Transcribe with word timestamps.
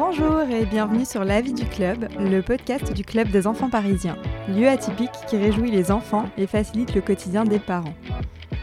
Bonjour 0.00 0.40
et 0.40 0.64
bienvenue 0.64 1.04
sur 1.04 1.26
La 1.26 1.42
vie 1.42 1.52
du 1.52 1.66
club, 1.66 2.08
le 2.18 2.40
podcast 2.40 2.90
du 2.94 3.04
club 3.04 3.28
des 3.28 3.46
enfants 3.46 3.68
parisiens, 3.68 4.16
lieu 4.48 4.66
atypique 4.66 5.10
qui 5.28 5.36
réjouit 5.36 5.70
les 5.70 5.90
enfants 5.90 6.24
et 6.38 6.46
facilite 6.46 6.94
le 6.94 7.02
quotidien 7.02 7.44
des 7.44 7.58
parents. 7.58 7.92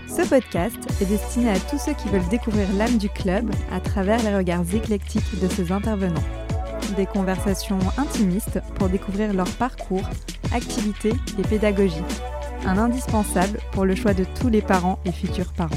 Ce 0.08 0.28
podcast 0.28 0.80
est 1.00 1.06
destiné 1.06 1.52
à 1.52 1.60
tous 1.60 1.78
ceux 1.78 1.94
qui 1.94 2.10
veulent 2.10 2.28
découvrir 2.30 2.68
l'âme 2.74 2.98
du 2.98 3.08
club 3.08 3.52
à 3.72 3.80
travers 3.80 4.18
les 4.24 4.36
regards 4.36 4.66
éclectiques 4.74 5.40
de 5.40 5.48
ses 5.48 5.72
intervenants. 5.72 6.24
Des 6.96 7.06
conversations 7.06 7.78
intimistes 8.00 8.60
pour 8.74 8.90
découvrir 8.90 9.32
leur 9.32 9.50
parcours, 9.58 10.10
activités 10.52 11.14
et 11.38 11.44
pédagogie. 11.44 12.04
Un 12.66 12.80
indispensable 12.80 13.60
pour 13.74 13.86
le 13.86 13.94
choix 13.94 14.16
de 14.16 14.26
tous 14.42 14.50
les 14.50 14.64
parents 14.64 14.98
et 15.06 15.12
futurs 15.12 15.54
parents. 15.54 15.70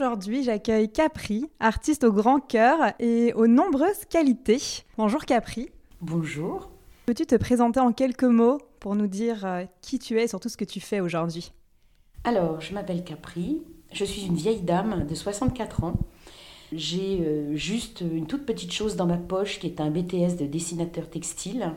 Aujourd'hui, 0.00 0.44
j'accueille 0.44 0.92
Capri, 0.92 1.50
artiste 1.58 2.04
au 2.04 2.12
grand 2.12 2.38
cœur 2.38 2.92
et 3.00 3.32
aux 3.32 3.48
nombreuses 3.48 4.04
qualités. 4.08 4.60
Bonjour 4.96 5.24
Capri. 5.24 5.70
Bonjour. 6.00 6.70
Peux-tu 7.04 7.26
te 7.26 7.34
présenter 7.34 7.80
en 7.80 7.92
quelques 7.92 8.22
mots 8.22 8.58
pour 8.78 8.94
nous 8.94 9.08
dire 9.08 9.44
euh, 9.44 9.64
qui 9.80 9.98
tu 9.98 10.16
es 10.20 10.22
et 10.22 10.28
surtout 10.28 10.48
ce 10.48 10.56
que 10.56 10.64
tu 10.64 10.78
fais 10.78 11.00
aujourd'hui? 11.00 11.50
Alors, 12.22 12.60
je 12.60 12.74
m'appelle 12.74 13.02
Capri, 13.02 13.64
je 13.92 14.04
suis 14.04 14.26
une 14.26 14.36
vieille 14.36 14.60
dame 14.60 15.04
de 15.04 15.14
64 15.16 15.82
ans. 15.82 15.94
J'ai 16.70 17.18
euh, 17.20 17.56
juste 17.56 18.02
une 18.02 18.28
toute 18.28 18.46
petite 18.46 18.72
chose 18.72 18.94
dans 18.94 19.06
ma 19.06 19.16
poche 19.16 19.58
qui 19.58 19.66
est 19.66 19.80
un 19.80 19.90
BTS 19.90 20.36
de 20.38 20.46
dessinateur 20.46 21.10
textile. 21.10 21.72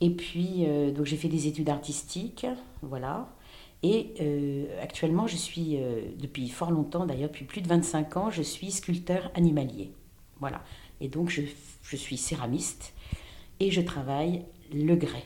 Et 0.00 0.10
puis, 0.10 0.64
euh, 0.66 0.90
donc 0.90 1.06
j'ai 1.06 1.16
fait 1.16 1.28
des 1.28 1.46
études 1.46 1.68
artistiques, 1.68 2.44
voilà. 2.82 3.28
Et 3.82 4.66
actuellement, 4.80 5.26
je 5.26 5.36
suis, 5.36 5.78
depuis 6.18 6.48
fort 6.48 6.70
longtemps 6.70 7.06
d'ailleurs, 7.06 7.28
depuis 7.30 7.44
plus 7.44 7.60
de 7.60 7.68
25 7.68 8.16
ans, 8.16 8.30
je 8.30 8.42
suis 8.42 8.70
sculpteur 8.70 9.30
animalier. 9.34 9.92
Voilà. 10.40 10.62
Et 11.00 11.08
donc, 11.08 11.28
je, 11.28 11.42
je 11.82 11.96
suis 11.96 12.16
céramiste 12.16 12.94
et 13.60 13.70
je 13.70 13.80
travaille 13.80 14.44
le 14.72 14.96
grès. 14.96 15.24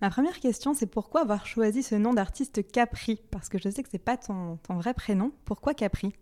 Ma 0.00 0.10
première 0.10 0.38
question, 0.38 0.74
c'est 0.74 0.86
pourquoi 0.86 1.22
avoir 1.22 1.46
choisi 1.46 1.82
ce 1.82 1.96
nom 1.96 2.14
d'artiste 2.14 2.70
Capri? 2.70 3.20
Parce 3.30 3.48
que 3.48 3.58
je 3.58 3.68
sais 3.68 3.82
que 3.82 3.88
c'est 3.90 3.98
pas 3.98 4.16
ton, 4.16 4.58
ton, 4.62 4.76
vrai 4.76 4.94
prénom. 4.94 5.32
Pourquoi 5.44 5.74
Capri? 5.74 6.12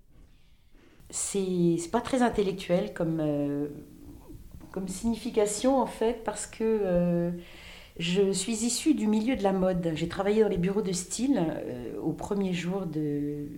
C'est 1.11 1.77
pas 1.93 2.01
très 2.01 2.23
intellectuel 2.23 2.95
comme, 2.95 3.21
euh, 3.21 3.69
comme 4.73 4.89
signification 4.89 5.79
en 5.79 5.87
fait, 5.87 6.25
parce 6.25 6.47
que 6.47 6.63
euh, 6.63 7.31
je 7.99 8.33
suis 8.33 8.65
issue 8.65 8.95
du 8.95 9.07
milieu 9.07 9.37
de 9.37 9.43
la 9.43 9.53
mode. 9.53 9.93
J'ai 9.95 10.09
travaillé 10.09 10.43
dans 10.43 10.49
les 10.49 10.59
bureaux 10.59 10.83
de 10.83 10.93
style 10.93 11.39
euh, 11.39 11.99
au 12.01 12.13
premier 12.13 12.53
jour 12.53 12.87
de, 12.87 13.49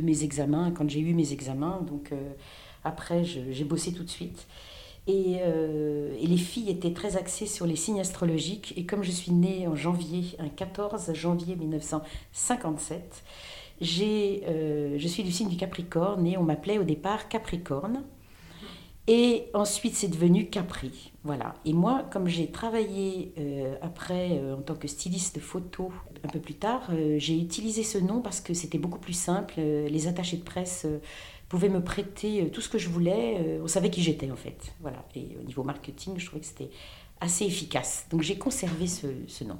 mes 0.00 0.24
examens, 0.24 0.70
quand 0.70 0.88
j'ai 0.88 1.00
eu 1.00 1.14
mes 1.14 1.32
examens. 1.32 1.82
Donc 1.86 2.12
après, 2.84 3.24
j'ai 3.24 3.64
bossé 3.64 3.92
tout 3.92 4.04
de 4.04 4.10
suite. 4.10 4.46
Euh, 5.08 6.14
et, 6.20 6.26
les 6.26 6.36
filles 6.36 6.70
étaient 6.70 6.92
très 6.92 7.16
axées 7.16 7.46
sur 7.46 7.66
les 7.66 7.76
signes 7.76 8.00
astrologiques. 8.00 8.74
Et 8.76 8.86
comme 8.86 9.02
je 9.02 9.10
suis 9.10 9.32
née 9.32 9.66
en 9.66 9.74
janvier, 9.74 10.36
un 10.38 10.48
14 10.48 11.12
janvier 11.14 11.56
1957, 11.56 13.24
euh, 13.82 14.94
je 14.96 15.08
suis 15.08 15.24
du 15.24 15.32
signe 15.32 15.48
du 15.48 15.56
Capricorne 15.56 16.26
et 16.26 16.36
on 16.38 16.44
m'appelait 16.44 16.78
au 16.78 16.84
départ 16.84 17.28
Capricorne. 17.28 18.04
Et 19.08 19.46
ensuite, 19.52 19.94
c'est 19.94 20.08
devenu 20.08 20.48
Capri. 20.48 21.12
Voilà. 21.24 21.54
Et 21.64 21.72
moi, 21.72 22.04
comme 22.12 22.28
j'ai 22.28 22.50
travaillé 22.50 23.34
euh, 23.38 23.74
après 23.82 24.40
en 24.52 24.62
tant 24.62 24.76
que 24.76 24.86
styliste 24.86 25.40
photo 25.40 25.92
un 26.24 26.28
peu 26.28 26.38
plus 26.38 26.54
tard, 26.54 26.88
j'ai 27.16 27.36
utilisé 27.36 27.82
ce 27.82 27.98
nom 27.98 28.20
parce 28.20 28.40
que 28.40 28.54
c'était 28.54 28.78
beaucoup 28.78 29.00
plus 29.00 29.12
simple. 29.12 29.54
les 29.56 30.06
attachés 30.06 30.36
de 30.36 30.44
presse 30.44 30.86
pouvait 31.52 31.68
me 31.68 31.82
prêter 31.82 32.44
euh, 32.44 32.48
tout 32.48 32.62
ce 32.62 32.70
que 32.70 32.78
je 32.78 32.88
voulais. 32.88 33.36
Euh, 33.38 33.60
on 33.62 33.68
savait 33.68 33.90
qui 33.90 34.00
j'étais 34.00 34.30
en 34.30 34.36
fait. 34.36 34.72
Voilà. 34.80 35.04
Et 35.14 35.36
au 35.38 35.44
niveau 35.44 35.62
marketing, 35.62 36.14
je 36.16 36.24
trouvais 36.24 36.40
que 36.40 36.46
c'était 36.46 36.70
assez 37.20 37.44
efficace. 37.44 38.06
Donc 38.10 38.22
j'ai 38.22 38.38
conservé 38.38 38.86
ce, 38.86 39.44
nom. 39.44 39.58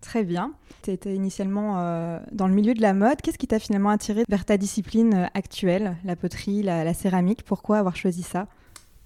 Très 0.00 0.24
bien. 0.24 0.54
Tu 0.80 0.92
étais 0.92 1.14
initialement 1.14 1.78
euh, 1.78 2.18
dans 2.32 2.48
le 2.48 2.54
milieu 2.54 2.72
de 2.72 2.80
la 2.80 2.94
mode. 2.94 3.20
Qu'est-ce 3.20 3.36
qui 3.36 3.46
t'a 3.46 3.58
finalement 3.58 3.90
attiré 3.90 4.24
vers 4.30 4.46
ta 4.46 4.56
discipline 4.56 5.28
actuelle, 5.34 5.98
la 6.04 6.16
poterie, 6.16 6.62
la, 6.62 6.94
céramique? 6.94 7.42
Pourquoi 7.44 7.76
avoir 7.78 7.96
choisi 7.96 8.22
ça? 8.22 8.48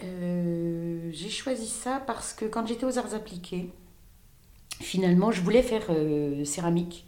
J'ai 0.03 1.31
choisi 1.31 1.67
ça 1.67 2.03
parce 2.07 2.33
que 2.33 2.45
quand 2.45 2.67
j'étais 2.67 2.85
aux 2.85 2.99
arts 2.99 3.15
appliqués, 3.15 3.71
finalement, 4.81 5.31
je 5.33 5.41
voulais 5.41 5.63
faire 5.63 5.91
céramique. 6.45 7.05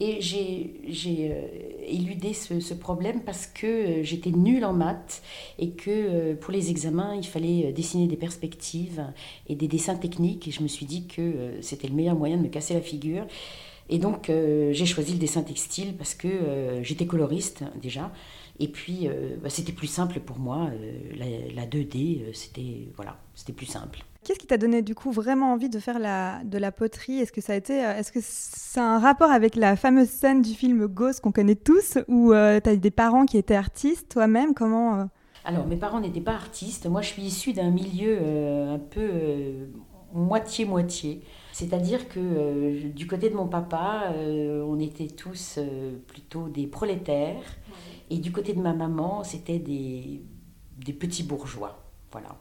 Et 0.00 0.20
j'ai 0.20 1.30
euh, 1.30 1.46
éludé 1.86 2.32
ce, 2.34 2.74
problème 2.74 3.20
parce 3.20 3.46
que 3.46 3.66
euh, 3.66 4.02
j'étais 4.02 4.30
nulle 4.30 4.64
en 4.64 4.72
maths 4.72 5.22
et 5.60 5.70
que 5.70 5.90
euh, 5.90 6.34
pour 6.34 6.52
les 6.52 6.70
examens, 6.70 7.14
il 7.14 7.24
fallait 7.24 7.72
dessiner 7.72 8.08
des 8.08 8.16
perspectives 8.16 9.04
et 9.48 9.54
des 9.54 9.68
dessins 9.68 9.94
techniques. 9.94 10.48
Et 10.48 10.50
je 10.50 10.62
me 10.62 10.68
suis 10.68 10.84
dit 10.86 11.06
que 11.06 11.58
c'était 11.60 11.86
le 11.86 11.94
meilleur 11.94 12.16
moyen 12.16 12.36
de 12.38 12.42
me 12.42 12.48
casser 12.48 12.74
la 12.74 12.80
figure. 12.80 13.26
Et 13.88 13.98
donc, 13.98 14.28
j'ai 14.28 14.86
choisi 14.86 15.12
le 15.12 15.18
dessin 15.18 15.42
textile 15.42 15.94
parce 15.94 16.14
que 16.14 16.80
j'étais 16.82 17.04
coloriste 17.04 17.64
déjà. 17.82 18.10
Et 18.60 18.68
puis, 18.68 19.08
bah, 19.42 19.50
c'était 19.50 19.72
plus 19.72 19.88
simple 19.88 20.20
pour 20.20 20.38
moi. 20.38 20.70
La, 21.16 21.26
la 21.54 21.66
2D, 21.66 22.32
c'était 22.32 22.88
voilà, 22.96 23.18
c'était 23.34 23.52
plus 23.52 23.66
simple. 23.66 24.04
Qu'est-ce 24.24 24.38
qui 24.38 24.46
t'a 24.46 24.56
donné 24.56 24.80
du 24.80 24.94
coup 24.94 25.12
vraiment 25.12 25.52
envie 25.52 25.68
de 25.68 25.78
faire 25.78 25.98
la, 25.98 26.42
de 26.44 26.56
la 26.56 26.72
poterie? 26.72 27.18
Est-ce 27.18 27.30
que 27.30 27.42
ça 27.42 27.52
a 27.52 27.56
été, 27.56 27.84
euh, 27.84 27.98
est-ce 27.98 28.10
que 28.10 28.20
c'est 28.22 28.80
un 28.80 28.98
rapport 28.98 29.30
avec 29.30 29.54
la 29.54 29.76
fameuse 29.76 30.08
scène 30.08 30.40
du 30.40 30.54
film 30.54 30.86
Ghost 30.86 31.20
qu'on 31.20 31.30
connaît 31.30 31.54
tous, 31.54 31.98
ou 32.08 32.32
euh, 32.32 32.58
tu 32.58 32.70
as 32.70 32.76
des 32.76 32.90
parents 32.90 33.26
qui 33.26 33.36
étaient 33.36 33.54
artistes 33.54 34.08
toi-même? 34.08 34.54
Comment 34.54 34.98
euh? 34.98 35.04
Alors 35.44 35.66
mes 35.66 35.76
parents 35.76 36.00
n'étaient 36.00 36.22
pas 36.22 36.32
artistes. 36.32 36.86
Moi, 36.86 37.02
je 37.02 37.08
suis 37.08 37.22
issue 37.22 37.52
d'un 37.52 37.70
milieu 37.70 38.18
un 38.18 38.78
peu 38.78 39.10
moitié 40.14 40.64
moitié. 40.64 41.20
C'est-à-dire 41.52 42.08
que 42.08 42.88
du 42.88 43.06
côté 43.06 43.28
de 43.28 43.34
mon 43.34 43.46
papa, 43.46 44.14
on 44.16 44.80
était 44.80 45.08
tous 45.08 45.58
plutôt 46.06 46.48
des 46.48 46.66
prolétaires, 46.66 47.42
et 48.10 48.18
du 48.18 48.32
côté 48.32 48.52
de 48.52 48.60
ma 48.60 48.72
maman, 48.72 49.24
c'était 49.24 49.58
des, 49.58 50.22
des 50.78 50.92
petits 50.92 51.22
bourgeois. 51.22 51.82
Voilà. 52.12 52.36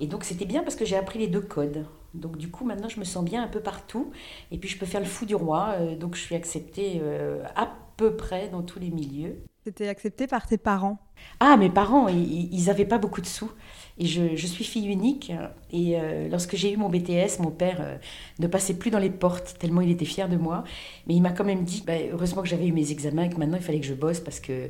Et 0.00 0.06
donc 0.06 0.24
c'était 0.24 0.44
bien 0.44 0.62
parce 0.62 0.76
que 0.76 0.84
j'ai 0.84 0.96
appris 0.96 1.18
les 1.18 1.28
deux 1.28 1.40
codes. 1.40 1.86
Donc 2.14 2.36
du 2.36 2.50
coup 2.50 2.64
maintenant 2.64 2.88
je 2.88 2.98
me 2.98 3.04
sens 3.04 3.24
bien 3.24 3.42
un 3.42 3.48
peu 3.48 3.60
partout 3.60 4.12
et 4.50 4.58
puis 4.58 4.68
je 4.68 4.78
peux 4.78 4.86
faire 4.86 5.00
le 5.00 5.06
fou 5.06 5.26
du 5.26 5.34
roi. 5.34 5.74
Euh, 5.78 5.96
donc 5.96 6.14
je 6.14 6.20
suis 6.20 6.34
acceptée 6.34 7.00
euh, 7.02 7.44
à 7.56 7.72
peu 7.96 8.16
près 8.16 8.48
dans 8.48 8.62
tous 8.62 8.78
les 8.78 8.90
milieux. 8.90 9.36
C'était 9.64 9.88
accepté 9.88 10.26
par 10.26 10.46
tes 10.46 10.58
parents 10.58 10.98
Ah 11.40 11.56
mes 11.56 11.70
parents, 11.70 12.08
ils 12.08 12.64
n'avaient 12.66 12.84
pas 12.84 12.98
beaucoup 12.98 13.22
de 13.22 13.26
sous. 13.26 13.50
Et 13.98 14.06
je, 14.06 14.36
je 14.36 14.46
suis 14.46 14.64
fille 14.64 14.86
unique. 14.86 15.32
Et 15.72 15.98
euh, 15.98 16.28
lorsque 16.28 16.54
j'ai 16.54 16.72
eu 16.72 16.76
mon 16.76 16.90
BTS, 16.90 17.40
mon 17.40 17.50
père 17.50 17.98
ne 18.38 18.46
passait 18.46 18.74
plus 18.74 18.90
dans 18.90 18.98
les 18.98 19.10
portes 19.10 19.56
tellement 19.58 19.80
il 19.80 19.90
était 19.90 20.04
fier 20.04 20.28
de 20.28 20.36
moi. 20.36 20.64
Mais 21.06 21.14
il 21.14 21.22
m'a 21.22 21.32
quand 21.32 21.44
même 21.44 21.64
dit, 21.64 21.82
bah, 21.86 21.94
heureusement 22.12 22.42
que 22.42 22.48
j'avais 22.48 22.66
eu 22.66 22.72
mes 22.72 22.90
examens 22.92 23.24
et 23.24 23.30
que 23.30 23.36
maintenant 23.36 23.56
il 23.56 23.62
fallait 23.62 23.80
que 23.80 23.86
je 23.86 23.94
bosse 23.94 24.20
parce 24.20 24.38
que 24.38 24.68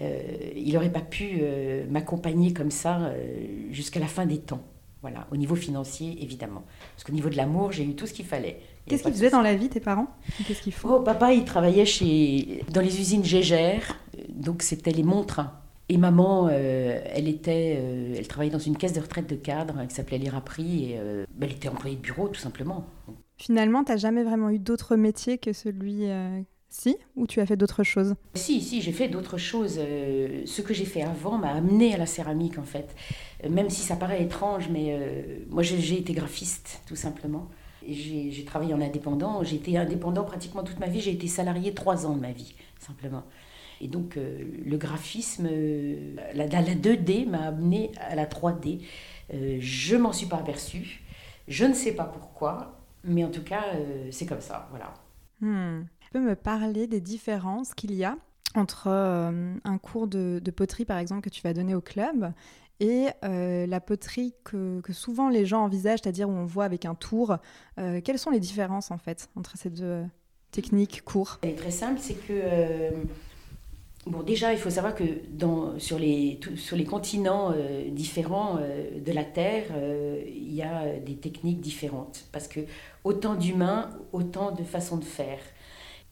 euh, 0.00 0.20
il 0.54 0.72
n'aurait 0.74 0.92
pas 0.92 1.00
pu 1.00 1.38
euh, 1.40 1.84
m'accompagner 1.90 2.52
comme 2.52 2.70
ça 2.70 2.98
euh, 2.98 3.40
jusqu'à 3.70 4.00
la 4.00 4.06
fin 4.06 4.26
des 4.26 4.38
temps. 4.38 4.62
Voilà, 5.00 5.28
au 5.30 5.36
niveau 5.36 5.54
financier, 5.54 6.18
évidemment. 6.22 6.64
Parce 6.94 7.04
qu'au 7.04 7.12
niveau 7.12 7.28
de 7.28 7.36
l'amour, 7.36 7.70
j'ai 7.70 7.84
eu 7.84 7.94
tout 7.94 8.06
ce 8.06 8.12
qu'il 8.12 8.24
fallait. 8.24 8.60
Qu'est-ce 8.86 9.04
qu'ils 9.04 9.12
faisaient 9.12 9.30
dans 9.30 9.42
la 9.42 9.54
vie, 9.54 9.68
tes 9.68 9.78
parents? 9.78 10.08
Qu'est-ce 10.46 10.60
qu'ils 10.60 10.72
font? 10.72 10.88
Oh, 10.94 11.00
papa, 11.00 11.32
il 11.32 11.44
travaillait 11.44 11.84
chez... 11.84 12.64
dans 12.72 12.80
les 12.80 13.00
usines 13.00 13.24
Gégère, 13.24 13.96
donc 14.28 14.62
c'était 14.62 14.90
les 14.90 15.02
montres. 15.02 15.40
Et 15.90 15.96
maman, 15.96 16.50
elle 16.50 17.28
était, 17.28 17.82
elle 18.14 18.28
travaillait 18.28 18.52
dans 18.52 18.58
une 18.58 18.76
caisse 18.76 18.92
de 18.92 19.00
retraite 19.00 19.26
de 19.26 19.36
cadre 19.36 19.86
qui 19.88 19.94
s'appelait 19.94 20.18
l'IRAPRI, 20.18 20.92
et 20.92 20.98
ben, 21.34 21.46
elle 21.48 21.52
était 21.52 21.70
employée 21.70 21.96
de 21.96 22.02
bureau, 22.02 22.28
tout 22.28 22.40
simplement. 22.40 22.86
Finalement, 23.38 23.84
tu 23.84 23.92
n'as 23.92 23.96
jamais 23.96 24.22
vraiment 24.22 24.50
eu 24.50 24.58
d'autre 24.58 24.96
métier 24.96 25.38
que 25.38 25.54
celui 25.54 26.10
si 26.70 26.96
Ou 27.16 27.26
tu 27.26 27.40
as 27.40 27.46
fait 27.46 27.56
d'autres 27.56 27.82
choses? 27.82 28.14
Si, 28.34 28.60
si, 28.60 28.82
j'ai 28.82 28.92
fait 28.92 29.08
d'autres 29.08 29.38
choses. 29.38 29.76
Euh, 29.78 30.42
ce 30.44 30.60
que 30.60 30.74
j'ai 30.74 30.84
fait 30.84 31.02
avant 31.02 31.38
m'a 31.38 31.52
amené 31.52 31.94
à 31.94 31.96
la 31.96 32.06
céramique, 32.06 32.58
en 32.58 32.62
fait. 32.62 32.94
Euh, 33.44 33.48
même 33.48 33.70
si 33.70 33.80
ça 33.80 33.96
paraît 33.96 34.22
étrange, 34.22 34.68
mais 34.68 34.88
euh, 34.90 35.38
moi, 35.48 35.62
j'ai 35.62 35.98
été 35.98 36.12
graphiste, 36.12 36.82
tout 36.86 36.96
simplement. 36.96 37.48
J'ai 37.88 38.44
travaillé 38.44 38.74
en 38.74 38.82
indépendant. 38.82 39.42
J'ai 39.42 39.56
été 39.56 39.78
indépendant 39.78 40.24
pratiquement 40.24 40.62
toute 40.62 40.78
ma 40.78 40.88
vie. 40.88 41.00
J'ai 41.00 41.12
été 41.12 41.26
salarié 41.26 41.72
trois 41.72 42.04
ans 42.04 42.14
de 42.14 42.20
ma 42.20 42.32
vie, 42.32 42.54
simplement. 42.78 43.24
Et 43.80 43.88
donc, 43.88 44.16
le 44.16 44.76
graphisme, 44.76 45.48
la, 46.34 46.46
la 46.46 46.62
2D 46.62 47.28
m'a 47.28 47.48
amené 47.48 47.92
à 48.00 48.14
la 48.14 48.26
3D. 48.26 48.80
je 49.30 49.96
m'en 49.96 50.12
suis 50.12 50.26
pas 50.26 50.38
aperçue. 50.38 51.02
Je 51.46 51.64
ne 51.64 51.74
sais 51.74 51.92
pas 51.92 52.04
pourquoi, 52.04 52.80
mais 53.04 53.24
en 53.24 53.30
tout 53.30 53.44
cas, 53.44 53.64
c'est 54.10 54.26
comme 54.26 54.40
ça, 54.40 54.68
voilà. 54.70 54.92
Hmm. 55.40 55.84
Tu 56.00 56.10
peux 56.10 56.20
me 56.20 56.34
parler 56.34 56.86
des 56.86 57.00
différences 57.00 57.74
qu'il 57.74 57.94
y 57.94 58.04
a 58.04 58.16
entre 58.54 58.86
euh, 58.86 59.54
un 59.64 59.78
cours 59.78 60.06
de, 60.08 60.40
poterie, 60.54 60.84
par 60.84 60.98
exemple, 60.98 61.22
que 61.22 61.30
tu 61.30 61.42
vas 61.42 61.52
donner 61.52 61.74
au 61.74 61.80
club 61.80 62.32
et 62.80 63.08
euh, 63.24 63.66
la 63.66 63.80
poterie 63.80 64.34
que, 64.44 64.80
souvent 64.90 65.28
les 65.28 65.46
gens 65.46 65.64
envisagent, 65.64 66.00
c'est-à-dire 66.02 66.28
où 66.28 66.32
on 66.32 66.44
voit 66.44 66.64
avec 66.64 66.84
un 66.84 66.94
tour. 66.94 67.36
Euh, 67.78 68.00
quelles 68.02 68.18
sont 68.18 68.30
les 68.30 68.40
différences, 68.40 68.90
en 68.90 68.98
fait, 68.98 69.28
entre 69.36 69.56
ces 69.56 69.70
deux 69.70 70.04
techniques, 70.52 71.02
cours? 71.04 71.38
Elle 71.42 71.50
est 71.50 71.54
très 71.56 71.70
simple, 71.70 71.98
c'est 72.00 72.14
que 72.14 72.92
Bon, 74.08 74.22
déjà, 74.22 74.54
il 74.54 74.58
faut 74.58 74.70
savoir 74.70 74.94
que 74.94 75.04
sur, 75.76 75.98
les, 75.98 76.40
continents 76.88 77.52
euh, 77.54 77.90
différents 77.90 78.56
euh, 78.58 79.00
de 79.04 79.12
la 79.12 79.22
Terre, 79.22 79.66
euh, 79.76 80.22
il 80.26 80.54
y 80.54 80.62
a 80.62 80.98
des 80.98 81.16
techniques 81.16 81.60
différentes. 81.60 82.24
Parce 82.32 82.48
que 82.48 82.60
autant 83.04 83.34
d'humains, 83.34 83.90
autant 84.14 84.50
de 84.50 84.62
façons 84.64 84.96
de 84.96 85.04
faire. 85.04 85.40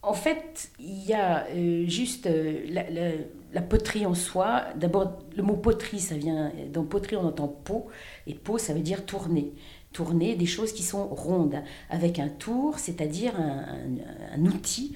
En 0.02 0.12
fait, 0.12 0.68
il 0.78 1.06
y 1.06 1.14
a 1.14 1.46
juste 1.86 2.28
la, 2.68 3.62
poterie 3.62 4.04
en 4.04 4.14
soi. 4.14 4.64
D'abord, 4.76 5.18
le 5.34 5.42
mot 5.42 5.56
poterie, 5.56 5.98
ça 5.98 6.16
vient. 6.16 6.52
Dans 6.72 6.84
poterie, 6.84 7.16
on 7.16 7.24
entend 7.24 7.48
pot. 7.48 7.86
Et 8.26 8.34
pot, 8.34 8.58
ça 8.58 8.74
veut 8.74 8.80
dire 8.80 9.06
tourner. 9.06 9.54
Tourner 9.92 10.36
des 10.36 10.46
choses 10.46 10.72
qui 10.72 10.82
sont 10.82 11.08
rondes. 11.08 11.62
Avec 11.88 12.18
un 12.18 12.28
tour, 12.28 12.78
c'est-à-dire 12.78 13.34
un, 13.40 14.44
outil 14.44 14.94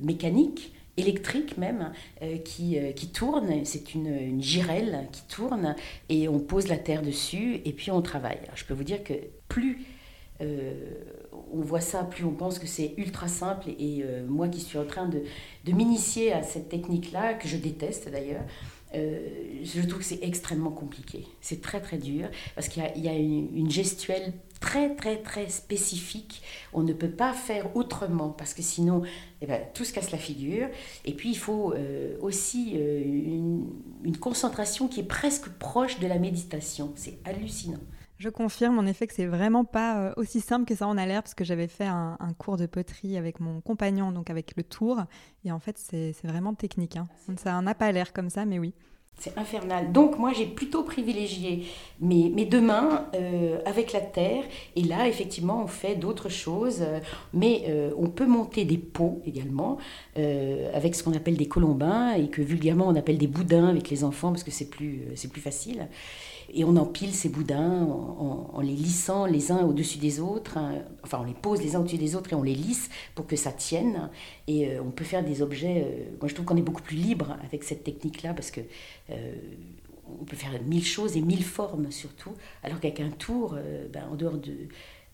mécanique 0.00 0.72
électrique 0.96 1.56
même 1.56 1.92
euh, 2.22 2.38
qui, 2.38 2.78
euh, 2.78 2.92
qui, 2.92 3.08
tourne. 3.08 3.64
C'est 3.64 3.94
une, 3.94 4.42
girelle 4.42 5.08
qui 5.12 5.22
tourne 5.22 5.74
et 6.08 6.28
on 6.28 6.38
pose 6.38 6.68
la 6.68 6.76
terre 6.76 7.02
dessus 7.02 7.60
et 7.64 7.72
puis 7.72 7.90
on 7.90 8.02
travaille. 8.02 8.40
je 8.54 8.64
peux 8.64 8.74
vous 8.74 8.84
dire 8.84 9.02
que 9.04 9.14
plus 9.48 9.84
euh, 10.40 10.74
on 11.52 11.60
voit 11.60 11.80
ça, 11.80 12.04
plus 12.04 12.24
on 12.24 12.32
pense 12.32 12.58
que 12.58 12.66
c'est 12.66 12.94
ultra 12.96 13.28
simple. 13.28 13.70
Et 13.78 14.04
moi 14.28 14.48
qui 14.48 14.60
suis 14.60 14.78
en 14.78 14.84
train 14.84 15.06
de, 15.06 15.22
de 15.64 15.72
m'initier 15.72 16.32
à 16.32 16.42
cette 16.42 16.68
technique-là, 16.68 17.34
que 17.34 17.48
je 17.48 17.56
déteste 17.56 18.10
d'ailleurs, 18.10 18.42
je 18.92 19.86
trouve 19.86 20.00
que 20.00 20.04
c'est 20.04 20.22
extrêmement 20.22 20.70
compliqué. 20.70 21.26
C'est 21.40 21.60
très 21.60 21.80
très 21.80 21.98
dur 21.98 22.28
parce 22.54 22.68
qu'il 22.68 22.82
y, 22.96 23.08
a, 23.08 23.14
une, 23.14 23.70
gestuelle 23.70 24.32
très 24.60 24.94
très 24.94 25.18
très 25.18 25.48
spécifique. 25.48 26.42
On 26.72 26.82
ne 26.82 26.92
peut 26.92 27.10
pas 27.10 27.32
faire 27.32 27.76
autrement 27.76 28.30
parce 28.30 28.52
que 28.52 28.62
sinon 28.62 29.02
eh 29.42 29.46
ben, 29.46 29.62
tout 29.74 29.84
se 29.84 29.92
casse 29.92 30.10
la 30.10 30.18
figure. 30.18 30.68
Et 31.04 31.14
puis 31.14 31.30
il 31.30 31.38
faut 31.38 31.72
euh, 31.72 32.16
aussi 32.20 32.72
euh, 32.74 33.02
une, 33.04 34.16
concentration 34.18 34.88
qui 34.88 35.00
est 35.00 35.04
presque 35.04 35.48
proche 35.48 35.98
de 36.00 36.06
la 36.06 36.18
méditation. 36.18 36.92
C'est 36.96 37.18
hallucinant. 37.24 37.80
Je 38.20 38.28
confirme 38.28 38.78
en 38.78 38.84
effet 38.84 39.06
que 39.06 39.14
c'est 39.14 39.24
vraiment 39.24 39.64
pas 39.64 39.98
euh, 39.98 40.12
aussi 40.18 40.42
simple 40.42 40.66
que 40.66 40.74
ça 40.74 40.86
en 40.86 40.98
a 40.98 41.06
l'air 41.06 41.22
parce 41.22 41.32
que 41.32 41.42
j'avais 41.42 41.68
fait 41.68 41.86
un, 41.86 42.18
cours 42.36 42.58
de 42.58 42.66
poterie 42.66 43.16
avec 43.16 43.40
mon 43.40 43.62
compagnon, 43.62 44.12
donc 44.12 44.28
avec 44.28 44.58
le 44.58 44.62
tour. 44.62 44.98
Et 45.46 45.50
en 45.50 45.58
fait 45.58 45.78
c'est 45.78 46.14
vraiment 46.24 46.52
technique. 46.52 46.96
Hein. 46.96 47.08
Ça 47.38 47.58
n'a 47.62 47.74
pas 47.74 47.90
l'air 47.92 48.12
comme 48.12 48.28
ça, 48.28 48.44
mais 48.44 48.58
oui. 48.58 48.74
C'est 49.18 49.36
infernal. 49.38 49.90
Donc 49.92 50.18
moi 50.18 50.32
j'ai 50.34 50.44
plutôt 50.44 50.82
privilégié 50.82 51.64
mes, 52.00 52.28
mes 52.28 52.44
deux 52.44 52.60
mains 52.60 53.06
euh, 53.14 53.58
avec 53.64 53.94
la 53.94 54.00
terre. 54.02 54.44
Et 54.76 54.82
là 54.82 55.08
effectivement 55.08 55.62
on 55.62 55.66
fait 55.66 55.94
d'autres 55.94 56.28
choses. 56.28 56.82
Euh, 56.82 57.00
mais 57.32 57.64
euh, 57.68 57.90
on 57.96 58.08
peut 58.08 58.26
monter 58.26 58.66
des 58.66 58.78
pots 58.78 59.22
également 59.24 59.78
avec 60.74 60.94
ce 60.94 61.02
qu'on 61.02 61.14
appelle 61.14 61.38
des 61.38 61.48
colombins 61.48 62.12
et 62.12 62.28
que 62.28 62.42
vulgairement 62.42 62.86
on 62.86 62.96
appelle 62.96 63.16
des 63.16 63.26
boudins 63.26 63.68
avec 63.68 63.88
les 63.88 64.04
enfants 64.04 64.28
parce 64.28 64.44
que 64.44 64.50
c'est 64.50 64.68
plus, 64.68 65.04
c'est 65.14 65.32
plus 65.32 65.40
facile 65.40 65.88
et 66.52 66.64
on 66.64 66.76
empile 66.76 67.14
ces 67.14 67.28
boudins 67.28 67.82
en, 67.82 68.60
les 68.60 68.74
lissant 68.74 69.26
les 69.26 69.52
uns 69.52 69.62
au-dessus 69.64 69.98
des 69.98 70.20
autres. 70.20 70.58
Hein. 70.58 70.82
Enfin, 71.02 71.18
on 71.20 71.24
les 71.24 71.34
pose 71.34 71.62
les 71.62 71.76
uns 71.76 71.80
au-dessus 71.80 71.98
des 71.98 72.16
autres 72.16 72.32
et 72.32 72.36
on 72.36 72.42
les 72.42 72.54
lisse 72.54 72.90
pour 73.14 73.26
que 73.26 73.36
ça 73.36 73.52
tienne. 73.52 74.10
Et 74.46 74.68
euh, 74.68 74.82
on 74.82 74.90
peut 74.90 75.04
faire 75.04 75.24
des 75.24 75.42
objets. 75.42 75.84
Euh, 75.86 76.16
moi, 76.20 76.28
je 76.28 76.34
trouve 76.34 76.46
qu'on 76.46 76.56
est 76.56 76.62
beaucoup 76.62 76.82
plus 76.82 76.96
libre 76.96 77.36
avec 77.44 77.64
cette 77.64 77.84
technique-là 77.84 78.34
parce 78.34 78.50
que 78.50 78.60
euh, 79.10 79.34
on 80.20 80.24
peut 80.24 80.36
faire 80.36 80.50
mille 80.66 80.84
choses 80.84 81.16
et 81.16 81.20
mille 81.20 81.44
formes 81.44 81.90
surtout. 81.90 82.32
Alors 82.62 82.80
qu'avec 82.80 83.00
un 83.00 83.10
tour, 83.10 83.56
ben, 83.92 84.04
en 84.10 84.16
dehors 84.16 84.38
de, 84.38 84.52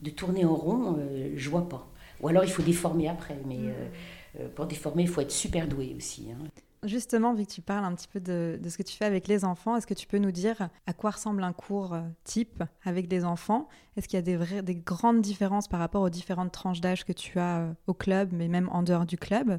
de, 0.01 0.11
tourner 0.11 0.47
en 0.47 0.55
rond, 0.55 0.99
je 1.35 1.51
vois 1.51 1.69
pas. 1.69 1.87
Ou 2.23 2.29
alors 2.29 2.45
il 2.45 2.51
faut 2.51 2.63
déformer 2.63 3.09
après. 3.09 3.37
Mais 3.47 3.59
mmh. 3.59 4.49
pour 4.55 4.65
déformer, 4.65 5.03
il 5.03 5.09
faut 5.09 5.21
être 5.21 5.31
super 5.31 5.69
doué 5.69 5.95
aussi. 5.99 6.29
Hein. 6.33 6.47
Justement, 6.87 7.35
vu 7.35 7.45
que 7.45 7.51
tu 7.51 7.63
parles 7.63 7.85
un 7.85 7.95
petit 7.95 8.07
peu 8.07 8.21
de, 8.21 8.59
ce 8.69 8.77
que 8.77 8.83
tu 8.83 8.97
fais 8.97 9.05
avec 9.05 9.27
les 9.27 9.45
enfants, 9.45 9.77
est-ce 9.77 9.87
que 9.87 9.95
tu 9.95 10.07
peux 10.07 10.19
nous 10.19 10.31
dire 10.31 10.69
à 10.87 10.93
quoi 10.93 11.11
ressemble 11.11 11.43
un 11.43 11.53
cours 11.53 11.95
euh, 11.95 12.03
type 12.23 12.63
avec 12.85 13.09
des 13.09 13.25
enfants? 13.25 13.69
Est-ce 13.97 14.07
qu'il 14.07 14.17
y 14.17 14.21
a 14.21 14.23
des, 14.23 14.63
des, 14.63 14.75
grandes 14.77 15.21
différences 15.21 15.67
par 15.67 15.81
rapport 15.81 16.03
aux 16.03 16.11
différentes 16.11 16.53
tranches 16.53 16.81
d'âge 16.81 17.05
que 17.05 17.13
tu 17.13 17.41
as 17.41 17.59
euh, 17.59 17.73
au 17.89 17.95
club, 17.95 18.31
mais 18.33 18.47
même 18.47 18.69
en 18.71 18.85
dehors 18.85 19.05
du 19.05 19.19
club? 19.19 19.59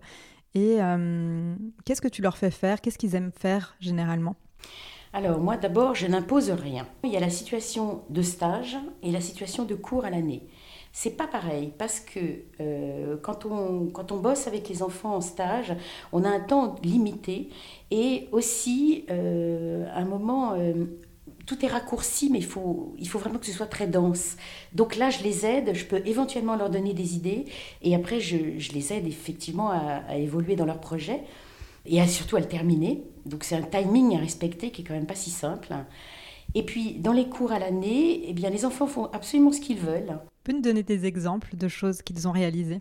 Et 0.55 0.81
euh, 0.81 1.55
qu'est-ce 1.83 2.01
que 2.01 2.07
tu 2.07 2.21
leur 2.21 2.37
fais 2.37 2.51
faire? 2.51 2.79
Qu'est-ce 2.79 2.97
qu'ils 2.97 3.15
aiment 3.15 3.33
faire 3.37 3.75
généralement? 3.79 4.35
Alors 5.13 5.39
moi 5.39 5.57
d'abord, 5.57 5.95
je 5.95 6.07
n'impose 6.07 6.51
rien. 6.51 6.87
Il 7.03 7.11
y 7.11 7.17
a 7.17 7.19
la 7.19 7.29
situation 7.29 8.03
de 8.09 8.21
stage 8.21 8.77
et 9.03 9.11
la 9.11 9.21
situation 9.21 9.65
de 9.65 9.75
cours 9.75 10.05
à 10.05 10.09
l'année. 10.09 10.47
C'est 10.99 11.11
pas 11.11 11.27
pareil 11.27 11.71
parce 11.77 11.99
que 11.99 12.19
euh, 12.59 13.17
quand, 13.21 13.45
on, 13.45 13.85
quand 13.93 14.11
on 14.11 14.17
bosse 14.17 14.47
avec 14.47 14.67
les 14.67 14.81
enfants 14.81 15.17
en 15.17 15.21
stage, 15.21 15.75
on 16.11 16.23
a 16.23 16.27
un 16.27 16.39
temps 16.39 16.73
limité 16.81 17.49
et 17.91 18.27
aussi 18.31 19.05
euh, 19.11 19.85
un 19.93 20.05
moment 20.05 20.53
euh, 20.53 20.73
tout 21.45 21.63
est 21.63 21.67
raccourci, 21.67 22.31
mais 22.31 22.39
il 22.39 22.45
faut, 22.45 22.95
il 22.97 23.07
faut 23.07 23.19
vraiment 23.19 23.37
que 23.37 23.45
ce 23.45 23.51
soit 23.51 23.67
très 23.67 23.85
dense. 23.85 24.37
Donc 24.73 24.95
là, 24.95 25.11
je 25.11 25.21
les 25.21 25.45
aide, 25.45 25.75
je 25.75 25.85
peux 25.85 26.01
éventuellement 26.03 26.55
leur 26.55 26.71
donner 26.71 26.95
des 26.95 27.13
idées, 27.13 27.45
et 27.83 27.93
après, 27.93 28.19
je, 28.19 28.57
je 28.57 28.71
les 28.71 28.91
aide 28.91 29.05
effectivement 29.05 29.69
à, 29.69 30.17
évoluer 30.17 30.55
dans 30.55 30.65
leur 30.65 30.79
projet, 30.79 31.21
et 31.85 32.03
surtout 32.07 32.37
à 32.37 32.39
le 32.39 32.47
terminer. 32.47 33.03
Donc 33.27 33.43
c'est 33.43 33.55
un 33.55 33.61
timing 33.61 34.15
à 34.15 34.19
respecter 34.19 34.71
qui 34.71 34.81
est 34.81 34.83
quand 34.83 34.95
même 34.95 35.05
pas 35.05 35.13
si 35.13 35.29
simple. 35.29 35.75
Et 36.55 36.63
puis, 36.63 36.93
dans 36.93 37.13
les 37.13 37.29
cours 37.29 37.51
à 37.51 37.59
l'année, 37.59 38.23
eh 38.27 38.33
bien, 38.33 38.49
les 38.49 38.65
enfants 38.65 38.87
font 38.87 39.05
absolument 39.13 39.51
ce 39.51 39.61
qu'ils 39.61 39.77
veulent. 39.77 40.17
Peux 40.47 40.53
nous 40.53 40.61
donner 40.61 40.83
des 40.83 41.05
exemples 41.05 41.57
de 41.57 41.67
choses 41.67 42.01
qu'ils 42.01 42.25
ont 42.25 42.31
réalisées? 42.31 42.79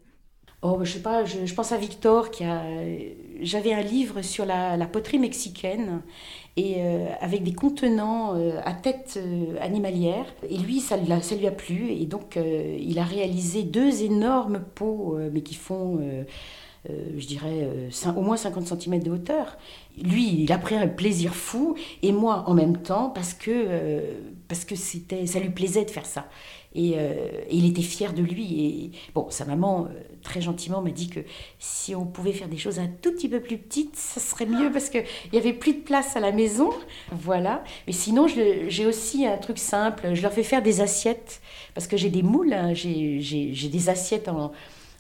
Oh, 0.63 0.79
je 0.85 0.93
sais 0.93 1.03
pas, 1.03 1.25
je, 1.25 1.53
pense 1.53 1.73
à 1.73 1.77
Victor 1.77 2.31
qui 2.31 2.45
a. 2.45 2.63
J'avais 3.41 3.73
un 3.73 3.81
livre 3.81 4.23
sur 4.23 4.47
la, 4.47 4.79
poterie 4.87 5.19
mexicaine 5.19 6.01
et 6.57 6.77
euh, 6.77 7.09
avec 7.21 7.43
des 7.43 7.55
contenants 7.55 8.37
euh, 8.37 8.61
à 8.65 8.73
tête 8.73 9.19
euh, 9.21 9.57
animalière. 9.61 10.27
Et 10.49 10.59
lui, 10.59 10.79
ça, 10.79 10.97
lui 10.97 11.13
a 11.13 11.51
plu 11.51 11.91
et 11.91 12.07
donc 12.07 12.39
il 12.39 13.01
a 13.01 13.05
réalisé 13.05 13.65
deux 13.65 14.05
énormes 14.05 14.61
pots, 14.77 15.19
mais 15.33 15.41
qui 15.41 15.57
font 15.57 15.99
je 16.89 17.27
dirais, 17.27 17.69
au 18.15 18.21
moins 18.21 18.37
50 18.37 18.81
cm 18.81 19.03
de 19.03 19.11
hauteur. 19.11 19.59
Lui, 20.01 20.45
il 20.45 20.53
a 20.53 20.59
pris 20.59 20.77
un 20.77 20.87
plaisir 20.87 21.35
fou, 21.35 21.75
et 22.05 22.13
moi 22.13 22.45
en 22.47 22.55
même 22.55 22.77
temps, 22.77 23.11
parce 23.11 23.35
que, 23.35 24.03
parce 24.47 24.65
que 24.65 24.77
ça 24.77 25.41
lui 25.41 25.51
plaisait 25.51 25.85
de 25.85 25.91
faire 25.91 26.07
ça. 26.07 26.29
Et, 26.77 26.97
il 27.51 27.67
était 27.67 27.83
fier 27.83 28.13
de 28.13 28.23
lui. 28.23 28.65
Et 28.65 28.91
bon, 29.15 29.27
sa 29.31 29.45
maman, 29.45 29.89
très 30.23 30.41
gentiment, 30.41 30.83
m'a 30.83 30.91
dit 30.91 31.09
que 31.09 31.21
si 31.59 31.95
on 31.95 32.05
pouvait 32.05 32.33
faire 32.33 32.49
des 32.49 32.59
choses 32.59 32.79
un 32.79 32.89
tout 32.89 33.13
petit 33.13 33.29
peu 33.29 33.41
plus 33.41 33.59
petites, 33.59 33.97
ça 33.97 34.21
serait 34.21 34.47
mieux 34.47 34.71
parce 34.71 34.91
qu'il 34.91 35.05
n'y 35.33 35.39
avait 35.39 35.53
plus 35.53 35.75
de 35.75 35.81
place 35.81 36.17
à 36.17 36.21
la 36.21 36.33
maison. 36.33 36.71
Voilà. 37.11 37.65
Mais 37.87 37.93
sinon, 37.93 38.27
j'ai 38.29 38.87
aussi 38.87 39.27
un 39.27 39.39
truc 39.39 39.59
simple. 39.59 40.15
Je 40.15 40.23
leur 40.23 40.33
fais 40.33 40.43
faire 40.43 40.63
des 40.63 40.81
assiettes 40.81 41.41
parce 41.75 41.87
que 41.87 41.97
j'ai 41.97 42.11
des 42.11 42.23
moules, 42.23 42.53
hein. 42.53 42.75
j'ai 42.75 43.69
des 43.69 43.89
assiettes 43.89 44.29
en 44.29 44.53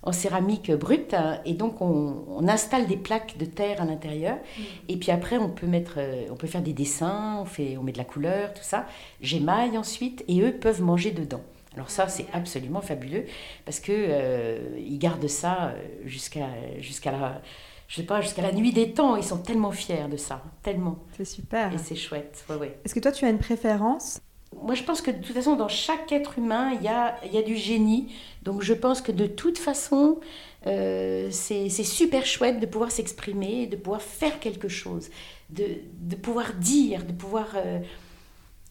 en 0.06 0.12
céramique 0.12 0.70
brute. 0.70 1.14
Et 1.44 1.52
donc, 1.52 1.82
on, 1.82 2.48
installe 2.48 2.86
des 2.86 2.96
plaques 2.96 3.36
de 3.38 3.44
terre 3.44 3.82
à 3.82 3.84
l'intérieur. 3.84 4.36
Mm. 4.36 4.62
Et 4.88 4.96
puis 4.96 5.10
après, 5.10 5.36
on 5.36 5.50
peut, 5.50 5.66
mettre, 5.66 5.94
euh, 5.98 6.26
on 6.30 6.36
peut 6.36 6.46
faire 6.46 6.62
des 6.62 6.72
dessins, 6.72 7.38
on, 7.40 7.44
fait, 7.44 7.76
on 7.76 7.82
met 7.82 7.92
de 7.92 7.98
la 7.98 8.04
couleur, 8.04 8.54
tout 8.54 8.62
ça. 8.62 8.86
J'émaille 9.20 9.76
ensuite 9.76 10.24
et 10.28 10.40
eux 10.40 10.52
peuvent 10.52 10.80
manger 10.80 11.10
dedans. 11.10 11.42
Alors 11.76 11.90
ça, 11.90 12.08
c'est 12.08 12.26
absolument 12.32 12.80
fabuleux 12.80 13.26
parce 13.64 13.80
que 13.80 13.92
euh, 13.92 14.58
ils 14.78 14.98
gardent 14.98 15.28
ça 15.28 15.68
euh, 15.68 15.74
jusqu'à 16.04 16.48
jusqu'à 16.80 17.12
la 17.12 17.42
je 17.88 17.96
sais 17.96 18.02
pas 18.02 18.20
jusqu'à 18.20 18.42
la 18.42 18.52
nuit 18.52 18.72
des 18.72 18.92
temps. 18.92 19.16
Ils 19.16 19.24
sont 19.24 19.38
tellement 19.38 19.70
fiers 19.70 20.08
de 20.10 20.16
ça, 20.16 20.42
tellement. 20.62 20.98
C'est 21.16 21.24
super. 21.24 21.72
Et 21.72 21.78
c'est 21.78 21.94
chouette. 21.94 22.44
Ouais, 22.48 22.56
ouais. 22.56 22.78
Est-ce 22.84 22.94
que 22.94 23.00
toi, 23.00 23.12
tu 23.12 23.24
as 23.24 23.30
une 23.30 23.38
préférence? 23.38 24.20
Moi, 24.62 24.74
je 24.74 24.82
pense 24.82 25.02
que 25.02 25.10
de 25.10 25.18
toute 25.18 25.34
façon, 25.34 25.54
dans 25.54 25.68
chaque 25.68 26.10
être 26.12 26.38
humain, 26.38 26.72
il 26.72 26.82
y 26.82 26.88
a, 26.88 27.16
il 27.26 27.32
y 27.32 27.38
a 27.38 27.42
du 27.42 27.56
génie. 27.56 28.12
Donc, 28.42 28.62
je 28.62 28.72
pense 28.72 29.00
que 29.02 29.12
de 29.12 29.26
toute 29.26 29.58
façon, 29.58 30.18
euh, 30.66 31.28
c'est 31.30 31.68
super 31.68 32.24
chouette 32.24 32.58
de 32.58 32.66
pouvoir 32.66 32.90
s'exprimer, 32.90 33.66
de 33.66 33.76
pouvoir 33.76 34.02
faire 34.02 34.40
quelque 34.40 34.68
chose, 34.68 35.10
de, 35.50 35.64
de 36.00 36.16
pouvoir 36.16 36.54
dire, 36.54 37.04
de 37.04 37.12
pouvoir... 37.12 37.48
Euh, 37.56 37.80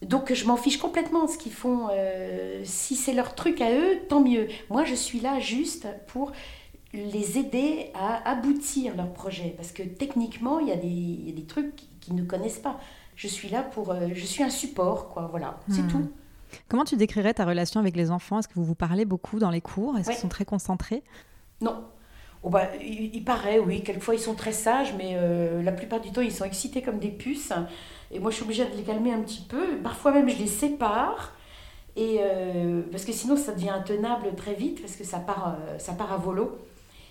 donc, 0.02 0.32
je 0.32 0.46
m'en 0.46 0.56
fiche 0.56 0.78
complètement 0.78 1.24
de 1.24 1.30
ce 1.30 1.38
qu'ils 1.38 1.52
font. 1.52 1.88
Euh, 1.90 2.60
si 2.64 2.96
c'est 2.96 3.14
leur 3.14 3.34
truc 3.34 3.60
à 3.60 3.72
eux, 3.72 3.98
tant 4.08 4.20
mieux. 4.20 4.48
Moi, 4.68 4.84
je 4.84 4.94
suis 4.94 5.20
là 5.20 5.40
juste 5.40 5.86
pour 6.06 6.32
les 6.92 7.38
aider 7.38 7.90
à 7.94 8.28
aboutir 8.28 8.96
leur 8.96 9.12
projet. 9.12 9.54
Parce 9.56 9.72
que 9.72 9.82
techniquement, 9.82 10.58
il 10.58 10.68
y 10.68 10.72
a 10.72 10.76
des, 10.76 10.86
il 10.86 11.28
y 11.28 11.32
a 11.32 11.34
des 11.34 11.46
trucs 11.46 11.74
qu'ils 12.00 12.14
ne 12.14 12.24
connaissent 12.24 12.58
pas 12.58 12.78
je 13.16 13.26
suis 13.26 13.48
là 13.48 13.62
pour. 13.62 13.90
Euh, 13.90 14.08
je 14.14 14.24
suis 14.24 14.42
un 14.42 14.50
support, 14.50 15.08
quoi, 15.08 15.26
voilà, 15.30 15.58
c'est 15.68 15.82
hmm. 15.82 15.88
tout. 15.88 16.12
Comment 16.68 16.84
tu 16.84 16.96
décrirais 16.96 17.34
ta 17.34 17.44
relation 17.44 17.80
avec 17.80 17.96
les 17.96 18.10
enfants? 18.10 18.38
Est-ce 18.38 18.48
que 18.48 18.54
vous 18.54 18.64
vous 18.64 18.74
parlez 18.74 19.04
beaucoup 19.04 19.38
dans 19.38 19.50
les 19.50 19.60
cours? 19.60 19.98
Est-ce 19.98 20.10
qu'ils 20.10 20.18
sont 20.18 20.28
très 20.28 20.44
concentrés? 20.44 21.02
Non. 21.60 21.84
Oh 22.42 22.50
bah, 22.50 22.68
il, 22.80 23.24
paraît, 23.24 23.58
oui. 23.58 23.82
Quelquefois, 23.82 24.14
ils 24.14 24.20
sont 24.20 24.34
très 24.34 24.52
sages, 24.52 24.94
mais 24.96 25.14
euh, 25.14 25.62
la 25.62 25.72
plupart 25.72 26.00
du 26.00 26.12
temps, 26.12 26.20
ils 26.20 26.32
sont 26.32 26.44
excités 26.44 26.82
comme 26.82 26.98
des 26.98 27.10
puces. 27.10 27.52
Et 28.10 28.18
moi, 28.18 28.30
je 28.30 28.36
suis 28.36 28.44
obligée 28.44 28.64
de 28.64 28.76
les 28.76 28.82
calmer 28.82 29.12
un 29.12 29.20
petit 29.20 29.42
peu. 29.42 29.78
Parfois 29.82 30.12
même, 30.12 30.28
je 30.28 30.38
les 30.38 30.46
sépare. 30.46 31.32
Et, 31.96 32.18
euh, 32.20 32.82
parce 32.90 33.04
que 33.04 33.12
sinon, 33.12 33.36
ça 33.36 33.52
devient 33.52 33.70
intenable 33.70 34.34
très 34.36 34.54
vite, 34.54 34.80
parce 34.80 34.96
que 34.96 35.04
ça 35.04 35.18
part, 35.18 35.56
ça 35.78 35.92
part 35.92 36.12
à 36.12 36.16
volo. 36.16 36.58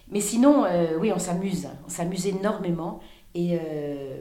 Mais 0.09 0.21
sinon, 0.21 0.65
oui, 0.99 1.11
on 1.13 1.19
s'amuse. 1.19 1.67
On 1.85 1.89
s'amuse 1.89 2.27
énormément. 2.27 2.99
Et 3.33 3.59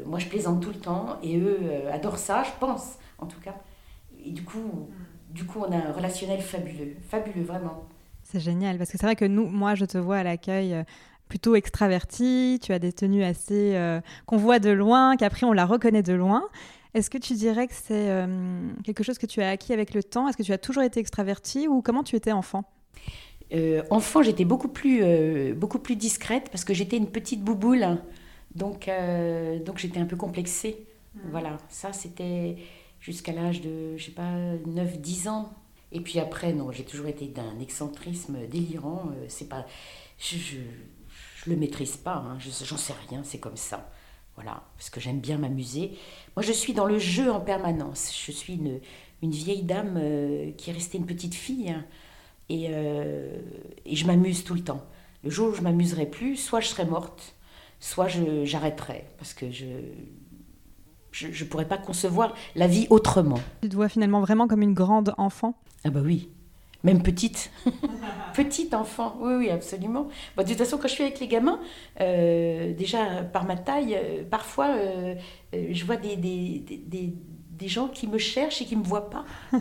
moi, 0.06 0.18
je 0.18 0.26
plaisante 0.26 0.62
tout 0.62 0.70
le 0.70 0.80
temps. 0.80 1.18
Et 1.22 1.38
eux 1.38 1.58
adorent 1.92 2.18
ça, 2.18 2.42
je 2.42 2.50
pense, 2.58 2.94
en 3.18 3.26
tout 3.26 3.40
cas. 3.40 3.54
Et 4.24 4.30
du 4.30 4.42
coup, 4.42 4.88
du 5.30 5.44
coup, 5.44 5.60
on 5.60 5.70
a 5.70 5.76
un 5.76 5.92
relationnel 5.92 6.40
fabuleux. 6.40 6.96
Fabuleux, 7.08 7.44
vraiment. 7.44 7.84
C'est 8.22 8.40
génial. 8.40 8.78
Parce 8.78 8.90
que 8.90 8.96
c'est 8.96 9.04
vrai 9.06 9.16
que 9.16 9.26
nous, 9.26 9.46
moi, 9.46 9.74
je 9.74 9.84
te 9.84 9.98
vois 9.98 10.16
à 10.16 10.22
l'accueil 10.22 10.84
plutôt 11.34 11.56
extraverti, 11.56 12.60
tu 12.62 12.72
as 12.72 12.78
des 12.78 12.92
tenues 12.92 13.24
assez 13.24 13.76
qu'on 14.26 14.36
voit 14.36 14.60
de 14.60 14.70
loin, 14.70 15.16
qu'après 15.16 15.44
on 15.46 15.52
la 15.52 15.66
reconnaît 15.66 16.04
de 16.04 16.12
loin. 16.12 16.44
Est-ce 16.94 17.10
que 17.10 17.18
tu 17.18 17.34
dirais 17.34 17.66
que 17.66 17.74
c'est 17.74 18.08
euh, 18.08 18.70
quelque 18.84 19.02
chose 19.02 19.18
que 19.18 19.26
tu 19.26 19.42
as 19.42 19.50
acquis 19.50 19.72
avec 19.72 19.94
le 19.94 20.02
temps? 20.04 20.28
Est-ce 20.28 20.36
que 20.36 20.44
tu 20.44 20.52
as 20.52 20.58
toujours 20.58 20.84
été 20.84 21.00
extravertie 21.00 21.66
ou 21.66 21.82
comment 21.82 22.04
tu 22.04 22.14
étais 22.14 22.30
enfant? 22.30 22.64
Euh, 23.52 23.82
Enfant, 23.90 24.22
j'étais 24.22 24.44
beaucoup 24.44 24.68
plus, 24.68 25.00
euh, 25.02 25.54
beaucoup 25.54 25.80
plus 25.80 25.96
discrète 25.96 26.48
parce 26.50 26.64
que 26.64 26.72
j'étais 26.72 26.96
une 26.96 27.10
petite 27.10 27.42
bouboule. 27.42 27.98
Donc, 28.54 28.88
donc 29.66 29.78
j'étais 29.78 29.98
un 29.98 30.06
peu 30.06 30.16
complexée. 30.16 30.86
Mmh. 31.14 31.18
Voilà, 31.32 31.56
ça 31.68 31.92
c'était 31.92 32.56
jusqu'à 33.00 33.32
l'âge 33.32 33.60
de, 33.60 33.96
je 33.96 34.04
sais 34.04 34.12
pas, 34.12 34.32
9-10 34.64 35.28
ans. 35.28 35.52
Et 35.90 36.00
puis 36.00 36.20
après, 36.20 36.52
non, 36.52 36.70
j'ai 36.70 36.84
toujours 36.84 37.08
été 37.08 37.26
d'un 37.26 37.58
excentrisme 37.60 38.36
délirant. 38.48 39.10
c'est 39.26 39.48
pas, 39.48 39.66
je, 40.18 40.36
je, 40.36 40.56
le 41.46 41.56
maîtrise 41.56 41.96
pas, 41.96 42.16
hein, 42.16 42.38
j'en 42.38 42.76
sais 42.76 42.94
rien, 43.08 43.22
c'est 43.24 43.38
comme 43.38 43.56
ça. 43.56 43.90
Voilà, 44.34 44.64
parce 44.76 44.90
que 44.90 45.00
j'aime 45.00 45.20
bien 45.20 45.38
m'amuser. 45.38 45.96
Moi, 46.34 46.42
je 46.42 46.52
suis 46.52 46.72
dans 46.72 46.86
le 46.86 46.98
jeu 46.98 47.30
en 47.30 47.40
permanence. 47.40 48.12
Je 48.26 48.32
suis 48.32 48.54
une, 48.54 48.80
une 49.22 49.30
vieille 49.30 49.62
dame 49.62 49.96
euh, 49.96 50.50
qui 50.52 50.70
est 50.70 50.72
restée 50.72 50.98
une 50.98 51.06
petite 51.06 51.34
fille 51.34 51.70
hein, 51.70 51.84
et, 52.48 52.66
euh, 52.70 53.38
et, 53.86 53.94
je 53.94 54.06
m'amuse 54.06 54.42
tout 54.42 54.54
le 54.54 54.64
temps. 54.64 54.84
Le 55.22 55.30
jour 55.30 55.50
où 55.50 55.54
je 55.54 55.62
m'amuserai 55.62 56.06
plus, 56.06 56.36
soit 56.36 56.60
je 56.60 56.68
serai 56.68 56.84
morte, 56.84 57.36
soit 57.78 58.08
j'arrêterai 58.44 59.04
parce 59.18 59.34
que 59.34 59.50
je 59.50 59.66
je 61.14 61.44
ne 61.44 61.48
pourrais 61.48 61.68
pas 61.68 61.78
concevoir 61.78 62.34
la 62.56 62.66
vie 62.66 62.88
autrement. 62.90 63.38
Tu 63.62 63.68
te 63.68 63.76
vois 63.76 63.88
finalement 63.88 64.20
vraiment 64.20 64.48
comme 64.48 64.62
une 64.62 64.74
grande 64.74 65.14
enfant? 65.16 65.54
Ah 65.84 65.90
bah 65.90 66.00
oui, 66.02 66.28
même 66.84 67.02
petite. 67.02 67.50
petite 68.34 68.74
enfant, 68.74 69.16
oui, 69.20 69.34
oui, 69.34 69.50
absolument. 69.50 70.08
de 70.36 70.42
toute 70.42 70.56
façon, 70.56 70.76
quand 70.76 70.88
je 70.88 70.92
suis 70.92 71.02
avec 71.02 71.18
les 71.18 71.28
gamins, 71.28 71.58
euh, 72.00 72.72
déjà 72.74 73.22
par 73.32 73.44
ma 73.44 73.56
taille, 73.56 73.96
euh, 73.96 74.22
parfois, 74.30 74.68
euh, 74.68 75.14
je 75.52 75.84
vois 75.84 75.96
des, 75.96 76.14
gens 77.66 77.88
qui 77.88 78.06
me 78.06 78.18
cherchent 78.18 78.60
et 78.60 78.66
qui 78.66 78.76
ne 78.76 78.82
me 78.82 78.86
voient 78.86 79.08
pas. 79.08 79.24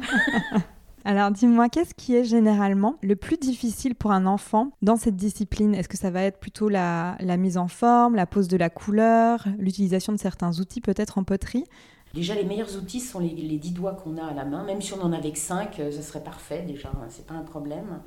Alors 1.05 1.31
dis-moi, 1.31 1.67
qu'est-ce 1.67 1.93
qui 1.93 2.15
est 2.15 2.23
généralement 2.23 2.95
le 3.01 3.15
plus 3.15 3.37
difficile 3.37 3.93
pour 3.93 4.11
un 4.11 4.25
enfant 4.25 4.71
dans 4.81 4.95
cette 4.95 5.15
discipline? 5.15 5.75
Est-ce 5.75 5.89
que 5.89 5.97
ça 5.97 6.09
va 6.11 6.21
être 6.21 6.39
plutôt 6.39 6.69
la, 6.69 7.17
la 7.19 7.35
mise 7.35 7.57
en 7.57 7.67
forme, 7.67 8.15
la 8.15 8.25
pose 8.25 8.47
de 8.47 8.55
la 8.55 8.69
couleur, 8.69 9.45
l'utilisation 9.57 10.13
de 10.13 10.17
certains 10.17 10.59
outils 10.59 10.79
peut-être 10.81 11.17
en 11.17 11.23
poterie? 11.23 11.65
Déjà, 12.13 12.35
les 12.35 12.43
meilleurs 12.43 12.75
outils 12.77 12.99
sont 12.99 13.19
les, 13.19 13.29
les 13.29 13.57
10 13.57 13.71
doigts 13.71 13.93
qu'on 13.93 14.17
a 14.17 14.25
à 14.25 14.33
la 14.33 14.45
main. 14.45 14.63
Même 14.63 14.81
si 14.81 14.93
on 14.93 15.01
en 15.01 15.11
avait 15.13 15.31
que 15.31 15.39
5, 15.39 15.79
euh, 15.79 15.91
ça 15.91 16.03
serait 16.03 16.23
parfait 16.23 16.61
déjà, 16.61 16.89
hein, 16.89 17.07
c'est 17.09 17.25
pas 17.25 17.33
un 17.33 17.41
problème. 17.41 18.01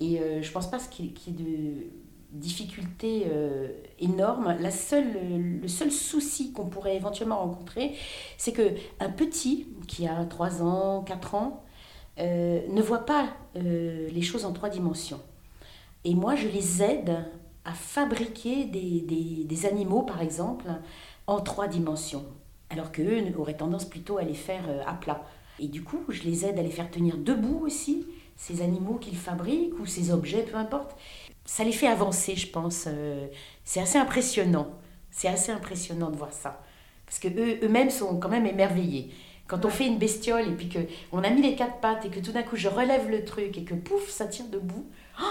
Et 0.00 0.20
euh, 0.20 0.42
je 0.42 0.50
pense 0.50 0.68
pas 0.68 0.78
qu'il 0.78 1.06
y 1.06 1.08
ait 1.28 1.32
de 1.32 1.86
difficultés 2.32 3.28
euh, 3.30 3.68
énormes. 4.00 4.56
La 4.58 4.72
seule, 4.72 5.60
le 5.60 5.68
seul 5.68 5.92
souci 5.92 6.52
qu'on 6.52 6.66
pourrait 6.66 6.96
éventuellement 6.96 7.38
rencontrer, 7.38 7.94
c'est 8.36 8.52
que 8.52 8.72
un 8.98 9.10
petit 9.10 9.68
qui 9.86 10.08
a 10.08 10.24
3 10.24 10.62
ans, 10.62 11.02
4 11.02 11.34
ans, 11.36 11.62
ne 12.18 12.82
voit 12.82 13.06
pas 13.06 13.28
les 13.54 14.22
choses 14.22 14.44
en 14.44 14.52
trois 14.52 14.68
dimensions. 14.68 15.20
Et 16.04 16.14
moi, 16.14 16.36
je 16.36 16.46
les 16.48 16.82
aide 16.82 17.24
à 17.64 17.72
fabriquer 17.72 18.64
des 18.64 19.66
animaux, 19.66 20.02
par 20.02 20.20
exemple, 20.20 20.66
en 21.26 21.40
trois 21.40 21.68
dimensions 21.68 22.24
alors 22.72 22.92
qu'eux 22.92 23.22
auraient 23.36 23.56
tendance 23.56 23.84
plutôt 23.84 24.18
à 24.18 24.22
les 24.22 24.34
faire 24.34 24.64
euh, 24.68 24.82
à 24.86 24.94
plat. 24.94 25.24
Et 25.58 25.68
du 25.68 25.82
coup, 25.82 26.04
je 26.08 26.22
les 26.22 26.46
aide 26.46 26.58
à 26.58 26.62
les 26.62 26.70
faire 26.70 26.90
tenir 26.90 27.16
debout 27.18 27.60
aussi, 27.64 28.06
ces 28.36 28.62
animaux 28.62 28.94
qu'ils 28.94 29.16
fabriquent 29.16 29.78
ou 29.78 29.86
ces 29.86 30.10
objets, 30.10 30.42
peu 30.42 30.56
importe. 30.56 30.96
Ça 31.44 31.64
les 31.64 31.72
fait 31.72 31.86
avancer, 31.86 32.36
je 32.36 32.48
pense. 32.48 32.84
Euh, 32.86 33.26
c'est 33.64 33.80
assez 33.80 33.98
impressionnant. 33.98 34.70
C'est 35.10 35.28
assez 35.28 35.52
impressionnant 35.52 36.10
de 36.10 36.16
voir 36.16 36.32
ça. 36.32 36.62
Parce 37.06 37.18
que 37.18 37.28
eux, 37.28 37.58
eux-mêmes 37.62 37.90
sont 37.90 38.18
quand 38.18 38.30
même 38.30 38.46
émerveillés. 38.46 39.10
Quand 39.46 39.64
on 39.66 39.68
fait 39.68 39.86
une 39.86 39.98
bestiole 39.98 40.48
et 40.48 40.54
puis 40.54 40.68
que 40.68 40.78
on 41.12 41.22
a 41.22 41.28
mis 41.28 41.42
les 41.42 41.54
quatre 41.54 41.78
pattes 41.80 42.06
et 42.06 42.08
que 42.08 42.20
tout 42.20 42.32
d'un 42.32 42.42
coup 42.42 42.56
je 42.56 42.68
relève 42.68 43.10
le 43.10 43.24
truc 43.24 43.58
et 43.58 43.64
que 43.64 43.74
pouf, 43.74 44.08
ça 44.08 44.26
tire 44.26 44.46
debout. 44.46 44.86
Oh 45.20 45.24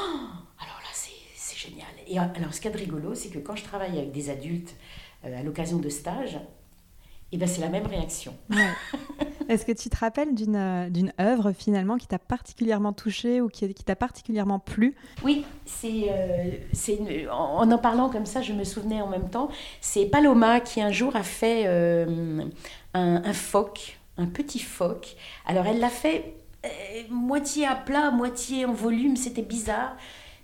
alors 0.60 0.80
là, 0.84 0.90
c'est 0.94 1.58
génial. 1.58 1.88
Et 2.08 2.18
alors, 2.18 2.54
ce 2.54 2.60
qu'il 2.60 2.70
y 2.70 2.74
a 2.74 2.78
de 2.78 2.84
rigolo, 2.84 3.16
c'est 3.16 3.30
que 3.30 3.40
quand 3.40 3.56
je 3.56 3.64
travaille 3.64 3.98
avec 3.98 4.12
des 4.12 4.30
adultes 4.30 4.76
euh, 5.26 5.40
à 5.40 5.44
l'occasion 5.44 5.78
de 5.78 5.90
stages, 5.90 6.40
et 7.32 7.38
ben 7.38 7.48
c'est 7.48 7.62
la 7.62 7.70
même 7.70 7.88
réaction. 7.88 8.34
Est-ce 9.50 9.66
que 9.66 9.72
tu 9.72 9.90
te 9.90 9.98
rappelles 9.98 10.34
d'une, 10.34 10.56
euh, 10.56 10.90
d'une 10.90 11.12
œuvre 11.20 11.52
finalement 11.52 11.98
qui 11.98 12.08
t'a 12.08 12.20
particulièrement 12.20 12.94
touchée 12.94 13.42
ou 13.42 13.50
qui, 13.50 13.74
qui 13.74 13.84
t'a 13.84 13.96
particulièrement 13.96 14.60
plu? 14.60 14.96
Oui, 15.24 15.44
c'est, 15.66 16.06
euh, 16.10 16.52
c'est 16.72 17.28
en 17.30 17.70
en 17.70 17.78
parlant 17.78 18.10
comme 18.10 18.26
ça, 18.26 18.42
je 18.42 18.54
me 18.54 18.64
souvenais 18.64 19.02
en 19.02 19.08
même 19.08 19.30
temps. 19.30 19.50
C'est 19.82 20.06
Paloma 20.06 20.60
qui 20.62 20.82
un 20.82 20.92
jour 20.92 21.16
a 21.16 21.24
fait 21.24 21.64
euh, 21.66 22.44
un, 22.94 23.24
un, 23.24 23.34
phoque, 23.34 24.00
un 24.18 24.28
petit 24.28 24.60
phoque. 24.60 25.16
Alors 25.46 25.66
elle 25.66 25.80
l'a 25.80 25.90
fait 25.90 26.36
moitié 27.10 27.66
à 27.66 27.76
plat, 27.76 28.12
moitié 28.12 28.66
en 28.66 28.74
volume, 28.74 29.16
c'était 29.16 29.42
bizarre. 29.42 29.96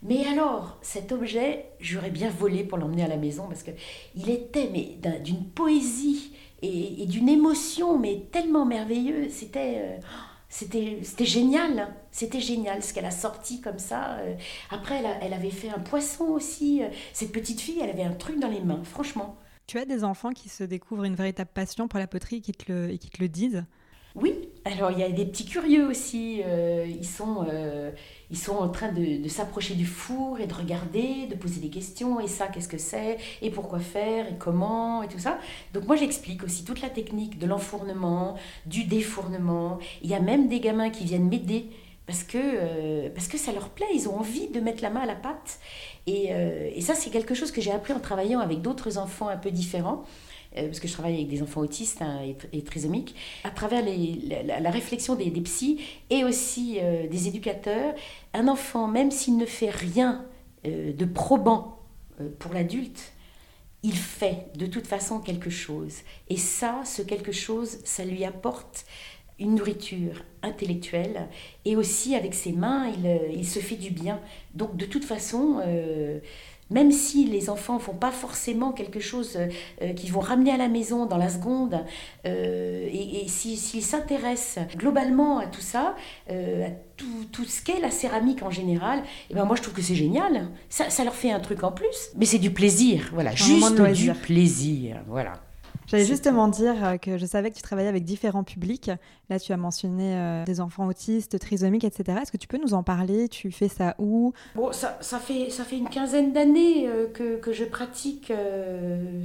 Mais 0.03 0.25
alors, 0.27 0.77
cet 0.81 1.11
objet, 1.11 1.65
j'aurais 1.79 2.11
bien 2.11 2.29
volé 2.29 2.63
pour 2.63 2.77
l'emmener 2.77 3.03
à 3.03 3.07
la 3.07 3.17
maison 3.17 3.47
parce 3.47 3.63
que 3.63 3.71
il 4.15 4.29
était 4.29 4.69
mais 4.71 4.97
d'une 5.23 5.45
poésie 5.45 6.33
et, 6.61 7.05
d'une 7.05 7.29
émotion, 7.29 7.97
mais 7.97 8.27
tellement 8.31 8.65
merveilleuse. 8.65 9.31
C'était. 9.31 9.75
Euh, 9.77 9.97
c'était, 10.49 10.99
c'était 11.03 11.25
génial, 11.25 11.93
c'était 12.09 12.39
génial 12.39 12.81
ce 12.81 12.93
qu'elle 12.93 13.05
a 13.05 13.11
sorti 13.11 13.59
comme 13.59 13.79
ça. 13.79 14.13
Euh. 14.19 14.33
Après, 14.71 15.03
elle, 15.21 15.33
avait 15.33 15.49
fait 15.49 15.69
un 15.69 15.79
poisson 15.79 16.23
aussi. 16.25 16.81
Euh. 16.81 16.87
Cette 17.11 17.33
petite 17.33 17.59
fille, 17.59 17.79
elle 17.81 17.89
avait 17.89 18.03
un 18.03 18.13
truc 18.13 18.39
dans 18.39 18.47
les 18.47 18.61
mains, 18.61 18.81
franchement. 18.85 19.35
Tu 19.67 19.77
as 19.77 19.83
des 19.83 20.05
enfants 20.05 20.31
qui 20.31 20.47
se 20.47 20.63
découvrent 20.63 21.03
une 21.03 21.15
véritable 21.15 21.49
passion 21.53 21.89
pour 21.89 21.99
la 21.99 22.07
poterie 22.07 22.37
et 22.37 22.41
qui 22.41 22.53
te 22.53 23.21
le 23.21 23.27
disent? 23.27 23.65
Oui, 24.17 24.49
alors 24.65 24.91
il 24.91 24.99
y 24.99 25.03
a 25.03 25.09
des 25.09 25.25
petits 25.25 25.45
curieux 25.45 25.87
aussi. 25.87 26.41
ils 26.87 27.05
sont 27.05 27.45
ils 28.29 28.37
sont 28.37 28.57
en 28.57 28.67
train 28.67 28.91
de, 28.91 29.27
s'approcher 29.29 29.75
du 29.75 29.85
four 29.85 30.39
et 30.39 30.47
de 30.47 30.53
regarder, 30.53 31.27
de 31.27 31.35
poser 31.35 31.61
des 31.61 31.69
questions. 31.69 32.19
Et 32.19 32.27
ça, 32.27 32.47
qu'est-ce 32.47 32.67
que 32.67 32.77
c'est 32.77 33.17
Et 33.41 33.49
pourquoi 33.49 33.79
faire 33.79 34.27
Et 34.27 34.37
comment 34.37 35.01
Et 35.03 35.07
tout 35.07 35.19
ça. 35.19 35.39
Donc 35.73 35.87
moi, 35.87 35.95
j'explique 35.95 36.43
aussi 36.43 36.65
toute 36.65 36.81
la 36.81 36.89
technique 36.89 37.39
de 37.39 37.45
l'enfournement, 37.45 38.35
du 38.65 38.83
défournement. 38.83 39.79
Il 40.01 40.09
y 40.09 40.13
a 40.13 40.19
même 40.19 40.49
des 40.49 40.59
gamins 40.59 40.89
qui 40.89 41.05
viennent 41.05 41.29
m'aider 41.29 41.69
parce 42.05 42.23
que, 42.23 42.37
euh, 42.37 43.09
parce 43.13 43.27
que 43.27 43.37
ça 43.37 43.51
leur 43.51 43.69
plaît, 43.69 43.87
ils 43.93 44.09
ont 44.09 44.17
envie 44.17 44.47
de 44.49 44.59
mettre 44.59 44.83
la 44.83 44.89
main 44.89 45.01
à 45.01 45.05
la 45.05 45.15
pâte. 45.15 45.59
Et, 46.05 46.27
euh, 46.31 46.69
et 46.73 46.81
ça, 46.81 46.95
c'est 46.95 47.09
quelque 47.09 47.33
chose 47.33 47.51
que 47.51 47.61
j'ai 47.61 47.71
appris 47.71 47.93
en 47.93 47.99
travaillant 47.99 48.39
avec 48.41 48.61
d'autres 48.61 48.97
enfants 48.97 49.29
un 49.29 49.37
peu 49.37 49.51
différents. 49.51 50.03
Euh, 50.57 50.67
parce 50.67 50.79
que 50.79 50.87
je 50.87 50.93
travaille 50.93 51.15
avec 51.15 51.27
des 51.27 51.41
enfants 51.41 51.61
autistes 51.61 52.01
hein, 52.01 52.21
et, 52.53 52.61
trisomiques, 52.61 53.15
à 53.43 53.49
travers 53.49 53.83
la, 53.83 54.71
réflexion 54.71 55.15
des, 55.15 55.29
des, 55.29 55.41
psys 55.41 55.81
et 56.09 56.23
aussi 56.23 56.79
euh, 56.81 57.07
des 57.07 57.27
éducateurs, 57.27 57.93
un 58.33 58.47
enfant, 58.47 58.87
même 58.87 59.11
s'il 59.11 59.37
ne 59.37 59.45
fait 59.45 59.69
rien 59.69 60.25
euh, 60.65 60.93
de 60.93 61.05
probant 61.05 61.79
pour 62.39 62.53
l'adulte, 62.53 63.13
il 63.83 63.95
fait 63.95 64.47
de 64.55 64.65
toute 64.65 64.87
façon 64.87 65.19
quelque 65.19 65.51
chose. 65.51 65.97
Et 66.29 66.37
ça, 66.37 66.81
ce 66.83 67.03
quelque 67.03 67.31
chose, 67.31 67.77
ça 67.83 68.03
lui 68.03 68.25
apporte 68.25 68.85
une 69.39 69.53
nourriture 69.53 70.23
intellectuelle 70.41 71.27
et 71.63 71.75
aussi 71.75 72.15
avec 72.15 72.33
ses 72.33 72.53
mains, 72.53 72.87
il, 72.89 73.37
il 73.37 73.47
se 73.47 73.59
fait 73.59 73.75
du 73.75 73.91
bien. 73.91 74.19
Donc 74.55 74.75
de 74.77 74.85
toute 74.85 75.05
façon, 75.05 75.61
même 76.69 76.91
si 76.91 77.25
les 77.25 77.49
enfants 77.49 77.75
ne 77.75 77.79
font 77.79 77.93
pas 77.93 78.11
forcément 78.11 78.71
quelque 78.71 78.99
chose 78.99 79.35
euh, 79.35 79.47
euh, 79.81 79.93
qu'ils 79.93 80.11
vont 80.11 80.19
ramener 80.19 80.51
à 80.51 80.57
la 80.57 80.67
maison 80.67 81.05
dans 81.05 81.17
la 81.17 81.29
seconde, 81.29 81.83
euh, 82.25 82.87
et, 82.91 83.27
s'ils 83.27 83.83
s'intéressent 83.83 84.65
globalement 84.75 85.39
à 85.39 85.45
tout 85.45 85.61
ça, 85.61 85.95
à 86.29 86.33
tout, 86.95 87.45
ce 87.45 87.61
qu'est 87.61 87.79
la 87.79 87.91
céramique 87.91 88.41
en 88.41 88.49
général, 88.49 88.99
et 88.99 89.03
eh 89.31 89.33
ben 89.33 89.45
moi 89.45 89.55
je 89.55 89.61
trouve 89.61 89.73
que 89.73 89.81
c'est 89.81 89.95
génial. 89.95 90.47
Ça, 90.69 90.89
ça, 90.89 91.03
leur 91.03 91.13
fait 91.13 91.31
un 91.31 91.39
truc 91.39 91.63
en 91.63 91.71
plus, 91.71 92.09
mais 92.15 92.25
c'est 92.25 92.39
du 92.39 92.51
plaisir, 92.51 93.09
voilà, 93.13 93.35
juste 93.35 93.81
du 93.93 94.11
plaisir, 94.13 94.97
voilà. 95.07 95.33
J'allais 95.87 96.05
justement 96.05 96.49
dire 96.49 96.75
euh, 96.83 96.97
que 96.97 97.17
je 97.17 97.25
savais 97.25 97.49
que 97.49 97.55
tu 97.55 97.61
travaillais 97.61 97.87
avec 97.87 98.03
différents 98.03 98.43
publics. 98.43 98.91
Là, 99.29 99.39
tu 99.39 99.53
as 99.53 99.57
mentionné 99.57 100.15
euh, 100.15 100.43
des 100.43 100.59
enfants 100.59 100.85
autistes, 100.85 101.39
trisomiques, 101.39 101.85
etc. 101.85 102.19
Est-ce 102.21 102.31
que 102.31 102.37
tu 102.37 102.47
peux 102.47 102.57
nous 102.57 102.73
en 102.73 102.83
parler? 102.83 103.29
Tu 103.29 103.51
fais 103.51 103.69
ça 103.69 103.95
où? 103.97 104.33
Bon, 104.55 104.73
ça, 104.73 104.97
ça, 104.99 105.17
fait, 105.17 105.49
ça 105.49 105.63
fait 105.63 105.77
une 105.77 105.87
quinzaine 105.87 106.33
d'années 106.33 106.89
euh, 106.89 107.07
que, 107.07 107.37
que, 107.37 107.53
je 107.53 107.63
pratique 107.63 108.33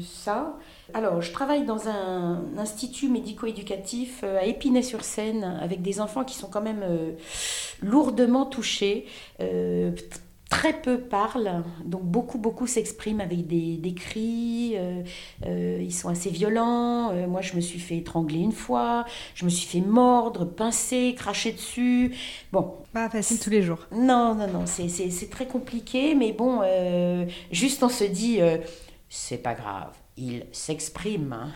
ça. 0.00 0.56
Alors, 0.94 1.20
je 1.20 1.32
travaille 1.32 1.66
dans 1.66 1.88
un 1.88 2.44
institut 2.56 3.08
médico-éducatif 3.08 4.22
à 4.22 4.44
Épinay-sur-Seine 4.44 5.42
avec 5.42 5.82
des 5.82 6.00
enfants 6.00 6.24
qui 6.24 6.36
sont 6.36 6.48
quand 6.48 6.62
même 6.62 6.84
lourdement 7.82 8.46
touchés 8.46 9.06
très 10.52 10.74
peu 10.74 11.00
parlent, 11.00 11.64
donc 11.86 12.02
beaucoup, 12.02 12.36
beaucoup 12.36 12.66
s'expriment 12.66 13.22
avec 13.22 13.46
des, 13.46 13.78
des 13.78 13.94
cris, 13.94 14.74
euh, 14.76 15.02
euh, 15.46 15.78
ils 15.80 15.94
sont 15.94 16.10
assez 16.10 16.28
violents. 16.28 17.10
Euh, 17.10 17.26
moi, 17.26 17.40
je 17.40 17.56
me 17.56 17.62
suis 17.62 17.78
fait 17.78 17.96
étrangler 17.96 18.40
une 18.40 18.52
fois, 18.52 19.06
je 19.34 19.46
me 19.46 19.50
suis 19.50 19.66
fait 19.66 19.80
mordre, 19.80 20.44
pincer, 20.44 21.14
cracher 21.16 21.52
dessus. 21.52 22.14
Bon. 22.52 22.74
Pas 22.92 23.08
facile 23.08 23.38
tous 23.38 23.48
les 23.48 23.62
jours. 23.62 23.86
Non, 23.92 24.34
non, 24.34 24.46
non, 24.46 24.64
c'est 24.66 25.30
très 25.30 25.46
compliqué, 25.46 26.14
mais 26.14 26.32
bon, 26.32 26.60
juste 27.50 27.82
on 27.82 27.88
se 27.88 28.04
dit, 28.04 28.38
c'est 29.08 29.42
pas 29.42 29.54
grave 29.54 30.01
il 30.16 30.46
s'exprime. 30.52 31.32
Hein. 31.32 31.50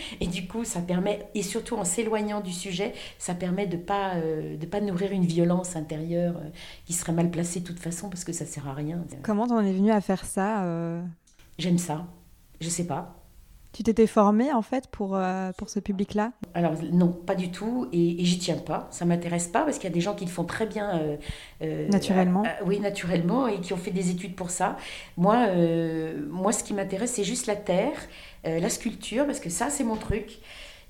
et 0.20 0.26
du 0.26 0.46
coup, 0.46 0.64
ça 0.64 0.80
permet, 0.80 1.28
et 1.34 1.42
surtout 1.42 1.76
en 1.76 1.84
s'éloignant 1.84 2.40
du 2.40 2.52
sujet, 2.52 2.92
ça 3.18 3.34
permet 3.34 3.66
de 3.66 3.76
ne 3.76 3.82
pas, 3.82 4.16
euh, 4.16 4.56
de 4.56 4.66
pas 4.66 4.80
nourrir 4.80 5.12
une 5.12 5.24
violence 5.24 5.76
intérieure 5.76 6.36
euh, 6.36 6.50
qui 6.86 6.92
serait 6.92 7.12
mal 7.12 7.30
placée 7.30 7.60
de 7.60 7.66
toute 7.66 7.80
façon 7.80 8.08
parce 8.08 8.24
que 8.24 8.32
ça 8.32 8.46
sert 8.46 8.68
à 8.68 8.74
rien. 8.74 9.04
Comment 9.22 9.46
t'en 9.46 9.60
es 9.60 9.72
venu 9.72 9.90
à 9.90 10.00
faire 10.00 10.24
ça 10.24 10.64
euh? 10.64 11.02
J'aime 11.58 11.78
ça. 11.78 12.06
Je 12.60 12.68
sais 12.68 12.86
pas. 12.86 13.19
Tu 13.72 13.84
t'étais 13.84 14.08
formée 14.08 14.52
en 14.52 14.62
fait 14.62 14.88
pour, 14.88 15.14
euh, 15.14 15.52
pour 15.56 15.68
ce 15.68 15.78
public-là? 15.78 16.32
Alors 16.54 16.72
non, 16.92 17.08
pas 17.08 17.36
du 17.36 17.52
tout, 17.52 17.88
et, 17.92 18.16
j'y 18.24 18.38
tiens 18.38 18.56
pas. 18.56 18.88
Ça 18.90 19.04
m'intéresse 19.04 19.46
pas 19.46 19.62
parce 19.62 19.78
qu'il 19.78 19.88
y 19.88 19.92
a 19.92 19.94
des 19.94 20.00
gens 20.00 20.14
qui 20.14 20.24
le 20.24 20.30
font 20.30 20.44
très 20.44 20.66
bien. 20.66 20.98
Euh, 20.98 21.16
euh, 21.62 21.88
naturellement. 21.88 22.42
oui, 22.66 22.80
naturellement, 22.80 23.46
et 23.46 23.60
qui 23.60 23.72
ont 23.72 23.76
fait 23.78 23.92
des 23.92 24.10
études 24.10 24.34
pour 24.34 24.50
ça. 24.50 24.76
Moi, 25.16 25.46
moi 26.28 26.52
ce 26.52 26.64
qui 26.64 26.74
m'intéresse, 26.74 27.12
c'est 27.12 27.24
juste 27.24 27.46
la 27.46 27.56
terre, 27.56 27.96
la 28.44 28.68
sculpture, 28.68 29.26
parce 29.26 29.40
que 29.40 29.50
ça, 29.50 29.70
c'est 29.70 29.84
mon 29.84 29.96
truc, 29.96 30.38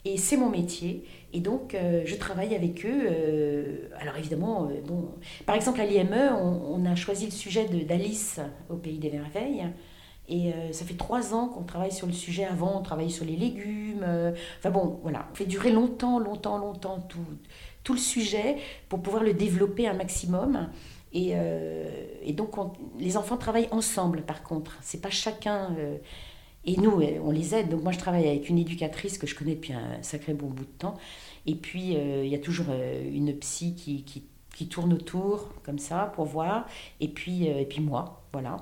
et 0.06 0.16
c'est 0.16 0.38
mon 0.38 0.48
métier. 0.48 1.04
Et 1.34 1.40
donc, 1.40 1.76
je 2.04 2.14
travaille 2.16 2.54
avec 2.54 2.86
eux. 2.86 3.90
alors 4.00 4.16
évidemment, 4.16 4.70
bon, 4.86 5.10
par 5.44 5.54
exemple 5.54 5.80
à 5.82 5.84
l'IME, 5.84 6.32
on, 6.40 6.80
on, 6.80 6.86
a 6.86 6.94
choisi 6.94 7.26
le 7.26 7.32
sujet 7.32 7.66
d'Alice 7.66 8.40
au 8.70 8.76
Pays 8.76 8.98
des 8.98 9.10
Merveilles. 9.10 9.66
Et 10.30 10.52
euh, 10.52 10.72
ça 10.72 10.84
fait 10.84 10.94
trois 10.94 11.34
ans 11.34 11.48
qu'on 11.48 11.64
travaille 11.64 11.90
sur 11.90 12.06
le 12.06 12.12
sujet. 12.12 12.44
Avant, 12.44 12.78
on 12.78 12.82
travaillait 12.82 13.10
sur 13.10 13.24
les 13.24 13.36
légumes. 13.36 14.04
Euh, 14.04 14.32
enfin 14.58 14.70
bon, 14.70 15.00
voilà. 15.02 15.26
On 15.32 15.34
fait 15.34 15.44
durer 15.44 15.72
longtemps, 15.72 16.20
longtemps, 16.20 16.56
longtemps 16.56 17.00
tout, 17.00 17.18
tout 17.82 17.94
le 17.94 17.98
sujet 17.98 18.56
pour 18.88 19.02
pouvoir 19.02 19.24
le 19.24 19.34
développer 19.34 19.88
un 19.88 19.92
maximum. 19.92 20.68
Et, 21.12 21.32
euh, 21.34 21.84
donc, 22.28 22.54
les 23.00 23.16
enfants 23.16 23.36
travaillent 23.36 23.68
ensemble, 23.72 24.22
par 24.22 24.44
contre. 24.44 24.78
C'est 24.82 25.02
pas 25.02 25.10
chacun. 25.10 25.74
et 26.64 26.76
nous, 26.76 27.02
on 27.24 27.32
les 27.32 27.56
aide. 27.56 27.68
Donc, 27.68 27.82
moi, 27.82 27.90
je 27.90 27.98
travaille 27.98 28.28
avec 28.28 28.48
une 28.48 28.58
éducatrice 28.58 29.18
que 29.18 29.26
je 29.26 29.34
connais 29.34 29.56
depuis 29.56 29.72
un 29.72 30.00
sacré 30.02 30.32
bon 30.32 30.46
bout 30.46 30.64
de 30.64 30.78
temps. 30.78 30.94
Et 31.46 31.56
puis, 31.56 31.94
il 31.94 32.28
y 32.28 32.36
a 32.36 32.38
toujours 32.38 32.66
une 32.70 33.36
psy 33.38 33.74
qui, 33.74 34.04
qui, 34.04 34.22
qui, 34.54 34.68
tourne 34.68 34.92
autour, 34.92 35.48
comme 35.64 35.80
ça, 35.80 36.12
pour 36.14 36.26
voir. 36.26 36.68
Et 37.00 37.08
puis, 37.08 37.46
et 37.46 37.66
puis 37.66 37.80
moi, 37.80 38.22
voilà. 38.32 38.58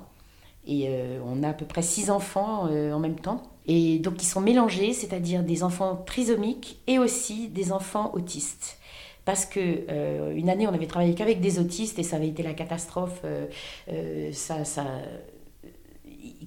Et 0.69 0.85
euh, 0.87 1.19
on 1.25 1.41
a 1.41 1.49
à 1.49 1.53
peu 1.53 1.65
près 1.65 1.81
six 1.81 2.11
enfants 2.11 2.67
euh, 2.69 2.93
en 2.93 2.99
même 2.99 3.19
temps. 3.19 3.41
Et 3.65 3.97
donc 3.97 4.21
ils 4.21 4.27
sont 4.27 4.39
mélangés, 4.39 4.93
c'est-à-dire 4.93 5.41
des 5.41 5.63
enfants 5.63 6.03
trisomiques 6.05 6.79
et 6.85 6.99
aussi 6.99 7.47
des 7.47 7.71
enfants 7.71 8.11
autistes 8.13 8.77
parce 9.25 9.45
que 9.45 9.59
euh, 9.59 10.33
une 10.35 10.49
année 10.49 10.67
on 10.67 10.73
avait 10.73 10.87
travaillé 10.87 11.13
qu'avec 11.13 11.39
des 11.39 11.59
autistes 11.59 11.99
et 11.99 12.03
ça 12.03 12.15
avait 12.15 12.29
été 12.29 12.41
la 12.41 12.53
catastrophe. 12.53 13.21
ça, 14.31 14.63
ça, 14.63 14.85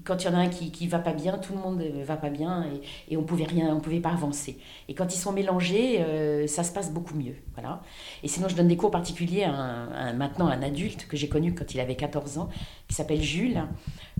quand 0.04 0.22
il 0.22 0.26
y 0.26 0.30
en 0.30 0.34
a 0.34 0.38
un 0.38 0.48
qui, 0.48 0.70
qui 0.70 0.86
va 0.86 0.98
pas 0.98 1.12
bien, 1.12 1.38
tout 1.38 1.52
le 1.52 1.60
monde 1.60 1.82
va 2.04 2.16
pas 2.16 2.30
bien 2.30 2.64
et, 2.64 3.12
et 3.14 3.16
on 3.16 3.22
pouvait 3.22 3.44
rien, 3.44 3.74
on 3.74 3.80
pouvait 3.80 4.00
pas 4.00 4.12
avancer. 4.12 4.58
Et 4.88 4.94
quand 4.94 5.14
ils 5.14 5.18
sont 5.18 5.32
mélangés, 5.32 6.00
euh, 6.00 6.46
ça 6.46 6.64
se 6.64 6.72
passe 6.72 6.92
beaucoup 6.92 7.14
mieux. 7.14 7.34
Voilà. 7.54 7.82
Et 8.22 8.28
sinon, 8.28 8.48
je 8.48 8.56
donne 8.56 8.68
des 8.68 8.76
cours 8.76 8.90
particuliers 8.90 9.44
à, 9.44 9.52
un, 9.52 10.12
maintenant 10.12 10.48
un 10.48 10.62
adulte 10.62 11.06
que 11.08 11.16
j'ai 11.16 11.28
connu 11.28 11.54
quand 11.54 11.74
il 11.74 11.80
avait 11.80 11.96
14 11.96 12.38
ans, 12.38 12.48
qui 12.88 12.94
s'appelle 12.94 13.22
Jules. 13.22 13.62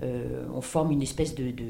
Euh, 0.03 0.47
on 0.55 0.61
forme 0.61 0.93
une 0.93 1.03
espèce 1.03 1.35
de, 1.35 1.51
de, 1.51 1.65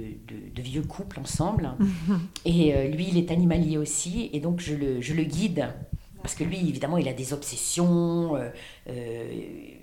de, 0.55 0.63
vieux 0.63 0.83
couple 0.83 1.21
ensemble. 1.21 1.71
et 2.45 2.75
euh, 2.75 2.89
lui, 2.89 3.09
il 3.09 3.19
est 3.19 3.31
animalier 3.31 3.79
aussi, 3.79 4.31
et 4.33 4.41
donc 4.41 4.61
je 4.61 4.75
le, 4.75 5.01
je 5.01 5.15
le 5.15 5.25
guide 5.25 5.69
parce 6.23 6.35
que 6.35 6.45
lui, 6.45 6.59
évidemment, 6.69 6.99
il 6.99 7.09
a 7.09 7.13
des 7.13 7.33
obsessions. 7.33 8.37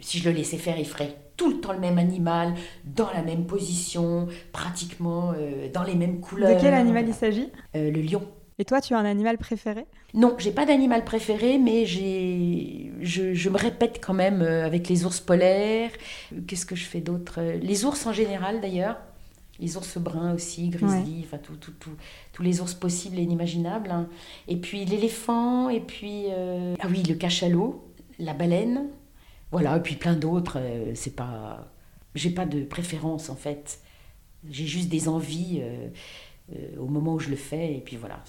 si 0.02 0.20
je 0.20 0.30
le 0.30 0.36
laissais 0.36 0.58
faire, 0.58 0.78
il 0.78 0.86
ferait 0.86 1.16
tout 1.40 1.50
le 1.50 1.62
temps 1.62 1.72
le 1.72 1.80
même 1.80 1.98
animal, 1.98 2.54
dans 2.84 3.10
la 3.14 3.22
même 3.22 3.46
position, 3.46 4.28
pratiquement 4.52 5.32
euh, 5.32 5.70
dans 5.74 5.84
les 5.84 5.96
mêmes 5.96 6.20
couleurs. 6.20 6.54
De 6.54 6.62
quel 6.62 6.74
animal 6.74 7.08
il 7.08 7.14
s'agit 7.14 7.50
euh, 7.78 7.90
Le 7.90 8.02
lion. 8.02 8.22
Et 8.60 8.66
toi, 8.66 8.82
tu 8.82 8.94
as 8.94 8.98
un 8.98 9.06
animal 9.06 9.38
préféré? 9.38 9.86
Non, 10.14 10.36
j'ai 10.38 10.52
pas 10.52 10.66
d'animal 10.66 11.06
préféré, 11.06 11.58
mais 11.58 11.86
j'ai, 11.86 12.92
je, 13.00 13.50
me 13.50 13.58
répète 13.58 14.02
quand 14.06 14.14
même 14.14 14.42
euh, 14.42 14.66
avec 14.66 14.90
les 14.90 15.06
ours 15.06 15.22
polaires. 15.22 15.92
Qu'est-ce 16.46 16.66
que 16.66 16.76
je 16.76 16.84
fais 16.84 17.00
d'autre? 17.00 17.40
Les 17.62 17.86
ours 17.86 18.06
en 18.06 18.12
général, 18.12 18.60
d'ailleurs. 18.60 18.98
Les 19.60 19.76
ours 19.76 19.98
bruns 19.98 20.34
aussi, 20.34 20.70
grizzly, 20.70 21.24
enfin 21.26 21.38
tout, 21.38 21.56
tout, 21.56 21.74
tout, 21.80 21.92
tous 22.32 22.44
les 22.44 22.62
ours 22.62 22.74
possibles 22.74 23.20
et 23.20 23.24
inimaginables. 23.24 23.92
Hein. 23.92 24.08
Et 24.48 24.58
puis 24.58 24.86
l'éléphant, 24.86 25.70
et 25.70 25.82
puis 25.82 26.26
ah 26.32 26.88
oui, 26.90 27.04
le 27.04 27.16
cachalot, 27.16 27.84
la 28.20 28.34
baleine, 28.34 28.88
voilà, 29.52 29.78
et 29.78 29.82
puis 29.82 29.96
plein 29.96 30.16
d'autres. 30.16 30.60
Euh, 30.60 30.92
c'est 30.96 31.16
pas. 31.16 31.72
J'ai 32.16 32.30
pas 32.32 32.46
de 32.46 32.64
préférence 32.64 33.30
en 33.30 33.36
fait. 33.36 33.80
J'ai 34.50 34.66
juste 34.66 34.90
des 34.90 35.08
envies 35.08 35.60
euh, 35.62 35.90
euh, 36.54 36.80
au 36.80 36.88
moment 36.88 37.16
où 37.16 37.20
je 37.20 37.30
le 37.30 37.36
fais, 37.36 37.76
et 37.76 37.82
puis 37.82 37.98
voilà. 37.98 38.24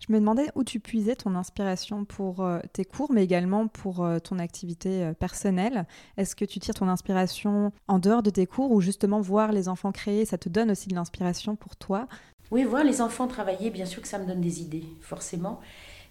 Je 0.00 0.12
me 0.12 0.18
demandais 0.18 0.48
où 0.54 0.64
tu 0.64 0.80
puisais 0.80 1.14
ton 1.14 1.34
inspiration 1.34 2.04
pour 2.04 2.44
tes 2.72 2.84
cours, 2.84 3.12
mais 3.12 3.22
également 3.22 3.68
pour 3.68 4.08
ton 4.24 4.38
activité 4.38 5.12
personnelle. 5.18 5.86
Est-ce 6.16 6.34
que 6.34 6.46
tu 6.46 6.58
tires 6.58 6.74
ton 6.74 6.88
inspiration 6.88 7.70
en 7.86 7.98
dehors 7.98 8.22
de 8.22 8.30
tes 8.30 8.46
cours 8.46 8.72
ou 8.72 8.80
justement 8.80 9.20
voir 9.20 9.52
les 9.52 9.68
enfants 9.68 9.92
créer, 9.92 10.24
ça 10.24 10.38
te 10.38 10.48
donne 10.48 10.70
aussi 10.70 10.88
de 10.88 10.94
l'inspiration 10.94 11.54
pour 11.54 11.76
toi? 11.76 12.08
Oui, 12.50 12.64
voir 12.64 12.82
les 12.82 13.00
enfants 13.00 13.28
travailler, 13.28 13.70
bien 13.70 13.86
sûr 13.86 14.02
que 14.02 14.08
ça 14.08 14.18
me 14.18 14.26
donne 14.26 14.40
des 14.40 14.60
idées, 14.60 14.84
forcément. 15.00 15.60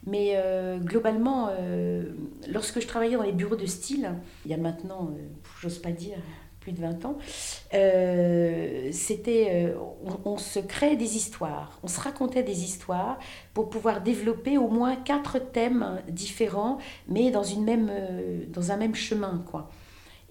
Mais 0.06 0.34
euh, 0.36 0.78
globalement, 0.78 1.50
euh, 1.52 2.14
lorsque 2.48 2.80
je 2.80 2.88
travaillais 2.88 3.18
dans 3.18 3.24
les 3.24 3.34
bureaux 3.34 3.58
de 3.58 3.66
style, 3.66 4.14
il 4.46 4.52
y 4.52 4.54
a 4.54 4.58
maintenant, 4.58 5.12
euh, 5.12 5.28
j'ose 5.62 5.80
pas 5.80 5.92
dire, 5.92 6.18
de 6.72 6.82
20 6.82 7.06
ans, 7.06 7.18
c'était, 8.92 9.74
on, 10.26 10.38
se 10.38 10.60
créait 10.60 10.96
des 10.96 11.16
histoires, 11.16 11.80
on 11.84 11.88
se 11.88 12.00
racontait 12.00 12.44
des 12.44 12.64
histoires 12.64 13.20
pour 13.54 13.70
pouvoir 13.70 14.02
développer 14.02 14.58
au 14.58 14.68
moins 14.68 14.96
quatre 14.96 15.40
thèmes 15.40 16.02
différents, 16.08 16.78
mais 17.08 17.32
dans, 17.32 17.44
une 17.44 17.64
même, 17.64 17.92
dans 18.50 18.72
un 18.72 18.78
même 18.78 18.96
chemin. 18.96 19.44
Quoi. 19.50 19.70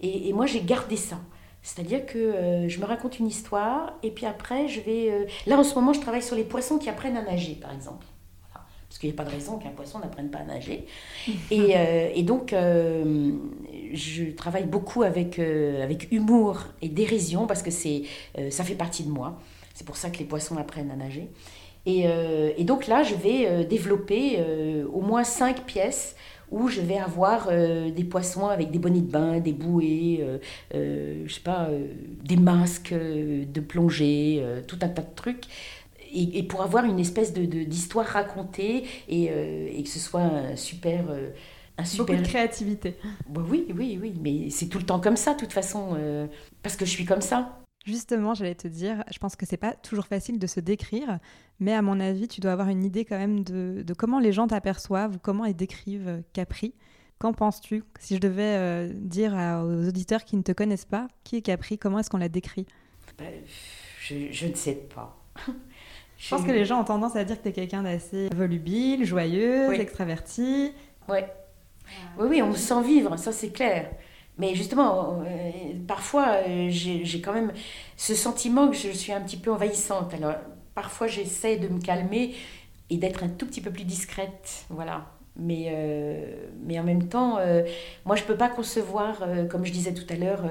Et 0.01 0.31
moi, 0.33 0.45
j'ai 0.45 0.61
gardé 0.61 0.95
ça. 0.95 1.17
C'est-à-dire 1.61 2.05
que 2.05 2.65
je 2.67 2.79
me 2.79 2.85
raconte 2.85 3.19
une 3.19 3.27
histoire 3.27 3.93
et 4.03 4.11
puis 4.11 4.25
après, 4.25 4.67
je 4.67 4.81
vais... 4.81 5.27
là, 5.45 5.57
en 5.57 5.63
ce 5.63 5.75
moment, 5.75 5.93
je 5.93 5.99
travaille 5.99 6.23
sur 6.23 6.35
les 6.35 6.43
poissons 6.43 6.77
qui 6.77 6.89
apprennent 6.89 7.17
à 7.17 7.21
nager, 7.21 7.55
par 7.55 7.73
exemple 7.73 8.05
parce 8.89 8.97
qu'il 8.97 9.09
n'y 9.09 9.15
a 9.15 9.17
pas 9.17 9.23
de 9.23 9.29
raison 9.29 9.59
qu'un 9.59 9.69
poisson 9.69 9.99
n'apprenne 9.99 10.31
pas 10.31 10.39
à 10.39 10.43
nager. 10.43 10.85
et, 11.51 11.77
euh, 11.77 12.09
et, 12.13 12.23
donc, 12.23 12.53
euh, 12.53 13.31
je 13.93 14.31
travaille 14.31 14.65
beaucoup 14.65 15.03
avec, 15.03 15.37
euh, 15.37 15.83
avec 15.83 16.11
humour 16.11 16.65
et 16.81 16.89
dérision, 16.89 17.45
parce 17.45 17.61
que 17.61 17.69
c'est, 17.69 18.03
ça 18.49 18.63
fait 18.63 18.75
partie 18.75 19.03
de 19.03 19.09
moi. 19.09 19.39
C'est 19.75 19.85
pour 19.85 19.95
ça 19.95 20.09
que 20.09 20.17
les 20.17 20.25
poissons 20.25 20.57
apprennent 20.57 20.91
à 20.91 20.95
nager. 20.95 21.29
Et, 21.85 22.05
et 22.57 22.63
donc 22.65 22.87
là, 22.87 23.03
je 23.03 23.15
vais 23.15 23.63
développer 23.63 24.43
au 24.93 25.01
moins 25.01 25.23
cinq 25.23 25.65
pièces 25.65 26.15
où 26.51 26.67
je 26.67 26.81
vais 26.81 26.97
avoir 26.97 27.49
des 27.49 28.03
poissons 28.03 28.47
avec 28.47 28.69
des 28.69 28.77
bonnets 28.77 28.99
de 28.99 29.09
bain, 29.09 29.39
des 29.39 29.53
bouées, 29.53 30.23
je 30.73 31.33
sais 31.33 31.39
pas, 31.39 31.69
des 32.23 32.35
masques 32.35 32.93
de 32.93 33.59
plongée, 33.61 34.43
tout 34.67 34.77
un 34.81 34.89
tas 34.89 35.01
de 35.01 35.15
trucs 35.15 35.45
et, 36.11 36.43
pour 36.43 36.61
avoir 36.61 36.85
une 36.85 36.99
espèce 36.99 37.33
de, 37.33 37.45
d'histoire 37.63 38.05
racontée 38.05 38.85
et, 39.07 39.29
euh, 39.29 39.67
et, 39.71 39.83
que 39.83 39.89
ce 39.89 39.99
soit 39.99 40.21
un 40.21 40.55
super... 40.55 41.05
Euh, 41.09 41.29
un 41.77 41.85
super... 41.85 42.07
Beaucoup 42.07 42.21
de 42.21 42.27
créativité. 42.27 42.97
Bah 43.29 43.41
oui, 43.47 43.65
oui, 43.75 43.97
oui, 44.01 44.13
mais 44.21 44.49
c'est 44.49 44.67
tout 44.67 44.79
le 44.79 44.85
temps 44.85 44.99
comme 44.99 45.15
ça, 45.15 45.33
de 45.33 45.39
toute 45.39 45.53
façon, 45.53 45.95
euh, 45.97 46.27
parce 46.61 46.75
que 46.75 46.85
je 46.85 46.91
suis 46.91 47.05
comme 47.05 47.21
ça. 47.21 47.57
Justement, 47.85 48.33
j'allais 48.33 48.55
te 48.55 48.67
dire, 48.67 49.03
je 49.11 49.17
pense 49.17 49.37
que 49.37 49.45
c'est 49.45 49.55
pas 49.55 49.73
toujours 49.73 50.05
facile 50.05 50.39
de 50.39 50.47
se 50.47 50.59
décrire, 50.59 51.19
mais 51.61 51.73
à 51.73 51.81
mon 51.81 52.01
avis, 52.01 52.27
tu 52.27 52.41
dois 52.41 52.51
avoir 52.51 52.67
une 52.67 52.83
idée 52.83 53.05
quand 53.05 53.17
même 53.17 53.45
de, 53.45 53.83
de 53.83 53.93
comment 53.93 54.19
les 54.19 54.33
gens 54.33 54.47
t'aperçoivent 54.47 55.15
ou 55.15 55.19
comment 55.19 55.45
ils 55.45 55.55
décrivent 55.55 56.21
Capri. 56.33 56.73
Qu'en 57.17 57.33
penses-tu? 57.33 57.83
Si 57.99 58.15
je 58.15 58.19
devais 58.19 58.89
dire 58.93 59.33
aux 59.33 59.87
auditeurs 59.87 60.23
qui 60.23 60.37
ne 60.37 60.41
te 60.41 60.51
connaissent 60.51 60.85
pas, 60.85 61.07
qui 61.23 61.37
est 61.37 61.41
Capri 61.41 61.77
Comment 61.77 61.99
est-ce 61.99 62.09
qu'on 62.09 62.17
la 62.17 62.29
décrit? 62.29 62.65
Je, 64.01 64.31
je, 64.31 64.47
ne 64.47 64.55
sais 64.55 64.75
pas. 64.93 65.17
Je 66.19 66.29
pense 66.29 66.43
que 66.43 66.51
les 66.51 66.65
gens 66.65 66.81
ont 66.81 66.83
tendance 66.83 67.15
à 67.15 67.23
dire 67.23 67.37
que 67.37 67.43
tu 67.43 67.49
es 67.49 67.53
quelqu'un 67.53 67.81
d'assez 67.81 68.27
volubile, 68.35 69.05
joyeux, 69.05 69.73
extraverti. 69.73 70.73
Ouais. 71.07 71.25
Oui, 72.19 72.27
oui, 72.29 72.41
on 72.41 72.53
sent 72.53 72.83
vivre, 72.83 73.17
ça 73.17 73.31
c'est 73.31 73.49
clair. 73.49 73.89
Mais 74.37 74.53
justement, 74.53 75.21
euh, 75.25 75.51
parfois, 75.87 76.35
euh, 76.47 76.67
j'ai 76.69 77.21
quand 77.21 77.33
même 77.33 77.51
ce 77.97 78.15
sentiment 78.15 78.67
que 78.67 78.75
je 78.75 78.89
suis 78.89 79.11
un 79.11 79.21
petit 79.21 79.37
peu 79.37 79.51
envahissante. 79.51 80.13
Alors, 80.13 80.35
parfois, 80.75 81.07
j'essaie 81.07 81.57
de 81.57 81.67
me 81.67 81.79
calmer 81.79 82.35
et 82.89 82.97
d'être 82.97 83.23
un 83.23 83.29
tout 83.29 83.45
petit 83.45 83.61
peu 83.61 83.71
plus 83.71 83.85
discrète. 83.85 84.65
Voilà. 84.69 85.05
Mais, 85.35 85.69
euh, 85.71 86.35
mais 86.65 86.77
en 86.79 86.83
même 86.83 87.07
temps, 87.07 87.39
moi, 88.05 88.15
je 88.17 88.23
ne 88.23 88.27
peux 88.27 88.35
pas 88.35 88.49
concevoir, 88.49 89.23
comme 89.49 89.65
je 89.65 89.71
disais 89.71 89.93
tout 89.93 90.11
à 90.11 90.15
l'heure, 90.15 90.43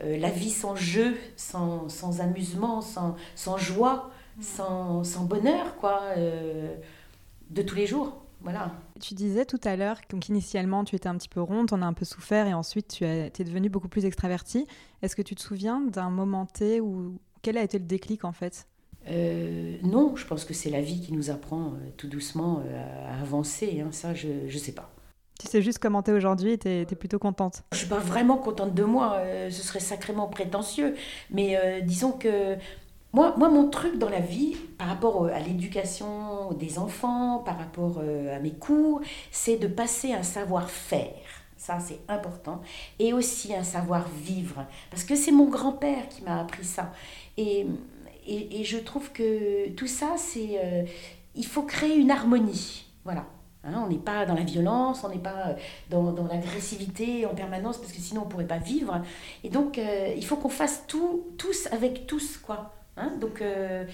la 0.00 0.30
vie 0.30 0.50
sans 0.50 0.74
jeu, 0.74 1.16
sans, 1.36 1.88
sans 1.88 2.20
amusement, 2.20 2.80
sans, 2.80 3.14
sans 3.36 3.56
joie. 3.56 4.10
Sans, 4.40 5.04
sans, 5.04 5.24
bonheur, 5.24 5.76
quoi, 5.76 6.00
de 6.16 7.62
tous 7.62 7.74
les 7.74 7.86
jours. 7.86 8.18
Voilà. 8.40 8.72
Tu 9.00 9.14
disais 9.14 9.44
tout 9.44 9.60
à 9.62 9.76
l'heure 9.76 10.00
qu'initialement 10.00 10.84
tu 10.84 10.96
étais 10.96 11.08
un 11.08 11.16
petit 11.16 11.28
peu 11.28 11.40
ronde, 11.40 11.68
on 11.72 11.80
a 11.80 11.86
un 11.86 11.92
peu 11.92 12.04
souffert 12.04 12.48
et 12.48 12.54
ensuite 12.54 12.88
tu 12.88 13.04
es 13.04 13.30
devenue 13.30 13.68
beaucoup 13.68 13.88
plus 13.88 14.04
extravertie. 14.04 14.66
Est-ce 15.00 15.14
que 15.14 15.22
tu 15.22 15.36
te 15.36 15.40
souviens 15.40 15.80
d'un 15.80 16.10
moment 16.10 16.46
T 16.46 16.80
où 16.80 17.18
quel 17.42 17.56
a 17.56 17.62
été 17.62 17.78
le 17.78 17.84
déclic 17.84 18.24
en 18.24 18.32
fait? 18.32 18.66
Euh, 19.08 19.76
non, 19.82 20.14
je 20.16 20.26
pense 20.26 20.44
que 20.44 20.54
c'est 20.54 20.70
la 20.70 20.80
vie 20.80 21.00
qui 21.00 21.12
nous 21.12 21.30
apprend 21.30 21.66
euh, 21.66 21.90
tout 21.96 22.06
doucement 22.06 22.62
euh, 22.64 23.08
à 23.08 23.20
avancer. 23.20 23.80
Hein. 23.80 23.88
Ça, 23.90 24.14
je 24.14 24.28
ne 24.28 24.58
sais 24.58 24.72
pas. 24.72 24.90
Tu 25.40 25.48
sais 25.48 25.60
juste 25.60 25.80
comment 25.80 26.04
es 26.04 26.12
aujourd'hui 26.12 26.52
et 26.52 26.58
tu 26.58 26.68
es, 26.68 26.84
plutôt 26.84 27.18
contente? 27.18 27.64
Je 27.72 27.78
suis 27.78 27.88
pas 27.88 27.98
vraiment 27.98 28.36
contente 28.36 28.74
de 28.74 28.84
moi, 28.84 29.20
ce 29.50 29.62
serait 29.62 29.80
sacrément 29.80 30.28
prétentieux. 30.28 30.94
Mais 31.30 31.82
disons 31.82 32.12
que 32.12 32.56
moi, 33.12 33.34
moi, 33.36 33.48
mon 33.48 33.68
truc 33.68 33.98
dans 33.98 34.08
la 34.08 34.20
vie, 34.20 34.56
par 34.78 34.88
rapport 34.88 35.26
à 35.26 35.38
l'éducation 35.40 36.52
des 36.52 36.78
enfants, 36.78 37.38
par 37.44 37.58
rapport 37.58 37.98
à 37.98 38.38
mes 38.38 38.52
cours, 38.52 39.00
c'est 39.30 39.56
de 39.56 39.66
passer 39.66 40.12
un 40.12 40.22
savoir-faire. 40.22 41.10
Ça, 41.56 41.78
c'est 41.78 42.00
important. 42.08 42.60
Et 42.98 43.12
aussi 43.12 43.54
un 43.54 43.62
savoir-vivre. 43.62 44.66
Parce 44.90 45.04
que 45.04 45.14
c'est 45.14 45.30
mon 45.30 45.48
grand-père 45.48 46.08
qui 46.08 46.22
m'a 46.22 46.40
appris 46.40 46.64
ça. 46.64 46.92
Et 47.36 47.66
et, 48.26 48.64
je 48.64 48.78
trouve 48.78 49.10
que 49.12 49.68
tout 49.70 49.86
ça, 49.86 50.14
c'est. 50.16 50.60
Euh, 50.62 50.84
il 51.34 51.46
faut 51.46 51.62
créer 51.62 51.96
une 51.96 52.10
harmonie. 52.10 52.86
Voilà. 53.04 53.26
Hein, 53.64 53.82
on 53.84 53.88
n'est 53.88 53.96
pas 53.96 54.26
dans 54.26 54.34
la 54.34 54.42
violence, 54.42 55.04
on 55.04 55.08
n'est 55.08 55.18
pas 55.18 55.54
dans, 55.88 56.12
dans 56.12 56.26
l'agressivité 56.26 57.26
en 57.26 57.34
permanence, 57.34 57.78
parce 57.78 57.92
que 57.92 58.00
sinon 58.00 58.22
on 58.22 58.24
ne 58.24 58.30
pourrait 58.30 58.46
pas 58.46 58.58
vivre. 58.58 59.02
Et 59.44 59.50
donc, 59.50 59.78
euh, 59.78 60.12
il 60.16 60.24
faut 60.24 60.36
qu'on 60.36 60.48
fasse 60.48 60.84
tout, 60.88 61.26
tous 61.38 61.68
avec 61.72 62.06
tous, 62.06 62.38
quoi. 62.38 62.74
Hein, 62.96 63.16
donc, 63.20 63.40
euh, 63.40 63.84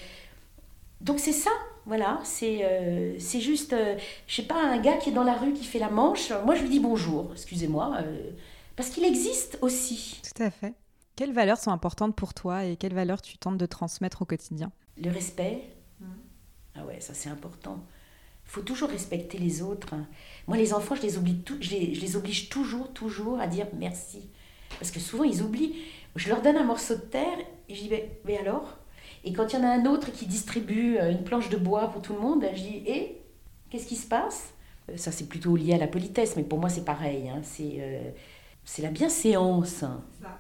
donc 1.00 1.18
c'est 1.20 1.32
ça, 1.32 1.50
voilà. 1.86 2.20
C'est 2.24 3.16
c'est 3.18 3.40
juste, 3.40 3.74
je 4.26 4.34
sais 4.34 4.42
pas, 4.42 4.60
un 4.62 4.78
gars 4.78 4.96
qui 4.96 5.10
est 5.10 5.12
dans 5.12 5.24
la 5.24 5.34
rue, 5.34 5.52
qui 5.52 5.64
fait 5.64 5.78
la 5.78 5.90
manche. 5.90 6.32
Moi, 6.44 6.54
je 6.54 6.62
lui 6.62 6.68
dis 6.68 6.80
bonjour, 6.80 7.30
excusez-moi, 7.32 7.98
parce 8.76 8.90
qu'il 8.90 9.04
existe 9.04 9.58
aussi. 9.62 10.20
Tout 10.22 10.42
à 10.42 10.50
fait. 10.50 10.74
Quelles 11.16 11.32
valeurs 11.32 11.58
sont 11.58 11.72
importantes 11.72 12.14
pour 12.14 12.32
toi 12.32 12.64
et 12.64 12.76
quelles 12.76 12.94
valeurs 12.94 13.22
tu 13.22 13.38
tentes 13.38 13.58
de 13.58 13.66
transmettre 13.66 14.22
au 14.22 14.24
quotidien? 14.24 14.70
Le 14.96 15.10
respect. 15.10 15.64
Ah 16.76 16.84
ouais, 16.84 17.00
ça 17.00 17.12
c'est 17.14 17.28
important. 17.28 17.84
Il 18.44 18.50
faut 18.50 18.62
toujours 18.62 18.88
respecter 18.88 19.36
les 19.36 19.60
autres. 19.60 19.94
Moi, 20.46 20.56
les 20.56 20.72
enfants, 20.72 20.94
je 20.94 21.02
les, 21.02 21.18
oblige 21.18 21.42
je, 21.60 21.70
les, 21.70 22.16
oblige 22.16 22.48
toujours, 22.48 22.92
toujours 22.92 23.40
à 23.40 23.46
dire 23.46 23.66
merci. 23.76 24.30
Parce 24.78 24.90
que 24.90 25.00
souvent, 25.00 25.24
ils 25.24 25.42
oublient. 25.42 25.74
Je 26.16 26.28
leur 26.28 26.40
donne 26.40 26.56
un 26.56 26.64
morceau 26.64 26.94
de 26.94 27.00
terre 27.00 27.38
et 27.68 27.74
je 27.74 27.82
dis, 27.82 27.90
mais, 28.24 28.38
alors? 28.38 28.77
Et 29.28 29.32
quand 29.34 29.52
il 29.52 29.58
y 29.58 29.62
en 29.62 29.64
a 29.64 29.68
un 29.68 29.84
autre 29.84 30.10
qui 30.10 30.24
distribue 30.24 30.96
euh, 30.96 31.12
une 31.12 31.22
planche 31.22 31.50
de 31.50 31.58
bois 31.58 31.88
pour 31.88 32.00
tout 32.00 32.14
le 32.14 32.20
monde, 32.20 32.46
je 32.54 32.62
dis, 32.62 32.82
et 32.86 32.92
eh, 32.92 33.22
qu'est-ce 33.68 33.86
qui 33.86 33.96
se 33.96 34.08
passe? 34.08 34.54
Euh, 34.90 34.96
Ça, 34.96 35.12
c'est 35.12 35.28
plutôt 35.28 35.54
lié 35.54 35.74
à 35.74 35.78
la 35.78 35.86
politesse, 35.86 36.34
mais 36.34 36.44
pour 36.44 36.58
moi, 36.58 36.70
c'est 36.70 36.84
pareil. 36.84 37.28
Hein. 37.28 37.40
C'est... 37.42 37.76
Euh, 37.78 38.10
c'est 38.68 38.82
la 38.82 38.90
bienséance 38.90 39.82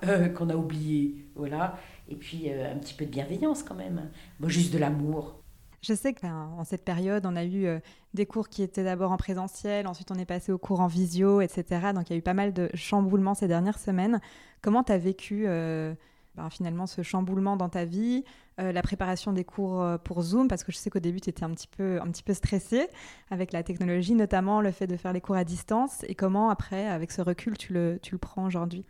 euh, 0.04 0.28
qu'on 0.28 0.50
a 0.50 0.54
oublié. 0.54 1.24
Voilà. 1.34 1.78
Et 2.10 2.14
puis 2.14 2.50
euh, 2.50 2.74
un 2.74 2.76
petit 2.76 2.92
peu 2.92 3.06
de 3.06 3.10
bienveillance 3.10 3.62
quand 3.62 3.74
même. 3.74 4.10
Bon, 4.38 4.48
juste 4.48 4.70
de 4.70 4.76
l'amour. 4.76 5.40
Je 5.80 5.94
sais 5.94 6.12
qu'en 6.12 6.62
cette 6.64 6.84
période, 6.84 7.24
on 7.24 7.36
a 7.36 7.44
eu 7.44 7.64
euh, 7.64 7.78
des 8.12 8.26
cours 8.26 8.50
qui 8.50 8.62
étaient 8.62 8.84
d'abord 8.84 9.12
en 9.12 9.16
présentiel, 9.16 9.86
ensuite 9.86 10.10
on 10.10 10.16
est 10.16 10.26
passé 10.26 10.52
aux 10.52 10.58
cours 10.58 10.80
en 10.80 10.88
visio, 10.88 11.40
etc. 11.40 11.92
Donc 11.94 12.10
il 12.10 12.12
y 12.12 12.16
a 12.16 12.18
eu 12.18 12.22
pas 12.22 12.34
mal 12.34 12.52
de 12.52 12.68
chamboulements 12.74 13.34
ces 13.34 13.48
dernières 13.48 13.78
semaines. 13.78 14.20
Comment 14.60 14.82
tu 14.82 14.92
as 14.92 14.98
vécu 14.98 15.44
ben, 15.44 16.50
finalement 16.50 16.86
ce 16.86 17.00
chamboulement 17.00 17.56
dans 17.56 17.70
ta 17.70 17.86
vie, 17.86 18.24
euh, 18.58 18.72
la 18.72 18.82
préparation 18.82 19.32
des 19.32 19.44
cours 19.44 19.80
euh, 19.80 19.98
pour 19.98 20.22
Zoom, 20.22 20.48
parce 20.48 20.64
que 20.64 20.72
je 20.72 20.76
sais 20.76 20.90
qu'au 20.90 20.98
début 20.98 21.20
tu 21.20 21.30
étais 21.30 21.44
un 21.44 21.50
petit, 21.50 21.68
peu, 21.68 22.00
stressée 22.32 22.88
avec 23.30 23.52
la 23.52 23.62
technologie, 23.62 24.14
notamment 24.14 24.60
le 24.60 24.70
fait 24.70 24.86
de 24.86 24.96
faire 24.96 25.12
les 25.12 25.20
cours 25.20 25.36
à 25.36 25.44
distance, 25.44 26.04
et 26.08 26.14
comment 26.14 26.50
après, 26.50 26.86
avec 26.86 27.12
ce 27.12 27.22
recul, 27.22 27.56
tu 27.56 27.72
le, 27.72 27.98
tu 28.02 28.12
le 28.12 28.18
prends 28.18 28.46
aujourd'hui? 28.46 28.84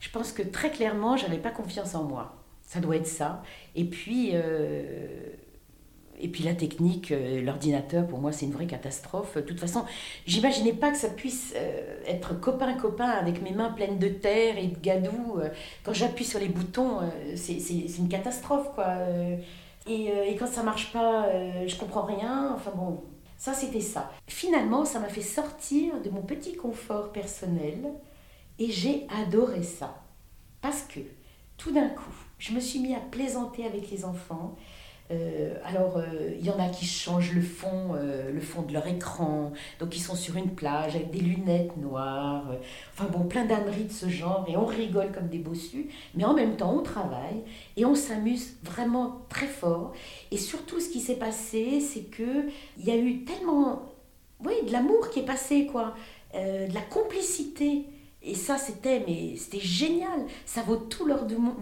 Je 0.00 0.10
pense 0.10 0.32
que 0.32 0.42
très 0.42 0.70
clairement, 0.70 1.16
j'avais 1.16 1.38
pas 1.38 1.50
confiance 1.50 1.94
en 1.94 2.04
moi. 2.04 2.36
Ça 2.62 2.80
doit 2.80 2.96
être 2.96 3.06
ça. 3.06 3.42
Et 3.74 3.84
puis, 3.84 4.30
euh, 4.34 5.32
et 6.20 6.28
puis 6.28 6.44
la 6.44 6.54
technique, 6.54 7.12
euh, 7.12 7.40
l'ordinateur, 7.42 8.06
pour 8.06 8.18
moi, 8.18 8.32
c'est 8.32 8.46
une 8.46 8.52
vraie 8.52 8.66
catastrophe. 8.66 9.36
De 9.36 9.42
toute 9.42 9.60
façon, 9.60 9.84
j'imaginais 10.26 10.72
pas 10.72 10.90
que 10.90 10.96
ça 10.96 11.08
puisse 11.08 11.54
euh, 11.56 12.00
être 12.06 12.38
copain-copain 12.38 13.08
avec 13.08 13.42
mes 13.42 13.52
mains 13.52 13.70
pleines 13.70 13.98
de 13.98 14.08
terre 14.08 14.58
et 14.58 14.66
de 14.66 14.78
gadou. 14.78 15.38
Euh. 15.38 15.48
Quand 15.84 15.92
j'appuie 15.92 16.24
sur 16.24 16.40
les 16.40 16.48
boutons, 16.48 17.00
c'est 17.36 17.58
une 17.98 18.08
catastrophe, 18.08 18.68
quoi. 18.74 18.86
Et, 19.86 20.06
et, 20.06 20.36
quand 20.36 20.46
ça 20.46 20.62
marche 20.62 20.92
pas, 20.92 21.28
je 21.66 21.76
comprends 21.76 22.04
rien. 22.04 22.52
Enfin 22.54 22.72
bon, 22.74 23.02
ça, 23.36 23.54
c'était 23.54 23.80
ça. 23.80 24.10
Finalement, 24.26 24.84
ça 24.84 24.98
m'a 24.98 25.08
fait 25.08 25.22
sortir 25.22 26.00
de 26.02 26.10
mon 26.10 26.22
petit 26.22 26.56
confort 26.56 27.10
personnel 27.12 27.92
et 28.58 28.70
j'ai 28.70 29.06
adoré 29.22 29.62
ça. 29.62 30.02
Parce 30.60 30.82
que, 30.82 31.00
tout 31.56 31.72
d'un 31.72 31.88
coup, 31.88 32.14
je 32.38 32.52
me 32.52 32.60
suis 32.60 32.80
mis 32.80 32.94
à 32.94 33.00
plaisanter 33.00 33.64
avec 33.64 33.90
les 33.90 34.04
enfants. 34.04 34.56
Euh, 35.10 35.54
alors, 35.64 35.96
euh, 35.96 36.34
il 36.38 36.44
y 36.44 36.50
en 36.50 36.58
a 36.58 36.68
qui 36.68 36.84
changent 36.84 37.32
le 37.32 37.40
fond, 37.40 37.94
euh, 37.94 38.30
le 38.30 38.40
fond 38.40 38.62
de 38.62 38.72
leur 38.74 38.86
écran, 38.86 39.52
donc 39.80 39.96
ils 39.96 40.00
sont 40.00 40.14
sur 40.14 40.36
une 40.36 40.50
plage 40.50 40.96
avec 40.96 41.10
des 41.10 41.20
lunettes 41.20 41.76
noires, 41.78 42.52
enfin 42.92 43.08
bon, 43.10 43.24
plein 43.24 43.46
d'âneries 43.46 43.84
de 43.84 43.92
ce 43.92 44.08
genre, 44.08 44.44
et 44.48 44.56
on 44.56 44.66
rigole 44.66 45.10
comme 45.12 45.28
des 45.28 45.38
bossus, 45.38 45.88
mais 46.14 46.24
en 46.24 46.34
même 46.34 46.56
temps, 46.56 46.74
on 46.74 46.82
travaille. 46.82 47.42
Et 47.76 47.84
on 47.84 47.94
s'amuse 47.94 48.56
vraiment 48.62 49.22
très 49.30 49.46
fort. 49.46 49.92
Et 50.30 50.36
surtout, 50.36 50.80
ce 50.80 50.90
qui 50.90 51.00
s'est 51.00 51.16
passé, 51.16 51.80
c'est 51.80 52.10
que 52.10 52.46
il 52.78 52.84
y 52.84 52.90
a 52.90 52.96
eu 52.96 53.24
tellement, 53.24 53.82
oui, 54.44 54.54
de 54.66 54.72
l'amour 54.72 55.10
qui 55.10 55.20
est 55.20 55.26
passé, 55.26 55.66
quoi, 55.66 55.94
de 56.34 56.72
la 56.72 56.82
complicité. 56.82 57.86
Et 58.28 58.34
ça, 58.34 58.58
c'était 58.58 59.02
mais 59.06 59.36
c'était 59.36 59.60
génial. 59.60 60.26
Ça 60.44 60.62
vaut 60.62 60.76
tout 60.76 61.06
l'or 61.06 61.24
du 61.24 61.36
monde. 61.36 61.54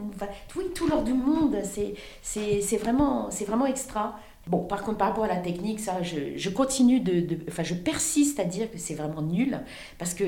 Oui, 0.57 0.65
tout 0.75 0.87
l'or 0.89 1.03
du 1.03 1.15
monde. 1.15 1.57
C'est, 1.65 1.95
c'est, 2.23 2.77
vraiment, 2.77 3.31
c'est 3.31 3.45
vraiment 3.45 3.67
extra. 3.67 4.19
Bon, 4.47 4.65
par 4.65 4.83
contre, 4.83 4.99
par 4.99 5.09
rapport 5.09 5.25
à 5.25 5.29
la 5.29 5.39
technique, 5.39 5.81
ça, 5.81 6.03
je, 6.03 6.37
je 6.37 6.51
continue 6.51 7.01
de, 7.01 7.39
Enfin, 7.49 7.63
je 7.63 7.75
persiste 7.75 8.39
à 8.41 8.45
dire 8.45 8.71
que 8.71 8.79
c'est 8.79 8.95
vraiment 8.95 9.23
nul. 9.23 9.61
Parce 9.99 10.15
que 10.15 10.25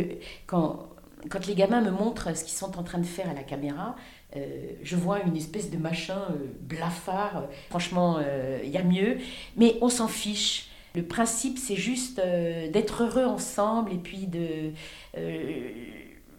quand, 0.47 0.89
quand 1.29 1.47
les 1.47 1.55
gamins 1.55 1.81
me 1.81 1.91
montrent 1.91 2.37
ce 2.37 2.45
qu'ils 2.45 2.57
sont 2.57 2.79
en 2.79 2.83
train 2.83 2.99
de 2.99 3.07
faire 3.07 3.29
à 3.29 3.35
la 3.35 3.43
caméra, 3.43 3.97
euh, 4.37 4.73
je 4.83 4.97
vois 4.97 5.23
une 5.23 5.37
espèce 5.37 5.71
de 5.71 5.77
machin 5.77 6.21
euh, 6.31 6.47
blafard. 6.61 7.45
Franchement, 7.71 8.19
euh, 8.21 8.61
il 8.63 8.71
y 8.71 8.77
a 8.77 8.83
mieux. 8.83 9.19
Mais 9.57 9.77
on 9.81 9.89
s'en 9.89 10.09
fiche. 10.09 10.69
Le 10.95 11.03
principe, 11.03 11.59
c'est 11.59 11.77
juste 11.77 12.17
d'être 12.17 13.05
heureux 13.05 13.27
ensemble 13.27 13.93
et 13.93 13.99
puis 13.99 14.27
de 14.27 14.73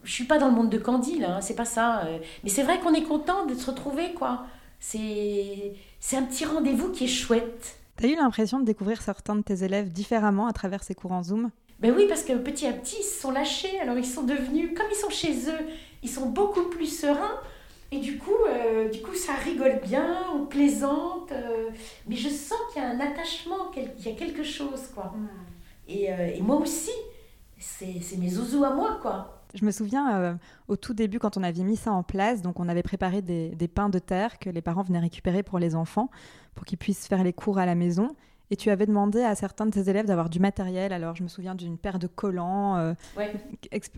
je 0.09 0.15
suis 0.15 0.23
pas 0.23 0.39
dans 0.39 0.47
le 0.47 0.55
monde 0.55 0.71
de 0.71 0.79
Candy 0.79 1.19
là, 1.19 1.35
hein, 1.35 1.41
c'est 1.41 1.55
pas 1.55 1.65
ça. 1.65 1.99
Euh. 2.05 2.17
Mais 2.43 2.49
c'est 2.49 2.63
vrai 2.63 2.79
qu'on 2.79 2.95
est 2.95 3.03
content 3.03 3.45
de 3.45 3.53
se 3.53 3.69
retrouver 3.69 4.15
quoi. 4.15 4.47
C'est 4.79 5.75
c'est 5.99 6.17
un 6.17 6.23
petit 6.23 6.45
rendez-vous 6.45 6.91
qui 6.91 7.03
est 7.03 7.07
chouette. 7.07 7.77
T'as 7.95 8.07
eu 8.07 8.15
l'impression 8.15 8.59
de 8.59 8.65
découvrir 8.65 9.03
certains 9.03 9.35
de 9.35 9.43
tes 9.43 9.63
élèves 9.63 9.89
différemment 9.89 10.47
à 10.47 10.53
travers 10.53 10.83
ces 10.83 10.95
cours 10.95 11.11
en 11.11 11.21
Zoom? 11.21 11.51
Ben 11.79 11.93
oui, 11.95 12.07
parce 12.09 12.23
que 12.23 12.33
petit 12.33 12.65
à 12.65 12.73
petit, 12.73 12.95
ils 12.99 13.03
se 13.03 13.21
sont 13.21 13.29
lâchés. 13.29 13.79
Alors 13.81 13.99
ils 13.99 14.05
sont 14.05 14.23
devenus, 14.23 14.71
comme 14.75 14.87
ils 14.91 14.95
sont 14.95 15.11
chez 15.11 15.47
eux, 15.47 15.67
ils 16.01 16.09
sont 16.09 16.29
beaucoup 16.29 16.69
plus 16.69 16.87
sereins. 16.87 17.39
Et 17.91 17.99
du 17.99 18.17
coup, 18.17 18.37
euh, 18.47 18.89
du 18.89 19.01
coup, 19.01 19.13
ça 19.13 19.33
rigole 19.33 19.79
bien, 19.83 20.17
on 20.33 20.45
plaisante. 20.45 21.31
Euh. 21.31 21.69
mais 22.07 22.15
je 22.15 22.29
sens 22.29 22.57
qu'il 22.73 22.81
y 22.81 22.85
a 22.85 22.89
un 22.89 22.99
attachement, 22.99 23.69
qu'il 23.71 23.91
y 24.03 24.09
a 24.09 24.17
quelque 24.17 24.43
chose, 24.43 24.87
quoi. 24.95 25.13
Hmm. 25.15 25.27
Et, 25.87 26.05
et 26.05 26.41
moi 26.41 26.55
aussi, 26.55 26.91
c'est 27.59 28.17
mes 28.17 28.29
zouzous 28.29 28.63
à 28.63 28.73
moi, 28.73 28.99
quoi. 29.01 29.38
Je 29.55 29.65
me 29.65 29.71
souviens 29.71 30.19
euh, 30.19 30.33
au 30.67 30.75
tout 30.75 30.93
début 30.93 31.17
quand 31.17 31.37
on 31.37 31.43
avait 31.43 31.63
mis 31.63 31.75
ça 31.75 31.91
en 31.91 32.03
place, 32.03 32.41
donc 32.41 32.59
on 32.59 32.69
avait 32.69 32.83
préparé 32.83 33.21
des, 33.21 33.67
pains 33.67 33.89
de 33.89 33.99
terre 33.99 34.37
que 34.37 34.49
les 34.49 34.61
parents 34.61 34.83
venaient 34.83 34.99
récupérer 34.99 35.41
pour 35.41 35.57
les 35.57 35.75
enfants, 35.75 36.09
pour 36.53 36.65
qu'ils 36.65 36.77
puissent 36.77 37.07
faire 37.07 37.23
les 37.23 37.33
cours 37.33 37.57
à 37.57 37.65
la 37.65 37.75
maison. 37.75 38.15
Et 38.51 38.55
tu 38.55 38.71
avais 38.71 38.87
demandé 38.87 39.21
à 39.21 39.35
certains 39.35 39.67
de 39.67 39.71
tes 39.71 39.89
élèves 39.89 40.05
d'avoir 40.05 40.29
du 40.29 40.39
matériel. 40.39 40.91
Alors 40.91 41.15
je 41.15 41.23
me 41.23 41.27
souviens 41.27 41.53
d'une 41.53 41.77
paire 41.77 41.99
de 41.99 42.07
collants. 42.07 42.77
Euh, 42.77 42.93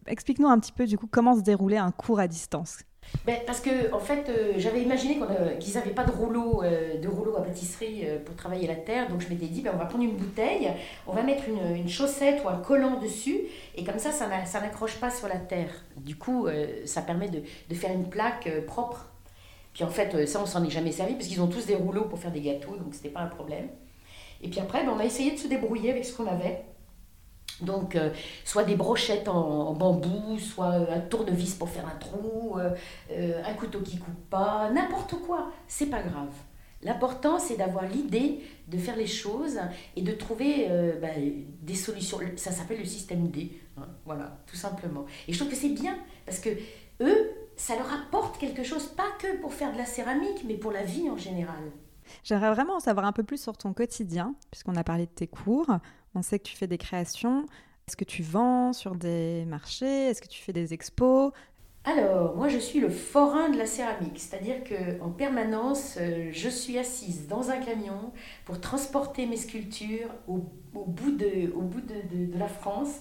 explique-nous 0.07 0.47
un 0.47 0.59
petit 0.59 0.73
peu 0.73 0.85
du 0.85 0.97
coup 0.97 1.07
comment 1.09 1.35
se 1.35 1.41
déroulait 1.41 1.77
un 1.77 1.91
cours 1.91 2.19
à 2.19 2.27
distance. 2.27 2.79
Ben, 3.25 3.37
parce 3.45 3.61
que 3.61 3.93
en 3.93 3.99
fait, 3.99 4.29
euh, 4.29 4.53
j'avais 4.57 4.81
imaginé 4.81 5.19
qu'ils 5.59 5.75
n'avaient 5.75 5.91
pas 5.91 6.03
de 6.03 6.11
rouleau, 6.11 6.63
euh, 6.63 6.97
de 6.97 7.07
rouleau 7.07 7.37
à 7.37 7.43
pâtisserie 7.43 8.01
euh, 8.03 8.17
pour 8.17 8.35
travailler 8.35 8.67
la 8.67 8.75
terre, 8.75 9.09
donc 9.09 9.21
je 9.21 9.29
m'étais 9.29 9.45
dit, 9.45 9.61
ben, 9.61 9.71
on 9.75 9.77
va 9.77 9.85
prendre 9.85 10.03
une 10.03 10.15
bouteille, 10.15 10.71
on 11.05 11.13
va 11.13 11.21
mettre 11.21 11.43
une, 11.47 11.75
une, 11.75 11.89
chaussette 11.89 12.41
ou 12.43 12.49
un 12.49 12.57
collant 12.57 12.99
dessus, 12.99 13.41
et 13.75 13.83
comme 13.83 13.99
ça, 13.99 14.11
ça 14.11 14.27
n'accroche 14.27 14.95
pas 14.95 15.11
sur 15.11 15.27
la 15.27 15.37
terre. 15.37 15.69
Du 15.97 16.15
coup, 16.15 16.47
ça 16.85 17.01
permet 17.01 17.29
de, 17.29 17.43
de, 17.69 17.75
faire 17.75 17.91
une 17.91 18.09
plaque 18.09 18.49
propre. 18.65 19.05
Puis 19.73 19.83
en 19.83 19.89
fait, 19.89 20.25
ça, 20.25 20.41
on 20.41 20.45
s'en 20.47 20.63
est 20.63 20.71
jamais 20.71 20.91
servi, 20.91 21.13
parce 21.13 21.27
qu'ils 21.27 21.41
ont 21.41 21.47
tous 21.47 21.67
des 21.67 21.75
rouleaux 21.75 22.05
pour 22.05 22.17
faire 22.17 22.31
des 22.31 22.41
gâteaux, 22.41 22.75
donc 22.75 22.93
c'était 22.93 23.09
pas 23.09 23.21
un 23.21 23.27
problème. 23.27 23.67
Et 24.41 24.47
puis 24.47 24.59
après, 24.59 24.83
ben, 24.83 24.93
on 24.95 24.99
a 24.99 25.05
essayé 25.05 25.31
de 25.31 25.37
se 25.37 25.47
débrouiller 25.47 25.91
avec 25.91 26.05
ce 26.05 26.15
qu'on 26.15 26.27
avait. 26.27 26.63
Donc, 27.61 27.95
euh, 27.95 28.09
soit 28.43 28.63
des 28.63 28.75
brochettes 28.75 29.27
en, 29.27 29.73
bambou, 29.73 30.37
soit 30.39 30.67
un 30.67 30.99
tournevis 30.99 31.55
pour 31.55 31.69
faire 31.69 31.85
un 31.87 31.97
trou, 31.99 32.57
un 33.09 33.53
couteau 33.53 33.79
qui 33.79 33.97
coupe 33.97 34.29
pas, 34.29 34.69
n'importe 34.71 35.15
quoi, 35.25 35.51
c'est 35.67 35.87
pas 35.87 36.01
grave. 36.01 36.33
L'important, 36.83 37.37
c'est 37.37 37.57
d'avoir 37.57 37.85
l'idée 37.85 38.41
de 38.67 38.77
faire 38.77 38.95
les 38.95 39.07
choses 39.07 39.59
et 39.95 40.01
de 40.01 40.11
trouver 40.11 40.67
bah, 41.01 41.09
des 41.61 41.75
solutions. 41.75 42.19
Ça 42.35 42.51
s'appelle 42.51 42.79
le 42.79 42.85
système 42.85 43.29
D. 43.29 43.51
Hein, 43.77 43.87
voilà, 44.05 44.37
tout 44.47 44.55
simplement. 44.55 45.05
Et 45.27 45.33
je 45.33 45.37
trouve 45.37 45.51
que 45.51 45.57
c'est 45.57 45.69
bien 45.69 45.95
parce 46.25 46.39
que 46.39 46.49
eux, 47.01 47.31
ça 47.55 47.75
leur 47.75 47.93
apporte 47.93 48.39
quelque 48.39 48.63
chose, 48.63 48.87
pas 48.87 49.09
que 49.19 49.37
pour 49.39 49.53
faire 49.53 49.71
de 49.71 49.77
la 49.77 49.85
céramique, 49.85 50.43
mais 50.45 50.55
pour 50.55 50.71
la 50.71 50.83
vie 50.83 51.09
en 51.09 51.17
général. 51.17 51.71
J'aimerais 52.23 52.53
vraiment 52.53 52.75
en 52.75 52.79
savoir 52.79 53.05
un 53.05 53.11
peu 53.11 53.23
plus 53.23 53.41
sur 53.41 53.57
ton 53.57 53.73
quotidien, 53.73 54.35
puisqu'on 54.51 54.75
a 54.75 54.83
parlé 54.83 55.05
de 55.05 55.11
tes 55.11 55.27
cours. 55.27 55.67
On 56.15 56.21
sait 56.21 56.39
que 56.39 56.43
tu 56.43 56.55
fais 56.55 56.67
des 56.67 56.77
créations. 56.77 57.45
Est-ce 57.87 57.97
que 57.97 58.05
tu 58.05 58.23
vends 58.23 58.73
sur 58.73 58.95
des 58.95 59.45
marchés? 59.45 60.07
Est-ce 60.07 60.21
que 60.21 60.27
tu 60.27 60.41
fais 60.41 60.53
des 60.53 60.73
expos? 60.73 61.31
Alors, 61.83 62.35
moi 62.35 62.47
je 62.47 62.59
suis 62.59 62.79
le 62.79 62.89
forain 62.89 63.49
de 63.49 63.57
la 63.57 63.65
céramique, 63.65 64.19
c'est-à-dire 64.19 64.63
que 64.63 65.01
en 65.01 65.09
permanence, 65.09 65.97
euh, 65.99 66.29
je 66.31 66.47
suis 66.47 66.77
assise 66.77 67.27
dans 67.27 67.49
un 67.49 67.57
camion 67.57 68.13
pour 68.45 68.61
transporter 68.61 69.25
mes 69.25 69.35
sculptures 69.35 70.09
au, 70.27 70.37
bout, 70.73 71.09
de, 71.11 72.37
la 72.37 72.47
France 72.47 72.99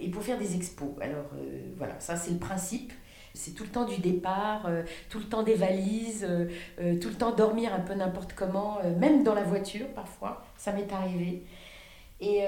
et 0.00 0.08
pour 0.08 0.22
faire 0.22 0.38
des 0.38 0.56
expos. 0.56 0.92
Alors 1.02 1.26
euh, 1.36 1.74
voilà, 1.76 2.00
ça 2.00 2.16
c'est 2.16 2.30
le 2.30 2.38
principe. 2.38 2.94
C'est 3.34 3.52
tout 3.52 3.64
le 3.64 3.70
temps 3.70 3.84
du 3.84 3.98
départ, 3.98 4.66
euh, 4.66 4.82
tout 5.08 5.18
le 5.18 5.24
temps 5.24 5.42
des 5.42 5.54
valises, 5.54 6.26
tout 6.78 7.08
le 7.08 7.14
temps 7.14 7.34
dormir 7.34 7.72
un 7.74 7.80
peu 7.80 7.94
n'importe 7.94 8.34
comment, 8.34 8.78
même 8.98 9.22
dans 9.22 9.34
la 9.34 9.42
voiture 9.42 9.86
parfois, 9.94 10.44
ça 10.56 10.72
m'est 10.72 10.92
arrivé. 10.92 11.44
Et, 12.20 12.42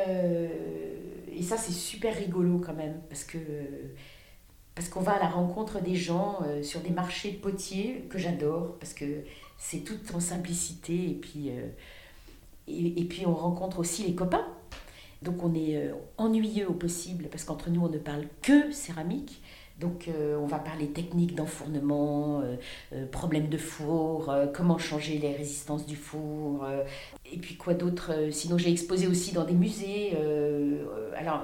ça 1.43 1.57
c'est 1.57 1.73
super 1.73 2.15
rigolo 2.17 2.59
quand 2.65 2.75
même, 2.75 3.01
parce 3.09 3.25
que 3.25 3.39
parce 4.75 4.89
qu'on 4.89 5.01
va 5.01 5.13
à 5.13 5.19
la 5.21 5.29
rencontre 5.29 5.81
des 5.81 5.95
gens 5.95 6.41
euh, 6.45 6.63
sur 6.63 6.81
des 6.81 6.91
marchés 6.91 7.31
potiers 7.31 8.07
que 8.11 8.19
j'adore, 8.19 8.77
parce 8.81 8.93
que 8.93 9.23
c'est 9.57 9.85
tout 9.85 9.99
en 10.15 10.21
simplicité, 10.21 11.11
et 11.11 11.15
puis, 11.15 11.51
euh, 11.51 13.25
on 13.27 13.35
rencontre 13.35 13.79
aussi 13.79 14.03
les 14.03 14.15
copains. 14.15 14.47
Donc 15.23 15.43
on 15.43 15.55
est 15.55 15.77
euh, 15.77 15.95
ennuyeux 16.19 16.69
au 16.69 16.75
possible, 16.75 17.29
parce 17.31 17.45
qu'entre 17.45 17.71
nous 17.71 17.83
on 17.83 17.89
ne 17.89 17.99
parle 17.99 18.27
que 18.43 18.73
céramique. 18.73 19.41
Donc 19.81 20.09
on 20.09 20.47
va 20.47 20.59
parler 20.61 20.89
technique 20.89 21.35
d'enfournement, 21.35 22.43
problème 23.11 23.49
de 23.49 23.59
four, 23.59 24.33
comment 24.55 24.79
changer 24.79 25.19
les 25.19 25.35
résistances 25.35 25.85
du 25.85 25.97
four, 25.97 26.65
et 27.31 27.39
puis 27.39 27.57
quoi 27.57 27.75
d'autre. 27.75 28.13
sinon 28.31 28.57
j'ai 28.57 28.71
exposé 28.71 29.09
aussi 29.09 29.33
dans 29.33 29.45
des 29.45 29.55
musées. 29.55 30.17
alors 31.17 31.43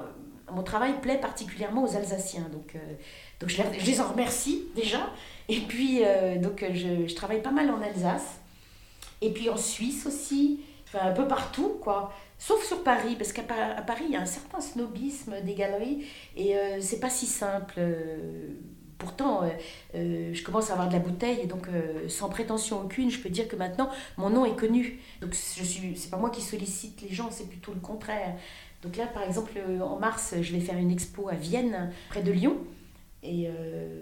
mon 0.51 0.63
travail 0.63 0.99
plaît 1.01 1.17
particulièrement 1.17 1.83
aux 1.83 1.95
Alsaciens. 1.95 2.47
Donc, 2.51 2.75
euh, 2.75 3.47
je, 3.47 3.61
les, 3.85 4.01
en 4.01 4.09
remercie 4.09 4.65
déjà. 4.75 5.09
Et 5.49 5.59
puis, 5.59 6.01
euh, 6.03 6.37
donc, 6.37 6.63
je, 6.73 7.13
travaille 7.15 7.41
pas 7.41 7.51
mal 7.51 7.69
en 7.71 7.81
Alsace. 7.81 8.39
Et 9.21 9.31
puis 9.31 9.49
en 9.49 9.57
Suisse 9.57 10.05
aussi. 10.05 10.61
Un 10.93 11.13
peu 11.13 11.25
partout, 11.25 11.77
quoi. 11.81 12.11
Sauf 12.43 12.65
sur 12.65 12.83
Paris, 12.83 13.15
parce 13.19 13.33
qu'à 13.33 13.43
Paris, 13.43 14.05
il 14.07 14.13
y 14.13 14.15
a 14.15 14.21
un 14.21 14.25
certain 14.25 14.59
snobisme 14.59 15.35
des 15.43 15.53
galeries. 15.53 16.07
Et 16.35 16.57
euh, 16.57 16.81
c'est 16.81 16.99
pas 16.99 17.11
si 17.11 17.27
simple. 17.27 17.79
Pourtant, 18.97 19.41
je 19.93 20.43
commence 20.43 20.71
à 20.71 20.73
avoir 20.73 20.87
de 20.87 20.93
la 20.93 20.99
bouteille 20.99 21.39
et 21.41 21.45
donc 21.47 21.67
sans 22.07 22.29
prétention 22.29 22.81
aucune, 22.81 23.09
je 23.09 23.19
peux 23.19 23.29
dire 23.29 23.47
que 23.47 23.55
maintenant 23.55 23.89
mon 24.17 24.29
nom 24.29 24.45
est 24.45 24.55
connu. 24.55 24.99
Donc 25.21 25.33
je 25.33 25.63
c'est 25.95 26.09
pas 26.11 26.17
moi 26.17 26.29
qui 26.29 26.41
sollicite 26.41 27.01
les 27.01 27.09
gens, 27.09 27.29
c'est 27.31 27.47
plutôt 27.47 27.73
le 27.73 27.79
contraire. 27.79 28.35
Donc 28.83 28.97
là, 28.97 29.07
par 29.07 29.23
exemple, 29.23 29.53
en 29.81 29.97
mars, 29.97 30.35
je 30.39 30.51
vais 30.53 30.59
faire 30.59 30.77
une 30.77 30.91
expo 30.91 31.29
à 31.29 31.33
Vienne, 31.35 31.91
près 32.09 32.21
de 32.21 32.31
Lyon. 32.31 32.57
Et 33.23 33.47
euh, 33.47 33.99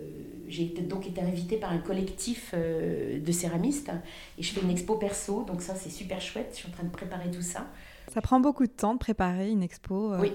j'ai 0.47 0.65
donc 0.65 1.05
été 1.05 1.21
invitée 1.21 1.57
par 1.57 1.71
un 1.71 1.79
collectif 1.79 2.51
euh, 2.53 3.19
de 3.19 3.31
céramistes. 3.31 3.91
Et 4.37 4.43
je 4.43 4.53
fais 4.53 4.61
une 4.61 4.69
expo 4.69 4.95
perso, 4.95 5.43
donc 5.43 5.61
ça, 5.61 5.75
c'est 5.75 5.89
super 5.89 6.21
chouette. 6.21 6.51
Je 6.53 6.59
suis 6.59 6.67
en 6.69 6.71
train 6.71 6.83
de 6.83 6.91
préparer 6.91 7.29
tout 7.29 7.41
ça. 7.41 7.67
Ça 8.13 8.21
prend 8.21 8.39
beaucoup 8.39 8.65
de 8.65 8.71
temps 8.71 8.93
de 8.93 8.99
préparer 8.99 9.49
une 9.49 9.63
expo 9.63 10.13
euh. 10.13 10.19
Oui, 10.19 10.33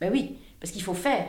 ben 0.00 0.10
oui, 0.12 0.38
parce 0.60 0.72
qu'il 0.72 0.82
faut 0.82 0.94
faire. 0.94 1.28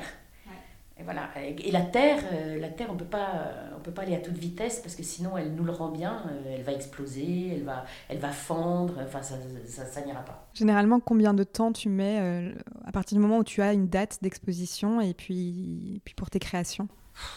Et 0.99 1.03
voilà. 1.03 1.31
Et 1.39 1.71
la 1.71 1.81
Terre, 1.81 2.23
euh, 2.31 2.59
la 2.59 2.69
Terre, 2.69 2.89
on 2.91 2.95
peut 2.95 3.03
pas, 3.03 3.45
on 3.75 3.79
peut 3.79 3.91
pas 3.91 4.03
aller 4.03 4.15
à 4.15 4.19
toute 4.19 4.37
vitesse 4.37 4.79
parce 4.79 4.95
que 4.95 5.01
sinon, 5.01 5.35
elle 5.37 5.55
nous 5.55 5.63
le 5.63 5.71
rend 5.71 5.89
bien. 5.89 6.21
Euh, 6.27 6.55
elle 6.55 6.61
va 6.61 6.71
exploser, 6.71 7.49
elle 7.55 7.63
va, 7.63 7.85
elle 8.09 8.19
va 8.19 8.29
fendre. 8.29 8.99
Enfin, 9.03 9.23
ça, 9.23 9.35
ça, 9.65 9.85
ça 9.85 10.05
n'ira 10.05 10.23
pas. 10.23 10.47
Généralement, 10.53 10.99
combien 10.99 11.33
de 11.33 11.43
temps 11.43 11.71
tu 11.71 11.89
mets 11.89 12.19
euh, 12.21 12.53
à 12.85 12.91
partir 12.91 13.17
du 13.17 13.21
moment 13.21 13.39
où 13.39 13.43
tu 13.43 13.63
as 13.63 13.73
une 13.73 13.87
date 13.87 14.19
d'exposition 14.21 15.01
et 15.01 15.15
puis, 15.15 15.99
puis 16.05 16.13
pour 16.13 16.29
tes 16.29 16.39
créations? 16.39 16.87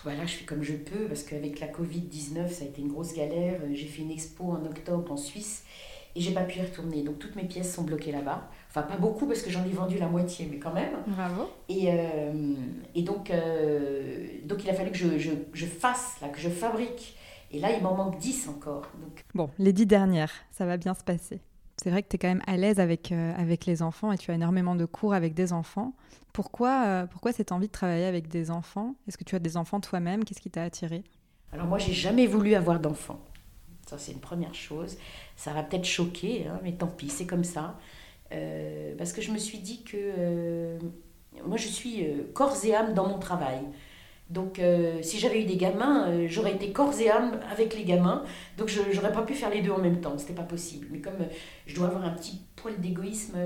Voilà, 0.05 0.27
je 0.27 0.35
fais 0.35 0.45
comme 0.45 0.63
je 0.63 0.75
peux 0.75 1.07
parce 1.07 1.23
qu'avec 1.23 1.61
la 1.61 1.69
Covid-19, 1.69 2.51
ça 2.51 2.65
a 2.65 2.67
été 2.67 2.83
une 2.83 2.89
grosse 2.89 3.15
galère. 3.15 3.61
J'ai 3.73 3.87
fait 3.87 4.03
une 4.03 4.11
expo 4.11 4.51
en 4.51 4.67
octobre 4.67 5.11
en 5.11 5.17
Suisse 5.17 5.65
et 6.17 6.21
j'ai 6.21 6.33
pas 6.33 6.45
pu 6.45 6.59
y 6.59 6.63
retourner. 6.63 7.03
Donc 7.03 7.19
toutes 7.19 7.37
mes 7.37 7.45
pièces 7.45 7.73
sont 7.75 7.83
bloquées 7.83 8.11
là-bas. 8.11 8.49
Enfin, 8.71 8.83
pas 8.83 8.97
beaucoup 8.97 9.27
parce 9.27 9.43
que 9.43 9.51
j'en 9.51 9.65
ai 9.65 9.71
vendu 9.71 9.99
la 9.99 10.09
moitié, 10.09 10.49
mais 10.51 10.59
quand 10.59 10.73
même. 10.73 10.93
Bravo. 11.07 11.51
Et, 11.69 11.91
euh, 11.91 12.55
et 12.95 13.03
donc, 13.03 13.31
euh, 13.31 14.27
donc, 14.45 14.65
il 14.65 14.71
a 14.71 14.75
fallu 14.75 14.91
que 14.91 14.97
je, 14.97 15.19
je, 15.19 15.31
je, 15.53 15.67
fasse, 15.67 16.17
là, 16.23 16.29
que 16.29 16.41
je 16.41 16.49
fabrique. 16.49 17.17
Et 17.53 17.61
là, 17.61 17.71
il 17.71 17.83
m'en 17.83 17.95
manque 17.95 18.19
10 18.19 18.49
encore. 18.49 18.91
Donc... 19.01 19.25
Bon, 19.35 19.51
les 19.59 19.75
10 19.75 19.87
dernières, 19.87 20.33
ça 20.51 20.65
va 20.65 20.79
bien 20.79 20.95
se 20.95 21.05
passer. 21.05 21.41
C'est 21.77 21.91
vrai 21.91 22.03
que 22.03 22.09
tu 22.09 22.17
es 22.17 22.19
quand 22.19 22.29
même 22.29 22.43
à 22.47 22.57
l'aise 22.57 22.81
avec, 22.81 23.13
euh, 23.13 23.35
avec 23.37 23.67
les 23.67 23.83
enfants 23.83 24.11
et 24.11 24.17
tu 24.17 24.31
as 24.31 24.35
énormément 24.35 24.75
de 24.75 24.87
cours 24.87 25.13
avec 25.13 25.35
des 25.35 25.53
enfants. 25.53 25.93
Pourquoi, 26.33 27.07
pourquoi 27.11 27.33
cette 27.33 27.53
envie 27.53 27.67
de 27.67 27.73
travailler 27.73 28.05
avec 28.05 28.29
des 28.29 28.51
enfants? 28.51 28.95
Est-ce 29.07 29.17
que 29.17 29.25
tu 29.25 29.37
as 29.37 29.39
des 29.39 29.57
enfants 29.57 29.81
toi-même? 29.81 30.25
Qu'est-ce 30.25 30.41
qui 30.41 30.51
t'a 30.51 30.63
attiré? 30.63 31.05
Alors 31.53 31.67
moi, 31.67 31.79
j'ai 31.79 31.93
jamais 31.93 32.27
voulu 32.27 32.55
avoir 32.55 32.81
d'enfants. 32.81 33.21
Ça, 33.87 33.99
c'est 33.99 34.13
une 34.13 34.21
première 34.21 34.55
chose. 34.55 34.97
Ça 35.37 35.53
va 35.53 35.63
peut-être 35.63 35.85
choquer, 35.85 36.47
hein, 36.49 36.61
mais 36.63 36.73
tant 36.73 36.89
pis, 36.89 37.09
c'est 37.09 37.27
comme 37.27 37.45
ça. 37.45 37.79
Euh, 38.33 38.95
parce 38.99 39.13
que 39.13 39.23
je 39.23 39.31
me 39.31 39.39
suis 39.39 39.59
dit 39.59 39.85
que 39.85 39.97
euh, 39.97 40.79
moi 41.45 41.57
je 41.57 41.69
suis 41.69 42.05
euh, 42.05 42.25
corps 42.35 42.57
et 42.65 42.75
âme 42.75 42.95
dans 42.95 43.09
mon 43.09 43.19
travail. 43.19 43.61
Donc 44.29 44.61
si 45.03 45.21
j'avais 45.21 45.43
eu 45.43 45.45
des 45.45 45.57
gamins, 45.57 46.27
j'aurais 46.27 46.57
été 46.57 46.73
corps 46.73 46.99
et 47.01 47.09
âme 47.09 47.39
avec 47.49 47.77
les 47.77 47.85
gamins. 47.85 48.25
Donc 48.59 48.67
je 48.67 48.81
n'aurais 48.97 49.13
pas 49.13 49.23
pu 49.23 49.35
faire 49.35 49.51
les 49.51 49.63
deux 49.63 49.71
en 49.71 49.79
même 49.79 50.01
temps, 50.01 50.19
c'était 50.19 50.35
pas 50.35 50.43
possible. 50.43 50.89
Mais 50.91 51.01
comme 51.01 51.29
je 51.65 51.77
dois 51.77 51.87
avoir 51.87 52.05
un 52.05 52.11
petit 52.11 52.41
poil 52.57 52.81
d'égoïsme 52.81 53.39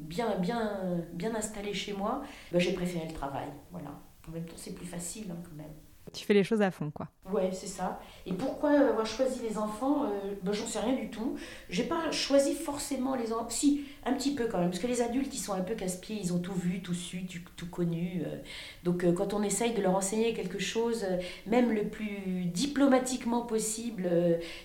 bien, 0.00 0.36
bien, 0.36 1.00
bien 1.14 1.34
installé 1.34 1.72
chez 1.72 1.94
moi, 1.94 2.22
ben, 2.52 2.58
j'ai 2.58 2.74
préféré 2.74 3.06
le 3.08 3.14
travail. 3.14 3.48
Voilà. 3.70 3.98
En 4.28 4.32
même 4.32 4.44
temps 4.44 4.56
c'est 4.58 4.74
plus 4.74 4.84
facile 4.84 5.30
hein, 5.30 5.38
quand 5.44 5.56
même. 5.56 5.72
Tu 6.12 6.24
fais 6.24 6.34
les 6.34 6.42
choses 6.42 6.60
à 6.60 6.70
fond, 6.70 6.90
quoi. 6.90 7.08
Ouais, 7.30 7.50
c'est 7.52 7.68
ça. 7.68 8.00
Et 8.26 8.32
pourquoi 8.32 8.70
avoir 8.70 9.06
choisi 9.06 9.40
les 9.48 9.56
enfants 9.56 10.06
ben, 10.42 10.52
J'en 10.52 10.66
sais 10.66 10.80
rien 10.80 10.94
du 10.94 11.08
tout. 11.08 11.36
J'ai 11.68 11.84
pas 11.84 12.10
choisi 12.10 12.54
forcément 12.54 13.14
les 13.14 13.32
enfants. 13.32 13.48
Si, 13.48 13.84
un 14.04 14.14
petit 14.14 14.34
peu 14.34 14.46
quand 14.46 14.58
même. 14.58 14.70
Parce 14.70 14.82
que 14.82 14.88
les 14.88 15.02
adultes, 15.02 15.32
ils 15.32 15.38
sont 15.38 15.52
un 15.52 15.60
peu 15.60 15.74
casse-pieds. 15.74 16.18
Ils 16.20 16.32
ont 16.32 16.40
tout 16.40 16.54
vu, 16.54 16.82
tout 16.82 16.94
su, 16.94 17.26
tout, 17.56 17.66
connu. 17.66 18.22
Euh. 18.26 18.38
Donc, 18.82 19.04
euh, 19.04 19.12
quand 19.12 19.34
on 19.34 19.42
essaye 19.42 19.72
de 19.72 19.82
leur 19.82 19.94
enseigner 19.94 20.34
quelque 20.34 20.58
chose, 20.58 21.06
même 21.46 21.72
le 21.72 21.84
plus 21.84 22.46
diplomatiquement 22.46 23.42
possible, 23.42 24.10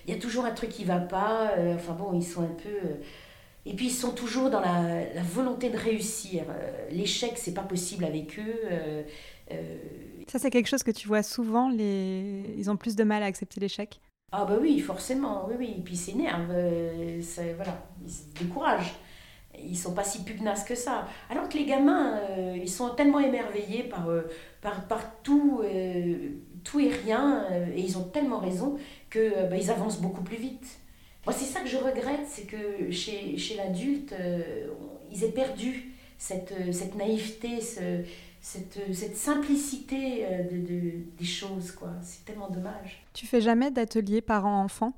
il 0.08 0.14
y 0.14 0.18
a 0.18 0.20
toujours 0.20 0.46
un 0.46 0.52
truc 0.52 0.72
qui 0.72 0.84
va 0.84 1.00
pas. 1.00 1.52
enfin 1.76 1.94
bon, 1.94 2.14
ils 2.14 2.26
sont 2.26 2.42
un 2.42 2.56
peu. 2.64 2.96
Et 3.68 3.76
puis 3.76 3.88
ils 3.88 3.92
sont 3.92 4.12
toujours 4.12 4.50
dans 4.50 4.62
la 4.62 5.22
volonté 5.24 5.70
de 5.70 5.78
réussir. 5.78 6.44
L'échec, 6.92 7.34
c'est 7.36 7.54
pas 7.54 7.64
possible 7.64 8.06
avec 8.06 8.40
eux. 8.40 9.06
Ça, 10.28 10.40
c'est 10.40 10.50
quelque 10.50 10.68
chose 10.68 10.84
que 10.84 10.92
tu 10.92 11.08
vois 11.08 11.24
souvent. 11.24 11.70
Les... 11.70 12.56
Ils 12.58 12.70
ont 12.70 12.78
plus 12.78 12.96
de 12.96 13.04
mal 13.04 13.24
à 13.24 13.28
accepter 13.28 13.60
l'échec 13.60 14.02
Ah, 14.32 14.46
bah 14.46 14.58
oui, 14.60 14.80
forcément. 14.80 15.46
Oui, 15.48 15.56
oui. 15.58 15.76
Et 15.78 15.82
puis 15.82 15.94
ils 15.94 15.98
s'énervent. 15.98 16.52
Euh, 16.52 17.22
voilà, 17.56 17.88
ils 18.04 18.12
se 18.12 18.24
découragent. 18.40 18.96
Ils 19.58 19.78
sont 19.78 19.94
pas 19.94 20.04
si 20.04 20.24
pugnaces 20.24 20.66
que 20.66 20.76
ça. 20.76 21.08
Alors 21.30 21.48
que 21.48 21.58
les 21.58 21.66
gamins, 21.66 22.18
euh, 22.18 22.58
ils 22.62 22.70
sont 22.70 22.90
tellement 22.90 23.20
émerveillés 23.20 23.84
par, 23.84 24.10
euh, 24.10 24.24
par, 24.62 24.88
par 24.88 25.22
tout, 25.22 25.62
tout 26.64 26.80
et 26.80 26.90
rien. 26.90 27.46
et 27.74 27.80
ils 27.80 27.98
ont 27.98 28.04
tellement 28.04 28.40
raison 28.40 28.78
que 29.10 29.50
bah, 29.50 29.56
ils 29.56 29.72
avancent 29.72 30.02
beaucoup 30.02 30.24
plus 30.24 30.38
vite. 30.38 30.80
Moi, 31.26 31.34
c'est 31.34 31.46
ça 31.46 31.62
que 31.62 31.68
je 31.68 31.78
regrette, 31.78 32.28
c'est 32.28 32.46
que 32.46 32.92
chez, 32.92 33.38
chez 33.38 33.56
l'adulte, 33.56 34.14
ils 35.12 35.24
aient 35.24 35.32
perdu 35.32 35.94
cette, 36.18 36.54
cette 36.72 36.96
naïveté, 36.96 37.62
ce, 37.62 38.04
cette, 38.46 38.80
cette 38.94 39.18
simplicité 39.18 40.24
euh, 40.24 40.44
de, 40.44 40.58
de, 40.58 40.92
des 41.18 41.26
choses, 41.26 41.72
quoi. 41.72 41.90
C'est 42.04 42.26
tellement 42.26 42.48
dommage. 42.48 43.04
Tu 43.12 43.26
fais 43.26 43.42
jamais 43.42 43.72
d'atelier 43.72 44.22
parents-enfants? 44.22 44.94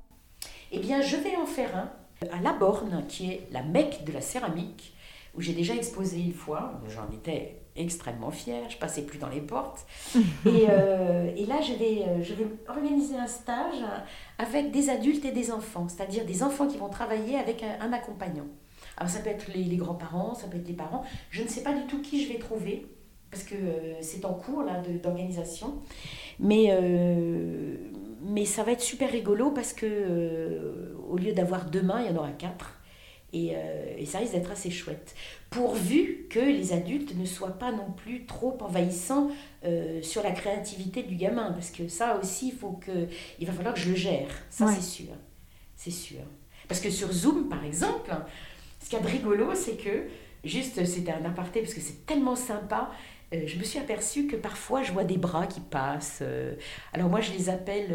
Eh 0.70 0.78
bien, 0.80 1.00
je 1.00 1.16
vais 1.16 1.34
en 1.34 1.46
faire 1.46 1.74
un 1.74 1.90
à 2.30 2.42
La 2.42 2.52
Borne, 2.52 3.06
qui 3.08 3.30
est 3.30 3.48
la 3.50 3.62
Mecque 3.62 4.04
de 4.04 4.12
la 4.12 4.20
céramique, 4.20 4.92
où 5.34 5.40
j'ai 5.40 5.54
déjà 5.54 5.74
exposé 5.74 6.20
une 6.20 6.34
fois. 6.34 6.78
J'en 6.88 7.10
étais 7.10 7.62
extrêmement 7.74 8.30
fière, 8.30 8.68
je 8.68 8.76
passais 8.76 9.00
plus 9.02 9.18
dans 9.18 9.30
les 9.30 9.40
portes. 9.40 9.86
et, 10.14 10.66
euh, 10.68 11.32
et, 11.34 11.46
là, 11.46 11.62
je 11.62 11.72
vais, 11.72 12.02
euh, 12.06 12.22
je 12.22 12.34
vais 12.34 12.46
organiser 12.68 13.16
un 13.16 13.28
stage 13.28 13.82
avec 14.36 14.72
des 14.72 14.90
adultes 14.90 15.24
et 15.24 15.32
des 15.32 15.50
enfants, 15.50 15.88
c'est-à-dire 15.88 16.26
des 16.26 16.42
enfants 16.42 16.66
qui 16.66 16.76
vont 16.76 16.90
travailler 16.90 17.38
avec 17.38 17.62
un, 17.62 17.80
un 17.80 17.94
accompagnant. 17.94 18.46
Alors 18.98 19.10
ça 19.10 19.20
peut 19.20 19.30
être 19.30 19.50
les, 19.54 19.76
grands-parents, 19.76 20.34
ça 20.34 20.48
peut 20.48 20.58
être 20.58 20.68
les 20.68 20.74
parents. 20.74 21.04
Je 21.30 21.42
ne 21.42 21.48
sais 21.48 21.62
pas 21.62 21.72
du 21.72 21.86
tout 21.86 22.02
qui 22.02 22.24
je 22.24 22.32
vais 22.32 22.38
trouver, 22.38 22.86
parce 23.30 23.44
que 23.44 23.54
c'est 24.00 24.24
en 24.24 24.34
cours 24.34 24.62
là 24.62 24.82
d'organisation. 25.02 25.74
Mais, 26.40 26.70
mais 28.22 28.44
ça 28.44 28.62
va 28.62 28.72
être 28.72 28.80
super 28.80 29.10
rigolo 29.10 29.50
parce 29.50 29.72
que 29.72 30.96
au 31.08 31.16
lieu 31.16 31.32
d'avoir 31.32 31.66
deux 31.66 31.82
mains, 31.82 32.02
il 32.02 32.10
y 32.10 32.14
en 32.14 32.16
aura 32.16 32.30
quatre. 32.30 32.78
Euh, 33.34 33.94
et, 33.98 34.06
ça 34.06 34.18
risque 34.18 34.32
d'être 34.32 34.50
assez 34.50 34.70
chouette. 34.70 35.14
Pourvu 35.50 36.26
que 36.30 36.38
les 36.38 36.72
adultes 36.72 37.14
ne 37.14 37.26
soient 37.26 37.58
pas 37.58 37.72
non 37.72 37.92
plus 37.92 38.24
trop 38.24 38.56
envahissants 38.60 39.30
euh, 39.64 40.00
sur 40.02 40.22
la 40.22 40.30
créativité 40.30 41.02
du 41.02 41.16
gamin. 41.16 41.52
Parce 41.52 41.70
que 41.70 41.88
ça 41.88 42.18
aussi, 42.18 42.48
il, 42.48 42.54
faut 42.54 42.72
que, 42.72 43.06
il 43.38 43.46
va 43.46 43.52
falloir 43.52 43.74
que 43.74 43.80
je 43.80 43.90
le 43.90 43.96
gère. 43.96 44.28
Ça, 44.50 44.72
c'est 44.72 44.82
sûr. 44.82 45.12
C'est 45.76 45.90
sûr. 45.90 46.20
Parce 46.68 46.80
que 46.80 46.90
sur 46.90 47.12
Zoom, 47.12 47.48
par 47.48 47.64
exemple, 47.64 48.14
ce 48.80 48.88
qu'il 48.88 48.98
y 48.98 49.02
a 49.02 49.04
de 49.04 49.10
rigolo, 49.10 49.54
c'est 49.54 49.76
que, 49.76 50.06
juste, 50.44 50.84
c'était 50.86 51.12
un 51.12 51.24
aparté, 51.24 51.60
parce 51.60 51.74
que 51.74 51.80
c'est 51.80 52.06
tellement 52.06 52.36
sympa, 52.36 52.90
euh, 53.34 53.46
je 53.46 53.58
me 53.58 53.64
suis 53.64 53.78
aperçue 53.78 54.26
que 54.26 54.36
parfois, 54.36 54.82
je 54.82 54.92
vois 54.92 55.04
des 55.04 55.18
bras 55.18 55.46
qui 55.46 55.60
passent. 55.60 56.22
alors 56.92 57.08
moi, 57.08 57.20
je 57.20 57.32
les 57.32 57.48
appelle 57.48 57.94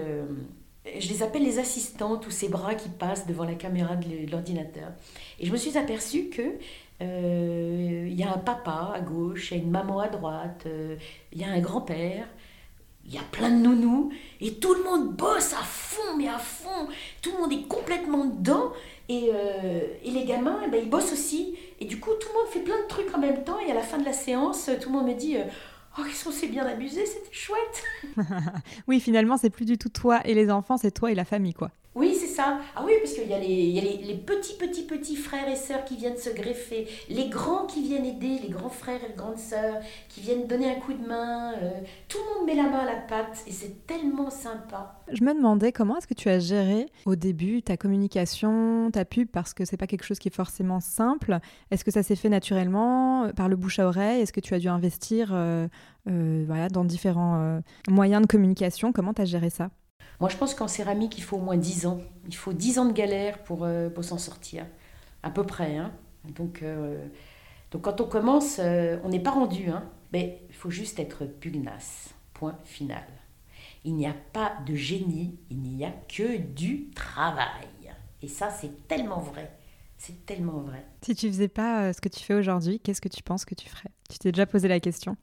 je 1.00 1.08
les 1.08 1.24
appelle 1.24 1.44
les 1.44 1.60
assistantes 1.60 2.28
ou 2.28 2.32
ces 2.32 2.50
bras 2.50 2.76
qui 2.76 2.90
passent 2.90 3.26
devant 3.26 3.46
la 3.46 3.56
caméra 3.56 3.96
de 3.96 4.30
l'ordinateur. 4.30 4.92
Et 5.40 5.46
je 5.46 5.52
me 5.52 5.58
suis 5.58 5.78
aperçue 5.78 6.30
que 6.30 6.58
euh, 7.02 8.08
il 8.10 8.20
y 8.20 8.24
a 8.24 8.34
un 8.34 8.38
papa 8.38 8.92
à 8.94 9.02
gauche, 9.02 9.52
il 9.52 9.58
y 9.58 9.60
a 9.60 9.64
une 9.64 9.72
maman 9.72 10.00
à 10.00 10.08
droite, 10.08 10.64
euh, 10.66 10.96
il 11.32 11.42
y 11.42 11.44
a 11.44 11.50
un 11.50 11.60
grand-père, 11.60 12.28
il 13.06 13.14
y 13.14 13.18
a 13.18 13.24
plein 13.32 13.50
de 13.50 13.62
nounous, 13.62 14.12
et 14.40 14.54
tout 14.56 14.74
le 14.74 14.84
monde 14.84 15.16
bosse 15.16 15.54
à 15.54 15.64
fond, 15.64 16.18
mais 16.18 16.28
à 16.28 16.38
fond. 16.38 16.88
Tout 17.22 17.32
le 17.32 17.38
monde 17.40 17.52
est 17.52 17.68
complètement 17.68 18.26
dedans, 18.26 18.72
et, 19.10 19.30
euh, 19.34 19.82
et 20.04 20.12
les 20.12 20.26
gamins, 20.26 20.60
eh 20.66 20.70
ben, 20.70 20.82
ils 20.82 20.90
bossent 20.90 21.14
aussi. 21.14 21.56
Et 21.80 21.86
du 21.86 22.00
coup, 22.00 22.12
tout 22.20 22.28
le 22.30 22.40
monde 22.40 22.48
fait 22.52 22.62
plein 22.62 22.82
de 22.82 22.88
trucs 22.88 23.14
en 23.14 23.20
même 23.20 23.44
temps, 23.44 23.60
et 23.60 23.72
à 23.72 23.74
la 23.76 23.82
fin 23.82 23.98
de 23.98 24.06
la 24.06 24.14
séance, 24.14 24.70
tout 24.82 24.90
le 24.90 24.98
monde 24.98 25.08
me 25.08 25.14
dit 25.14 25.38
Oh, 25.98 26.02
qu'est-ce 26.04 26.24
qu'on 26.24 26.32
s'est 26.32 26.48
bien 26.48 26.66
amusé, 26.66 27.06
c'était 27.06 27.32
chouette 27.32 27.84
Oui, 28.88 29.00
finalement, 29.00 29.38
c'est 29.38 29.50
plus 29.52 29.66
du 29.66 29.78
tout 29.78 29.90
toi 29.90 30.22
et 30.26 30.34
les 30.34 30.50
enfants, 30.50 30.78
c'est 30.78 30.92
toi 30.92 31.12
et 31.12 31.16
la 31.16 31.26
famille, 31.26 31.54
quoi. 31.54 31.72
Oui, 31.96 32.18
c'est 32.20 32.28
ça. 32.28 32.60
Ah 32.76 32.82
oui, 32.84 32.94
parce 33.02 33.14
qu'il 33.14 33.28
y 33.28 33.34
a, 33.34 33.40
les, 33.40 33.48
y 33.48 33.80
a 33.80 33.84
les, 33.84 34.16
petits, 34.16 34.56
petits, 34.58 34.84
petits 34.84 35.16
frères 35.16 35.48
et 35.48 35.56
sœurs 35.56 35.86
qui 35.86 35.96
viennent 35.96 36.18
se 36.18 36.32
greffer, 36.32 36.88
les 37.08 37.30
grands 37.30 37.68
qui 37.68 37.84
viennent 37.84 38.06
aider, 38.06 38.40
les 38.42 38.50
grands 38.50 38.70
frères 38.70 39.00
et 39.04 39.16
grandes 39.16 39.38
sœurs 39.38 39.78
qui 40.10 40.22
viennent 40.22 40.48
donner 40.48 40.72
un 40.72 40.80
coup 40.80 40.94
de 40.94 41.08
main. 41.08 41.54
Euh, 41.54 41.72
tout 42.08 42.18
le 42.18 42.40
monde 42.40 42.48
met 42.48 42.56
la 42.56 42.70
main 42.70 42.80
à 42.80 42.86
la 42.86 42.96
pâte 42.96 43.44
et 43.46 43.52
c'est 43.52 43.86
tellement 43.86 44.32
sympa. 44.32 45.04
Je 45.12 45.24
me 45.24 45.36
demandais 45.36 45.72
comment 45.72 45.98
est-ce 45.98 46.08
que 46.08 46.16
tu 46.16 46.30
as 46.30 46.40
géré 46.40 46.88
au 47.06 47.16
début 47.16 47.62
ta 47.62 47.78
communication, 47.78 48.90
ta 48.92 49.06
pub, 49.06 49.28
parce 49.28 49.54
que 49.54 49.64
c'est 49.64 49.78
pas 49.78 49.88
quelque 49.88 50.06
chose 50.06 50.18
qui 50.18 50.30
est 50.30 50.36
forcément 50.36 50.80
simple. 50.80 51.38
Est-ce 51.70 51.86
que 51.86 51.92
ça 51.92 52.02
s'est 52.02 52.16
fait 52.16 52.30
naturellement, 52.30 53.30
par 53.36 53.50
le 53.50 53.56
bouche 53.56 53.78
à 53.78 53.88
oreille? 53.88 54.22
Est-ce 54.22 54.34
que 54.34 54.40
tu 54.40 54.56
as 54.56 54.60
dû 54.60 54.68
investir 54.68 55.32
euh, 55.34 55.68
euh, 56.10 56.44
voilà, 56.48 56.70
dans 56.70 56.86
différents 56.86 57.62
moyens 57.88 58.24
de 58.24 58.28
communication? 58.28 58.92
Comment 58.92 59.14
tu 59.14 59.22
as 59.22 59.26
géré 59.26 59.52
ça? 59.52 59.70
Moi, 60.24 60.30
je 60.30 60.38
pense 60.38 60.56
qu'en 60.56 60.70
céramique, 60.70 61.18
il 61.18 61.22
faut 61.22 61.36
au 61.36 61.42
moins 61.42 61.58
10 61.58 61.86
ans. 61.86 62.00
Il 62.28 62.36
faut 62.38 62.54
10 62.54 62.80
ans 62.80 62.86
de 62.86 62.94
galère 62.94 63.40
pour, 63.40 63.66
euh, 63.66 63.90
pour 63.90 64.06
s'en 64.06 64.18
sortir. 64.18 64.66
À 65.22 65.30
peu 65.30 65.44
près. 65.44 65.76
Hein. 65.76 65.92
Donc, 66.24 66.62
euh, 66.62 67.06
donc, 67.72 67.82
quand 67.82 68.00
on 68.00 68.06
commence, 68.06 68.56
euh, 68.60 68.98
on 69.04 69.10
n'est 69.10 69.20
pas 69.20 69.32
rendu. 69.32 69.68
Hein. 69.68 69.84
Mais 70.14 70.42
il 70.48 70.56
faut 70.56 70.70
juste 70.70 70.98
être 70.98 71.26
pugnace. 71.26 72.14
Point 72.34 72.58
final. 72.64 73.04
Il 73.84 73.96
n'y 73.96 74.08
a 74.08 74.16
pas 74.32 74.54
de 74.66 74.74
génie, 74.76 75.38
il 75.50 75.60
n'y 75.60 75.84
a 75.84 75.92
que 76.08 76.38
du 76.38 76.90
travail. 76.92 77.68
Et 78.22 78.30
ça, 78.30 78.50
c'est 78.50 78.88
tellement 78.88 79.20
vrai. 79.20 79.52
C'est 79.98 80.26
tellement 80.26 80.62
vrai. 80.62 80.86
Si 81.02 81.16
tu 81.16 81.28
faisais 81.28 81.50
pas 81.50 81.92
ce 81.92 82.00
que 82.00 82.08
tu 82.08 82.22
fais 82.22 82.34
aujourd'hui, 82.34 82.80
qu'est-ce 82.80 83.02
que 83.02 83.10
tu 83.10 83.24
penses 83.24 83.44
que 83.44 83.56
tu 83.56 83.68
ferais? 83.68 83.90
Tu 84.10 84.20
t'es 84.20 84.32
déjà 84.32 84.46
posé 84.46 84.70
la 84.70 84.80
question? 84.80 85.18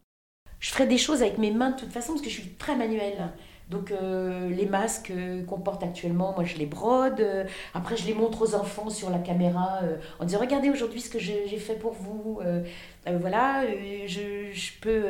Je 0.58 0.68
ferais 0.68 0.86
des 0.86 0.98
choses 0.98 1.22
avec 1.22 1.38
mes 1.38 1.52
mains 1.52 1.70
de 1.70 1.80
toute 1.80 1.90
façon 1.90 2.12
parce 2.12 2.22
que 2.22 2.28
je 2.28 2.38
suis 2.38 2.50
très 2.50 2.76
manuelle. 2.76 3.32
Donc 3.70 3.92
euh, 3.92 4.50
les 4.50 4.66
masques 4.66 5.12
qu'on 5.46 5.60
porte 5.60 5.84
actuellement, 5.84 6.32
moi 6.34 6.44
je 6.44 6.56
les 6.56 6.66
brode. 6.66 7.24
après 7.72 7.96
je 7.96 8.04
les 8.06 8.14
montre 8.14 8.42
aux 8.42 8.54
enfants 8.56 8.90
sur 8.90 9.10
la 9.10 9.18
caméra 9.18 9.80
en 10.18 10.24
disant 10.24 10.40
regardez 10.40 10.70
aujourd'hui 10.70 11.00
ce 11.00 11.08
que 11.08 11.20
j'ai 11.20 11.46
fait 11.58 11.76
pour 11.76 11.92
vous. 11.92 12.40
Euh, 12.44 12.62
euh, 13.06 13.16
voilà, 13.20 13.64
je, 14.06 14.80
peux, 14.80 15.04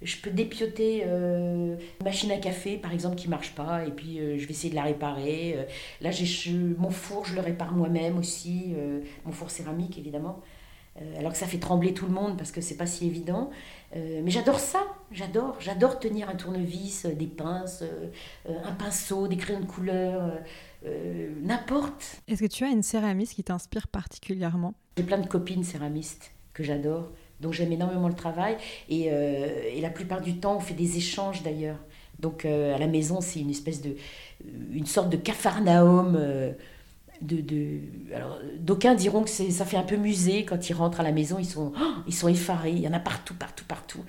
je 0.00 0.16
dépioter 0.30 1.04
une 1.04 1.76
machine 2.02 2.30
à 2.32 2.38
café 2.38 2.78
par 2.78 2.92
exemple 2.92 3.16
qui 3.16 3.28
marche 3.28 3.54
pas 3.54 3.84
et 3.84 3.90
puis 3.90 4.18
je 4.18 4.46
vais 4.46 4.52
essayer 4.52 4.70
de 4.70 4.76
la 4.76 4.84
réparer. 4.84 5.56
là 6.00 6.10
j'ai 6.10 6.52
mon 6.78 6.90
four, 6.90 7.26
je 7.26 7.34
le 7.34 7.42
répare 7.42 7.72
moi-même 7.72 8.18
aussi, 8.18 8.74
mon 9.26 9.32
four 9.32 9.50
céramique 9.50 9.98
évidemment. 9.98 10.40
Euh, 11.00 11.18
alors 11.18 11.32
que 11.32 11.38
ça 11.38 11.46
fait 11.46 11.58
trembler 11.58 11.94
tout 11.94 12.04
le 12.04 12.12
monde 12.12 12.36
parce 12.36 12.52
que 12.52 12.60
c'est 12.60 12.76
pas 12.76 12.86
si 12.86 13.06
évident. 13.06 13.50
Euh, 13.94 14.22
mais 14.24 14.30
j'adore 14.30 14.58
ça, 14.58 14.86
j'adore, 15.10 15.56
j'adore 15.60 15.98
tenir 15.98 16.30
un 16.30 16.34
tournevis, 16.34 17.04
euh, 17.04 17.14
des 17.14 17.26
pinces, 17.26 17.84
un 18.48 18.72
pinceau, 18.72 19.28
des 19.28 19.36
crayons 19.36 19.60
de 19.60 19.66
couleur, 19.66 20.32
n'importe. 21.42 22.22
Est-ce 22.26 22.40
que 22.40 22.46
tu 22.46 22.64
as 22.64 22.68
une 22.68 22.82
céramiste 22.82 23.34
qui 23.34 23.44
t'inspire 23.44 23.88
particulièrement? 23.88 24.74
J'ai 24.96 25.04
plein 25.04 25.18
de 25.18 25.26
copines 25.26 25.64
céramistes 25.64 26.32
que 26.54 26.62
j'adore, 26.62 27.10
dont 27.40 27.52
j'aime 27.52 27.72
énormément 27.72 28.08
le 28.08 28.14
travail, 28.14 28.56
et, 28.88 29.06
et, 29.06 29.80
la 29.80 29.90
plupart 29.90 30.20
du 30.20 30.38
temps 30.38 30.56
on 30.56 30.60
fait 30.60 30.74
des 30.74 30.96
échanges 30.96 31.42
d'ailleurs. 31.42 31.78
Donc 32.18 32.44
à 32.44 32.78
la 32.78 32.86
maison 32.86 33.20
c'est 33.20 33.40
une 33.40 33.50
espèce 33.50 33.80
de, 33.80 33.96
une 34.72 34.86
sorte 34.86 35.10
de 35.10 35.16
capharnaüm 35.16 36.54
de, 37.22 37.80
alors 38.14 38.38
d'aucuns 38.58 38.94
diront 38.94 39.22
que 39.22 39.30
ça 39.30 39.64
fait 39.64 39.76
un 39.76 39.82
peu 39.82 39.96
musée 39.96 40.44
quand 40.44 40.68
ils 40.68 40.74
rentrent 40.74 41.00
à 41.00 41.02
la 41.02 41.12
maison 41.12 41.38
ils 41.38 41.46
sont 41.46 41.72
oh, 41.80 41.84
ils 42.06 42.14
sont 42.14 42.28
effarés 42.28 42.72
il 42.72 42.80
y 42.80 42.88
en 42.88 42.92
a 42.92 43.00
partout 43.00 43.34
partout 43.34 43.64
partout. 43.66 44.04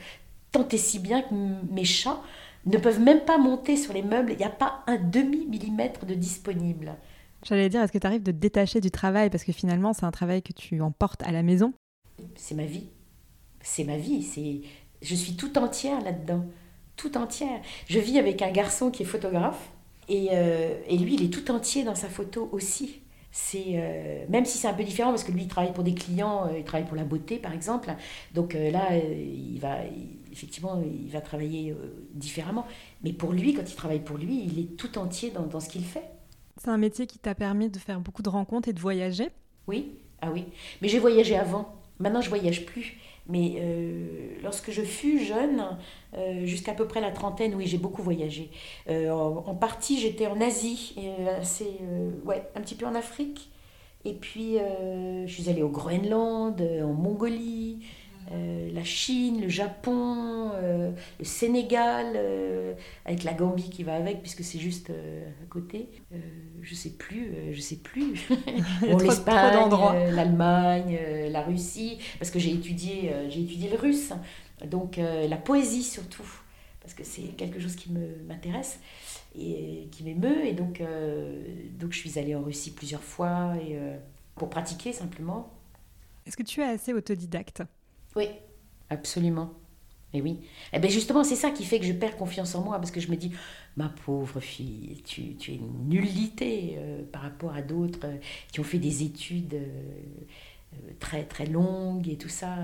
Tant 0.52 0.68
et 0.68 0.78
si 0.78 1.00
bien 1.00 1.22
que 1.22 1.34
mes 1.72 1.86
chats 1.86 2.22
ne 2.66 2.78
peuvent 2.78 3.00
même 3.00 3.22
pas 3.22 3.38
monter 3.38 3.78
sur 3.78 3.94
les 3.94 4.04
meubles 4.04 4.32
il 4.32 4.38
n'y 4.38 4.44
a 4.44 4.50
pas 4.50 4.84
un 4.88 4.98
demi 4.98 5.46
millimètre 5.46 6.06
de 6.06 6.14
disponible. 6.14 6.96
J'allais 7.44 7.70
dire 7.70 7.82
est-ce 7.82 7.92
que 7.92 7.98
tu 7.98 8.08
arrives 8.08 8.24
de 8.24 8.32
te 8.32 8.38
détacher 8.38 8.80
du 8.80 8.90
travail? 8.92 9.30
Parce 9.30 9.44
que 9.44 9.52
finalement 9.52 9.94
c'est 9.94 10.06
un 10.06 10.12
travail 10.12 10.42
que 10.42 10.54
tu 10.54 10.82
emportes 10.82 11.24
à 11.24 11.32
la 11.32 11.44
maison. 11.44 11.74
C'est 12.36 12.56
ma 12.56 12.66
vie. 12.66 12.88
C'est 13.62 13.84
ma 13.84 13.98
vie 13.98 14.24
c'est 14.24 14.62
je 15.02 15.16
suis 15.16 15.36
tout 15.36 15.58
entière 15.58 16.02
là-dedans. 16.02 16.46
Tout 16.96 17.18
entière. 17.18 17.60
Je 17.88 18.00
vis 18.00 18.20
avec 18.20 18.42
un 18.42 18.52
garçon 18.52 18.92
qui 18.92 19.04
est 19.04 19.06
photographe 19.06 19.70
et, 20.10 20.30
euh, 20.32 20.80
et, 20.88 20.98
lui, 20.98 21.16
il 21.16 21.24
est 21.24 21.30
tout 21.30 21.52
entier 21.52 21.84
dans 21.84 21.96
sa 21.96 22.10
photo 22.10 22.50
aussi 22.52 23.03
c'est 23.36 23.74
euh, 23.74 24.26
même 24.30 24.46
si 24.46 24.60
c'est 24.60 24.68
un 24.68 24.76
peu 24.76 24.84
différent 24.84 25.10
parce 25.10 25.24
que 25.24 25.32
lui 25.32 25.42
il 25.42 25.48
travaille 25.48 25.74
pour 25.74 25.84
des 25.84 25.96
clients, 25.96 26.46
euh, 26.46 26.60
il 26.60 26.64
travaille 26.64 26.86
pour 26.86 26.96
la 26.96 27.04
beauté 27.04 27.38
par 27.38 27.52
exemple. 27.52 27.92
Donc 28.36 28.54
euh, 28.54 28.70
là, 28.70 28.96
il 28.96 29.58
va 29.60 29.80
effectivement 30.32 30.80
il 30.86 31.10
va 31.10 31.20
travailler 31.20 31.76
différemment. 32.14 32.68
Mais 33.04 33.12
pour 33.12 33.32
lui, 33.32 33.56
quand 33.56 33.68
il 33.68 33.76
travaille 33.76 34.02
pour 34.02 34.18
lui, 34.18 34.44
il 34.46 34.60
est 34.60 34.78
tout 34.78 35.00
entier 35.00 35.32
dans, 35.32 35.48
dans 35.48 35.60
ce 35.60 35.68
qu'il 35.68 35.84
fait. 35.84 36.04
C'est 36.58 36.70
un 36.70 36.78
métier 36.78 37.08
qui 37.08 37.18
t'a 37.18 37.34
permis 37.34 37.70
de 37.72 37.80
faire 37.80 38.00
beaucoup 38.00 38.22
de 38.22 38.30
rencontres 38.30 38.70
et 38.70 38.74
de 38.74 38.80
voyager? 38.80 39.30
Oui, 39.66 39.94
ah 40.22 40.30
oui. 40.32 40.46
Mais 40.84 40.88
j'ai 40.88 41.00
voyagé 41.00 41.36
avant. 41.36 41.74
Maintenant, 41.98 42.22
je 42.22 42.30
voyage 42.30 42.68
plus. 42.68 43.00
Mais 43.28 43.56
lorsque 44.44 44.72
je 44.72 44.82
fus 44.82 45.24
jeune, 45.24 45.64
euh, 46.16 46.46
jusqu'à 46.46 46.74
peu 46.74 46.86
près 46.88 47.02
la 47.02 47.12
trentaine, 47.12 47.56
oui, 47.56 47.66
j'ai 47.66 47.78
beaucoup 47.78 48.02
voyagé. 48.02 48.52
Euh, 48.90 49.10
en, 49.10 49.56
partie, 49.56 50.00
j'étais 50.00 50.28
en 50.28 50.40
Asie, 50.42 50.96
assez, 51.40 51.80
ouais, 52.26 52.44
un 52.56 52.62
petit 52.62 52.76
peu 52.76 52.86
en 52.86 52.96
Afrique. 52.96 53.50
Et 54.06 54.14
puis, 54.14 54.58
je 55.26 55.32
suis 55.32 55.50
allée 55.50 55.64
au 55.64 55.70
Groenland, 55.70 56.62
en 56.62 56.94
Mongolie, 56.94 57.80
euh, 58.32 58.72
la 58.72 58.84
Chine, 58.84 59.42
le 59.42 59.50
Japon, 59.50 60.52
euh, 60.56 60.92
le 61.20 61.26
Sénégal, 61.26 62.14
euh, 62.16 62.74
avec 63.06 63.24
la 63.24 63.34
Gambie 63.34 63.70
qui 63.70 63.84
va 63.84 63.96
avec, 63.96 64.22
puisque 64.22 64.44
c'est 64.44 64.60
juste 64.60 64.90
à 64.90 65.46
côté. 65.50 65.90
je 66.62 66.76
sais 66.76 66.92
plus, 66.92 67.34
je 67.52 67.62
sais 67.62 67.78
plus. 67.78 68.28
l'Espagne, 68.82 69.70
l'Allemagne, 70.12 71.00
la 71.30 71.42
Russie, 71.42 72.00
parce 72.20 72.32
que 72.32 72.40
j'ai 72.40 72.52
étudié, 72.52 73.14
j'ai 73.30 73.42
étudié 73.42 73.70
le 73.70 73.78
russe. 73.78 74.14
Donc 74.66 74.98
la 74.98 75.38
poésie 75.38 75.84
surtout, 75.84 76.28
parce 76.82 76.94
que 76.94 77.04
c'est 77.04 77.36
quelque 77.36 77.60
chose 77.60 77.76
qui 77.76 77.92
m'intéresse 78.28 78.80
et 79.38 79.88
qui 79.92 80.04
m'émeut. 80.04 80.46
Et 80.46 80.54
donc, 80.54 80.82
donc 81.80 81.92
je 81.92 81.98
suis 81.98 82.18
allée 82.18 82.36
en 82.36 82.44
Russie 82.44 82.72
plusieurs 82.72 83.04
fois 83.04 83.54
et, 83.58 83.78
pour 84.36 84.50
pratiquer 84.50 84.94
simplement. 84.94 85.52
Est-ce 86.26 86.38
que 86.38 86.44
tu 86.44 86.62
es 86.62 86.66
assez 86.66 86.94
autodidacte? 86.94 87.64
Oui, 88.16 88.28
absolument. 88.90 89.54
Et 90.14 90.22
oui. 90.22 90.32
Et 90.32 90.48
eh 90.74 90.80
bien 90.80 90.90
justement, 90.90 91.24
c'est 91.24 91.36
ça 91.36 91.50
qui 91.50 91.66
fait 91.66 91.80
que 91.80 91.86
je 91.86 91.94
perds 91.94 92.18
confiance 92.18 92.54
en 92.54 92.64
moi, 92.64 92.78
parce 92.78 92.92
que 92.92 93.00
je 93.00 93.10
me 93.10 93.16
dis, 93.16 93.32
ma 93.76 93.90
pauvre 93.90 94.40
fille, 94.40 95.02
tu, 95.04 95.36
tu 95.36 95.52
es 95.52 95.56
une 95.56 95.90
nullité 95.90 96.76
euh, 96.78 97.02
par 97.12 97.24
rapport 97.24 97.54
à 97.56 97.64
d'autres 97.64 98.06
euh, 98.06 98.18
qui 98.52 98.60
ont 98.60 98.64
fait 98.64 98.78
des 98.78 99.04
études 99.04 99.56
euh, 99.56 100.78
très 101.00 101.24
très 101.24 101.48
longues 101.48 102.08
et 102.08 102.18
tout 102.18 102.30
ça. 102.30 102.58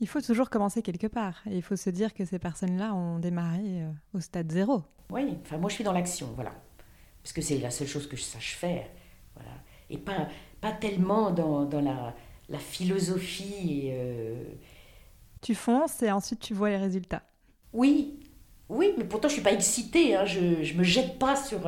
Il 0.00 0.08
faut 0.08 0.20
toujours 0.20 0.48
commencer 0.50 0.82
quelque 0.82 1.06
part. 1.08 1.42
Et 1.50 1.56
il 1.56 1.62
faut 1.62 1.76
se 1.76 1.90
dire 1.90 2.14
que 2.14 2.24
ces 2.24 2.38
personnes-là 2.38 2.94
ont 2.94 3.18
démarré 3.18 3.84
au 4.14 4.20
stade 4.20 4.50
zéro. 4.50 4.82
Oui, 5.10 5.36
enfin 5.42 5.58
moi 5.58 5.70
je 5.70 5.76
suis 5.76 5.84
dans 5.84 5.92
l'action, 5.92 6.28
voilà. 6.34 6.52
Parce 7.22 7.32
que 7.32 7.40
c'est 7.40 7.58
la 7.58 7.70
seule 7.70 7.86
chose 7.86 8.08
que 8.08 8.16
je 8.16 8.22
sache 8.22 8.56
faire. 8.56 8.86
Voilà. 9.34 9.52
et 9.88 9.96
pas, 9.96 10.28
pas 10.60 10.72
tellement 10.72 11.30
dans, 11.30 11.64
dans 11.64 11.80
la, 11.80 12.14
la, 12.52 12.58
philosophie. 12.58 13.88
Et, 13.88 13.96
Tu 15.40 15.54
fonces 15.54 16.02
et 16.02 16.10
ensuite 16.10 16.40
tu 16.40 16.54
vois 16.54 16.70
les 16.70 16.76
résultats. 16.76 17.22
Oui, 17.72 18.20
oui, 18.68 18.94
mais 18.98 19.04
pourtant 19.04 19.28
je 19.28 19.34
suis 19.34 19.42
pas 19.42 19.52
excitée, 19.52 20.14
hein. 20.14 20.24
je 20.24 20.40
ne 20.40 20.78
me 20.78 20.84
jette 20.84 21.18
pas 21.18 21.36
sur, 21.36 21.60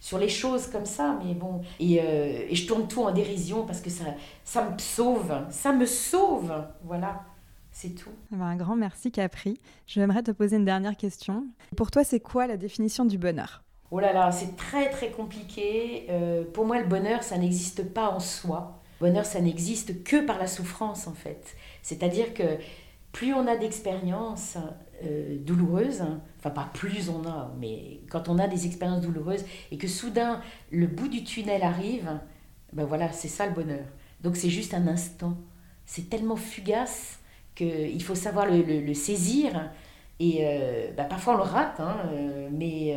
sur 0.00 0.18
les 0.18 0.28
choses 0.28 0.66
comme 0.66 0.86
ça, 0.86 1.18
mais 1.24 1.34
bon. 1.34 1.62
Et, 1.80 1.94
et, 1.96 2.54
je 2.54 2.66
tourne 2.66 2.86
tout 2.86 3.02
en 3.02 3.12
dérision 3.12 3.64
parce 3.64 3.80
que 3.80 3.90
ça, 3.90 4.04
ça 4.44 4.68
me 4.68 4.78
sauve, 4.78 5.32
ça 5.50 5.72
me 5.72 5.86
sauve, 5.86 6.52
voilà. 6.84 7.24
C'est 7.72 7.94
tout. 7.94 8.10
Eh 8.32 8.36
ben, 8.36 8.44
un 8.44 8.56
grand 8.56 8.76
merci 8.76 9.10
Capri. 9.10 9.58
J'aimerais 9.86 10.22
te 10.22 10.30
poser 10.30 10.56
une 10.56 10.64
dernière 10.64 10.96
question. 10.96 11.46
Pour 11.74 11.90
toi, 11.90 12.04
c'est 12.04 12.20
quoi 12.20 12.46
la 12.46 12.58
définition 12.58 13.06
du 13.06 13.16
bonheur? 13.16 13.62
Oh 13.90 13.98
là 13.98 14.12
là, 14.12 14.30
c'est 14.30 14.56
très 14.56 14.90
très 14.90 15.10
compliqué. 15.10 16.06
Euh, 16.10 16.44
pour 16.52 16.66
moi, 16.66 16.78
le 16.78 16.86
bonheur, 16.86 17.22
ça 17.22 17.38
n'existe 17.38 17.92
pas 17.92 18.10
en 18.10 18.20
soi. 18.20 18.78
Bonheur, 19.02 19.26
ça 19.26 19.40
n'existe 19.40 20.04
que 20.04 20.24
par 20.24 20.38
la 20.38 20.46
souffrance, 20.46 21.08
en 21.08 21.12
fait. 21.12 21.56
C'est-à-dire 21.82 22.34
que 22.34 22.44
plus 23.10 23.34
on 23.34 23.48
a 23.48 23.56
d'expériences 23.56 24.56
euh, 25.02 25.38
douloureuses, 25.40 26.04
enfin 26.38 26.50
pas 26.50 26.70
plus 26.72 27.10
on 27.10 27.28
a, 27.28 27.52
mais 27.58 27.98
quand 28.08 28.28
on 28.28 28.38
a 28.38 28.46
des 28.46 28.64
expériences 28.64 29.00
douloureuses 29.00 29.44
et 29.72 29.76
que 29.76 29.88
soudain 29.88 30.40
le 30.70 30.86
bout 30.86 31.08
du 31.08 31.24
tunnel 31.24 31.64
arrive, 31.64 32.08
ben 32.72 32.84
voilà, 32.84 33.10
c'est 33.10 33.26
ça 33.26 33.46
le 33.46 33.52
bonheur. 33.52 33.84
Donc 34.22 34.36
c'est 34.36 34.50
juste 34.50 34.72
un 34.72 34.86
instant. 34.86 35.36
C'est 35.84 36.08
tellement 36.08 36.36
fugace 36.36 37.18
qu'il 37.56 38.02
faut 38.04 38.14
savoir 38.14 38.46
le, 38.46 38.94
saisir. 38.94 39.68
Et 40.20 40.42
euh, 40.42 40.92
bah, 40.96 41.04
parfois 41.06 41.34
on 41.34 41.38
le 41.38 41.42
rate, 41.42 41.80
hein, 41.80 41.96
euh, 42.12 42.48
mais 42.52 42.96